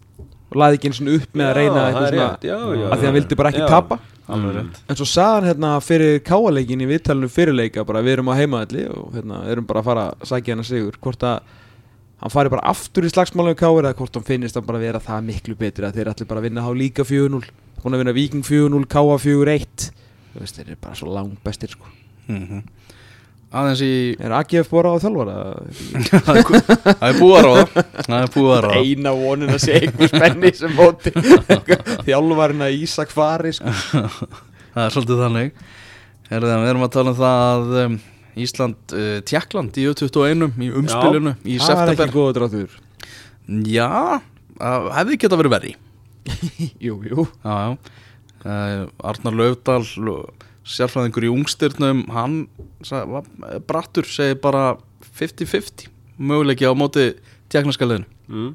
og 0.50 0.58
laði 0.58 0.78
ekki 0.78 0.90
eins 0.90 1.00
og 1.02 1.12
upp 1.16 1.36
með 1.38 1.46
að 1.50 1.56
reyna 1.60 1.80
Já, 1.80 1.86
er 1.86 1.94
svona 1.94 2.10
rétt, 2.16 2.46
já, 2.50 2.56
já, 2.58 2.86
að 2.90 2.98
því 2.98 3.08
hann 3.08 3.16
vildi 3.20 3.38
bara 3.38 3.52
ekki 3.54 3.70
tapa. 3.70 3.98
rétt. 4.30 4.80
En 4.90 4.98
svo 4.98 5.06
sagði 5.06 5.36
hann 5.38 5.48
hérna 5.50 5.70
fyrir 5.86 6.20
káleikin 6.26 6.84
í 6.84 6.90
viðtalinu 6.90 7.30
fyrirleika 7.30 7.86
bara 7.86 8.02
við 8.06 8.16
erum 8.18 8.30
á 8.30 8.34
heimaðalli 8.38 8.84
og 8.90 9.14
hérna 9.16 9.40
erum 9.50 9.66
bara 9.66 9.82
að 9.82 9.88
fara 9.90 10.04
að 10.10 10.28
sækja 10.30 10.54
hann 10.54 10.64
að 10.64 10.70
sigur 10.70 10.98
hvort 11.02 11.26
að 11.26 11.56
hann 12.20 12.34
fari 12.34 12.52
bara 12.52 12.66
aftur 12.70 13.06
í 13.06 13.10
slagsmálinu 13.10 13.56
káir 13.58 13.86
eða 13.88 13.96
hvort 13.98 14.18
hann 14.18 14.26
finnist 14.26 14.58
hann 14.58 14.66
bara 14.68 14.82
vera 14.82 15.00
það 15.02 15.26
miklu 15.30 15.56
betri 15.58 15.86
að 15.88 15.98
þeir 15.98 16.12
allir 16.12 16.30
bara 16.30 16.44
vinna 16.44 16.66
á 16.66 16.70
líka 16.76 17.06
4-0 17.06 17.42
búin 17.80 17.96
að 17.96 18.02
vinna 18.02 18.12
Viking 18.16 18.44
4-0, 18.44 18.84
Káa 18.90 19.16
4-1 19.22 19.86
þú 20.34 20.42
veist 20.42 20.58
þeir 20.58 20.66
eru 20.68 20.80
bara 20.84 20.98
svo 20.98 21.14
langt 21.14 21.40
bestir 21.44 21.72
sko. 21.72 21.88
Mm 22.28 22.62
aðeins 23.50 23.80
í 23.82 23.92
er 24.22 24.32
AGF 24.38 24.68
bara 24.70 24.92
á 24.94 24.96
þjálfara? 25.02 25.34
Það 26.26 26.36
er 26.36 26.44
bú- 26.46 26.60
það 26.86 27.06
er 27.08 27.16
búið 27.18 27.36
að 27.38 27.46
ráða. 27.48 27.84
Það 28.06 28.16
er 28.20 28.30
búið 28.36 28.52
að 28.54 28.60
ráða. 28.66 28.82
Eina 28.84 29.12
vonin 29.18 29.54
að 29.54 29.60
sé 29.64 29.78
einhver 29.80 30.12
spenni 30.12 30.52
sem 30.54 30.74
móti. 30.78 31.12
Þjálfarinn 32.06 32.64
að 32.66 32.76
Ísak 32.84 33.10
fari 33.14 33.52
sko. 33.56 33.74
það 34.74 34.84
er 34.84 34.94
svolítið 34.94 35.22
þannig. 35.24 35.52
Herðan, 36.30 36.62
við 36.62 36.72
erum 36.74 36.86
að 36.86 36.92
tala 36.94 37.10
um 37.14 37.18
það 37.18 37.44
að 37.50 37.78
um, 37.84 37.96
Ísland, 38.40 38.78
uh, 38.94 39.14
Tjekkland 39.26 39.80
í 39.82 39.86
U21 39.90 40.46
í 40.62 40.68
umspilinu 40.78 41.32
í 41.42 41.56
það 41.58 41.72
var 41.74 41.90
september. 41.90 42.04
ekki 42.06 42.14
góða 42.20 42.36
dráttur. 42.38 42.76
Já, 43.66 43.88
uh, 44.62 44.90
hefði 44.94 45.18
geta 45.24 45.40
verið 45.40 45.56
verri. 45.56 45.72
Jú, 46.78 47.00
jú. 47.10 47.26
Já, 47.42 47.56
já. 47.66 47.96
Uh, 48.40 48.86
Arnar 49.10 49.34
Laufdal 49.36 49.82
sérfræðingur 50.66 51.26
í 51.26 51.30
ungstyrnum 51.32 52.02
hann 52.12 52.40
sa, 52.84 53.04
var, 53.08 53.28
brattur 53.66 54.08
segir 54.08 54.40
bara 54.42 54.74
50-50 55.16 55.88
möguleiki 56.20 56.68
á 56.68 56.72
móti 56.76 57.12
tjekknarska 57.50 57.88
liðinu. 57.88 58.08
Mm. 58.28 58.50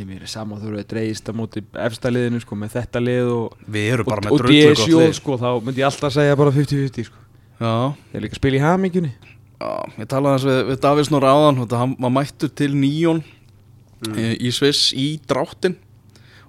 Ég 0.00 0.08
mér 0.08 0.22
er 0.24 0.30
saman 0.32 0.56
þú 0.62 0.70
eru 0.70 0.80
að 0.80 0.86
dreigist 0.88 1.28
á 1.28 1.32
móti 1.36 1.60
efsta 1.84 2.10
liðinu 2.12 2.40
sko 2.40 2.56
með 2.56 2.78
þetta 2.78 3.02
lið 3.04 3.32
og, 3.34 3.58
Við 3.68 3.90
erum 3.92 4.08
bara 4.08 4.32
og, 4.32 4.46
með 4.48 4.86
lið. 4.88 5.12
sko 5.18 5.36
þá 5.36 5.48
myndi 5.60 5.82
ég 5.82 5.90
alltaf 5.90 6.14
segja 6.16 6.38
bara 6.40 6.54
50-50 6.54 7.10
sko. 7.10 7.20
Já, 7.60 7.74
Þeir 8.10 8.24
líka 8.24 8.34
að 8.34 8.40
spila 8.40 8.58
í 8.58 8.62
hamingjunni. 8.64 9.12
Já, 9.62 9.70
ég 10.00 10.08
talaði 10.10 10.32
hans 10.38 10.46
við, 10.48 10.60
við 10.72 10.80
Davís 10.82 11.12
Nóra 11.12 11.34
áðan 11.36 11.60
og 11.62 11.68
það 11.70 11.82
hann 11.84 11.92
var 12.02 12.14
mættur 12.16 12.50
til 12.58 12.72
nýjón 12.74 13.20
í, 14.16 14.24
í 14.48 14.50
Sviss 14.56 14.88
í 14.96 15.06
dráttin. 15.28 15.76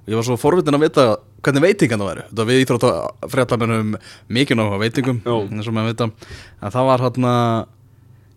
Og 0.03 0.09
ég 0.09 0.17
var 0.17 0.25
svo 0.25 0.39
forvitin 0.39 0.79
að 0.79 0.87
vita 0.87 1.05
hvernig 1.43 1.65
veitingan 1.67 2.01
það 2.01 2.09
væri 2.09 2.25
þetta 2.29 2.47
við 2.49 2.63
íþrótt 2.63 2.87
að 2.89 3.29
fréttamennum 3.33 3.93
mikið 4.33 4.59
náttúrulega 4.59 4.83
veitingum 4.83 5.21
Jó. 5.25 5.37
eins 5.49 5.69
og 5.69 5.75
maður 5.75 5.93
vita. 5.93 6.09
En 6.63 6.75
það 6.75 6.89
var 6.89 7.05
hann 7.07 7.31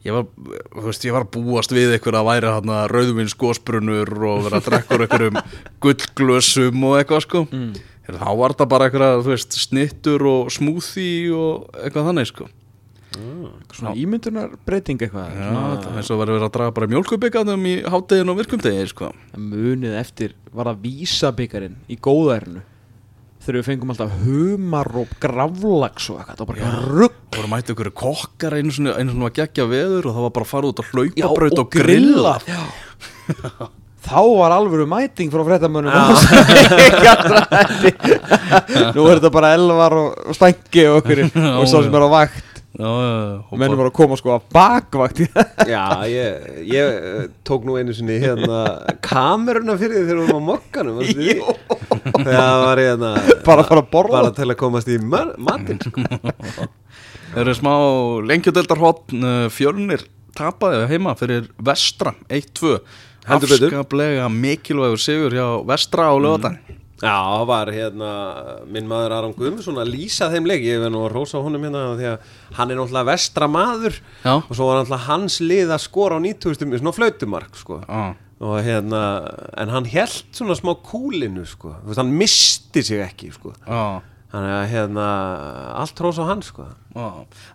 ég 0.07 0.15
var, 0.15 0.27
þú 0.75 0.87
veist, 0.87 1.07
ég 1.07 1.17
var 1.17 1.27
að 1.27 1.33
búast 1.37 1.75
við 1.75 1.97
ykkur 1.97 2.19
að 2.19 2.29
væri 2.31 2.53
hann 2.55 2.75
rauðvins 2.93 3.35
gósbrunur 3.39 4.13
og 4.29 4.45
vera 4.47 4.61
að 4.61 4.69
drekka 4.71 4.99
úr 4.99 5.07
ykkurum 5.07 5.41
gullglösum 5.83 6.87
og 6.87 6.99
eitthvað 7.01 7.25
sko. 7.27 7.47
Mm. 7.51 7.73
Þá 8.07 8.29
var 8.39 8.55
þetta 8.55 8.69
bara 8.71 8.87
eitthvað, 8.87 9.25
þú 9.25 9.33
veist, 9.33 9.57
snittur 9.67 10.23
og 10.31 10.53
smoothie 10.55 11.33
og 11.35 11.67
eitthvað 11.83 12.13
þannig 12.13 12.31
sko. 12.31 12.47
Svona 13.73 13.95
ímyndunar 13.97 14.55
breyting 14.69 15.01
eitthvað 15.01 15.31
Já, 15.33 15.47
svona, 15.49 15.77
það 15.81 16.01
eins 16.03 16.11
og 16.13 16.19
verið 16.21 16.37
verið 16.37 16.47
að 16.47 16.55
draga 16.57 16.75
bara 16.77 16.89
mjólkubikaðum 16.93 17.63
í 17.71 17.75
háttegin 17.89 18.33
og 18.33 18.41
virkumdegi 18.43 18.89
sko. 18.93 19.11
Munið 19.41 19.97
eftir 19.97 20.35
var 20.53 20.69
það 20.69 20.83
vísabikarin 20.85 21.79
í 21.89 21.97
góðærinu 21.97 22.63
þegar 23.47 23.61
við 23.61 23.69
fengum 23.69 23.93
alltaf 23.95 24.11
humar 24.25 24.89
og 24.99 25.07
gravlags 25.23 26.05
og 26.11 26.17
eitthvað, 26.19 26.37
það 26.37 26.43
var 26.43 26.51
bara 26.51 26.71
rugg 26.83 27.17
Það 27.37 27.43
voru 27.43 27.51
mætið 27.53 27.73
ykkur 27.77 27.91
kokkar 28.01 28.57
einu 28.57 28.71
svona, 28.75 28.93
einu 28.99 29.11
svona 29.13 29.29
að 29.31 29.39
gegja 29.39 29.65
veður 29.71 30.05
og 30.09 30.13
það 30.17 30.25
var 30.27 30.33
bara 30.39 30.47
að 30.47 30.53
fara 30.53 30.69
út 30.71 30.81
á 30.81 30.83
Já, 30.87 30.91
hlaupabraut 30.97 31.61
og, 31.63 31.69
grilla. 31.77 32.35
Já. 32.51 32.61
Þá 34.07 34.21
var 34.39 34.51
alvöru 34.55 34.87
mæting 34.87 35.33
frá 35.35 35.43
fréttamönnum. 35.47 35.91
Nú 38.95 39.03
er 39.11 39.19
þetta 39.19 39.31
bara 39.35 39.55
elvar 39.59 39.93
og, 39.99 40.09
og 40.31 40.35
stængi 40.39 40.83
og 40.91 40.95
okkur 41.01 41.19
og 41.59 41.65
svo 41.67 41.79
sem 41.83 41.97
er 41.99 42.07
á 42.07 42.11
vakt. 42.15 42.47
Já, 42.77 42.85
já, 42.85 43.09
já, 43.09 43.41
og 43.49 43.57
mennum 43.57 43.81
bara 43.81 43.89
að 43.89 43.97
koma 43.97 44.13
sko 44.21 44.35
að 44.35 44.43
bakvakt. 44.53 45.25
Já, 45.65 46.05
ég, 46.13 46.29
ég 46.69 46.85
eh, 46.93 47.25
tók 47.47 47.65
nú 47.65 47.79
einu 47.81 47.89
sinni 47.97 48.21
hérna 48.21 48.85
kameruna 49.05 49.79
fyrir 49.81 49.97
því 49.97 50.05
þegar 50.11 50.21
við 50.21 50.29
varum 50.29 50.45
á 50.45 50.49
mokkanum 50.51 50.95
manstu 51.01 51.25
var 52.15 52.83
bara 53.47 53.63
að 53.63 53.71
fara 53.71 53.83
að 53.83 53.91
borða 53.93 54.19
bara 54.21 54.35
til 54.37 54.49
að 54.51 54.59
komast 54.61 54.91
í 54.93 54.99
matinn 55.03 55.81
sko. 55.83 56.05
Það 56.07 57.41
eru 57.43 57.57
smá 57.59 57.73
lengjudeldarhotn 58.31 59.27
uh, 59.27 59.49
fjölnir 59.53 60.07
tapaði 60.37 60.87
heima 60.93 61.17
fyrir 61.19 61.51
Vestra 61.65 62.15
1-2 62.29 62.77
Heldur 63.27 63.51
betur. 63.51 63.71
afskaplega 63.73 64.27
mikilvægur 64.31 65.01
sigur 65.03 65.35
hjá 65.35 65.47
Vestra 65.67 66.11
á 66.13 66.15
lögatan 66.15 66.59
Já, 66.97 67.13
það 67.13 67.43
var 67.51 67.71
hérna 67.75 68.11
minn 68.73 68.87
maður 68.89 69.13
Aron 69.19 69.35
Guðmundsson 69.37 69.77
að 69.83 69.91
lýsa 69.93 70.31
þeim 70.33 70.47
leik 70.49 70.63
ég 70.65 70.79
hef 70.81 70.89
nú 70.93 71.03
að 71.05 71.11
rósa 71.13 71.43
honum 71.45 71.67
hérna 71.67 71.83
því 71.99 72.07
að 72.09 72.31
hann 72.57 72.73
er 72.73 72.79
náttúrulega 72.79 73.09
vestra 73.11 73.49
maður 73.53 73.99
Já. 74.23 74.33
og 74.39 74.53
svo 74.57 74.69
var 74.71 74.79
náttúrulega 74.81 75.09
hans 75.11 75.37
lið 75.45 75.75
að 75.77 75.83
skora 75.85 76.17
á 76.17 76.21
90 76.25 76.71
með 76.71 76.81
svona 76.81 76.95
flautumark 76.97 77.59
sko. 77.61 77.83
Já. 77.85 78.07
Og 78.41 78.59
hérna 78.67 79.03
en 79.57 79.71
hann 79.73 79.87
held 79.89 80.27
svona 80.37 80.57
smá 80.59 80.75
kúlinu 80.85 81.47
sko. 81.49 81.73
Þú 81.83 81.89
veist, 81.89 82.01
hann 82.03 82.13
misti 82.21 82.83
sig 82.85 83.01
ekki 83.07 83.33
sko. 83.33 83.55
Já. 83.67 84.03
þannig 84.27 84.53
að 84.53 84.65
hérna 84.75 85.05
allt 85.81 86.01
rósa 86.03 86.25
á 86.27 86.29
hann 86.29 86.43
sko. 86.45 86.65
Já. 86.97 87.07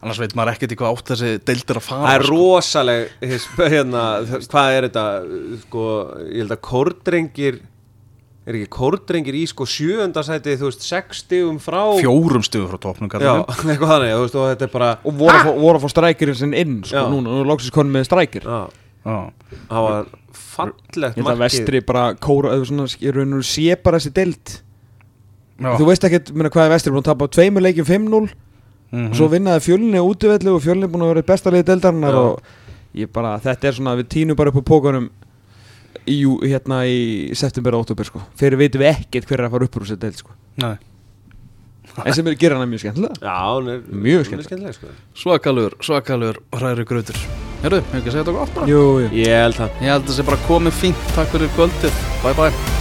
annars 0.01 0.19
veit 0.21 0.33
maður 0.39 0.53
ekkert 0.55 0.71
í 0.73 0.77
hvað 0.79 0.93
átt 0.95 1.09
þessi 1.11 1.31
deildir 1.45 1.77
að 1.77 1.83
fara 1.85 2.07
það 2.07 2.15
er 2.15 2.23
sko. 2.23 2.37
rosaleg 2.37 3.09
his- 3.21 3.47
hérna, 3.57 4.03
hvað 4.47 4.77
er 4.77 4.87
þetta 4.87 5.03
sko, 5.65 5.83
ég 6.31 6.39
held 6.41 6.55
að 6.55 6.61
kórdrengir 6.69 7.59
er 8.47 8.57
ekki 8.57 8.69
kórdrengir 8.73 9.35
í 9.37 9.43
sko 9.51 9.67
sjöundasæti 9.69 10.55
þú 10.57 10.71
veist, 10.71 10.81
sex 10.87 11.21
stigum 11.27 11.59
frá 11.61 11.83
fjórum 11.99 12.41
stuðu 12.47 12.71
frá 12.71 12.79
topnum 12.87 13.11
Já, 13.11 13.35
eitthvað 13.45 13.91
þannig, 13.91 14.15
þú 14.15 14.23
veist, 14.23 14.39
og 14.39 14.47
þetta 14.55 14.65
er 14.65 14.73
bara 14.73 14.89
Og 15.05 15.13
voru, 15.19 15.35
að 15.37 15.45
fá- 15.45 15.59
voru 15.61 15.77
að 15.77 15.83
fá 15.85 15.89
strækirinn 15.93 16.39
sinn 16.39 16.53
inn 16.57 16.79
sko, 16.87 16.95
Já. 16.97 17.05
núna, 17.11 17.35
nú 17.35 17.45
loksins 17.45 17.75
konum 17.75 17.93
með 17.99 18.07
strækir 18.09 18.47
Já, 18.47 18.61
Já. 19.05 19.19
það 19.69 19.85
var 19.89 20.09
fallegt 20.61 21.17
Ég 21.17 21.23
held 21.23 21.31
að 21.33 21.41
vestri 21.45 21.81
bara 21.85 22.05
kóra, 22.15 22.53
svona, 22.65 22.85
ég 23.01 23.15
raun 23.15 23.33
og 23.39 23.43
sé 23.47 23.75
bara 23.83 23.99
þessi 23.99 24.13
deild 24.13 24.55
Já. 25.61 25.75
Þú 25.77 25.85
veist 25.91 26.03
ekkert, 26.07 26.31
hvað 26.33 26.63
er 26.65 26.71
vestri 26.73 26.91
búin 26.93 27.03
að 27.03 27.09
tapa 27.11 27.27
tveimur 27.29 27.61
leikjum 27.67 27.85
5-0 27.85 28.31
Mhm. 28.91 29.05
og 29.11 29.15
svo 29.15 29.27
vinnaði 29.31 29.61
fjölni 29.63 29.99
útivelli 30.03 30.49
og 30.51 30.59
fjölni 30.65 30.87
búin 30.91 31.03
að 31.05 31.11
vera 31.13 31.21
besta 31.23 31.49
liði 31.53 31.63
deildarinnar 31.69 32.11
Já. 32.11 32.17
og 32.17 32.41
ég 32.93 33.07
bara, 33.13 33.37
þetta 33.39 33.67
er 33.69 33.71
svona, 33.77 33.93
við 33.95 34.07
tínum 34.11 34.35
bara 34.35 34.49
upp 34.51 34.57
á 34.59 34.63
pókanum 34.67 35.05
í, 36.07 36.17
hérna 36.43 36.81
í 36.89 37.31
september 37.33 37.75
og 37.77 37.85
óttúber 37.85 38.03
sko, 38.09 38.19
fyrir 38.35 38.57
veitum 38.59 38.81
við 38.81 38.89
ekkert 38.97 39.29
hver 39.29 39.39
er 39.39 39.47
að 39.47 39.51
fara 39.55 39.63
upp 39.69 39.75
úr 39.79 39.85
þessi 39.87 39.99
deild 40.01 40.17
sko 40.19 40.31
Nei. 40.57 40.75
en 42.05 42.13
sem 42.13 42.27
er 42.27 42.35
gerir 42.35 42.57
hana 42.57 42.67
mjög 42.67 42.83
skemmtilega 42.83 43.15
Já, 43.21 43.37
hún 43.55 43.69
er 43.69 43.79
Mjög 43.87 44.17
hún 44.17 44.19
er 44.19 44.43
skemmtilegt. 44.43 44.49
skemmtileg 44.49 44.75
sko. 44.75 44.87
svakalur, 45.15 45.71
svakalur 45.79 46.41
hræri 46.51 46.83
gröður 46.83 47.17
Herru, 47.61 47.81
hefur 47.81 47.99
ekki 47.99 48.09
að 48.09 48.15
segja 48.15 48.23
þetta 48.25 48.37
gott 48.39 48.53
bara? 48.57 48.69
Jú, 48.71 48.83
jú. 49.05 49.09
Ég 49.21 49.41
held 49.45 49.59
það 49.61 49.81
Ég 49.85 49.93
held 49.93 50.03
að 50.03 50.07
það 50.11 50.19
sé 50.19 50.29
bara 50.31 50.45
komið 50.47 50.79
fínt. 50.83 51.09
Takk 51.17 51.35
fyrir 51.35 51.57
kvöldið, 51.57 52.05
bye 52.23 52.37
bye 52.39 52.80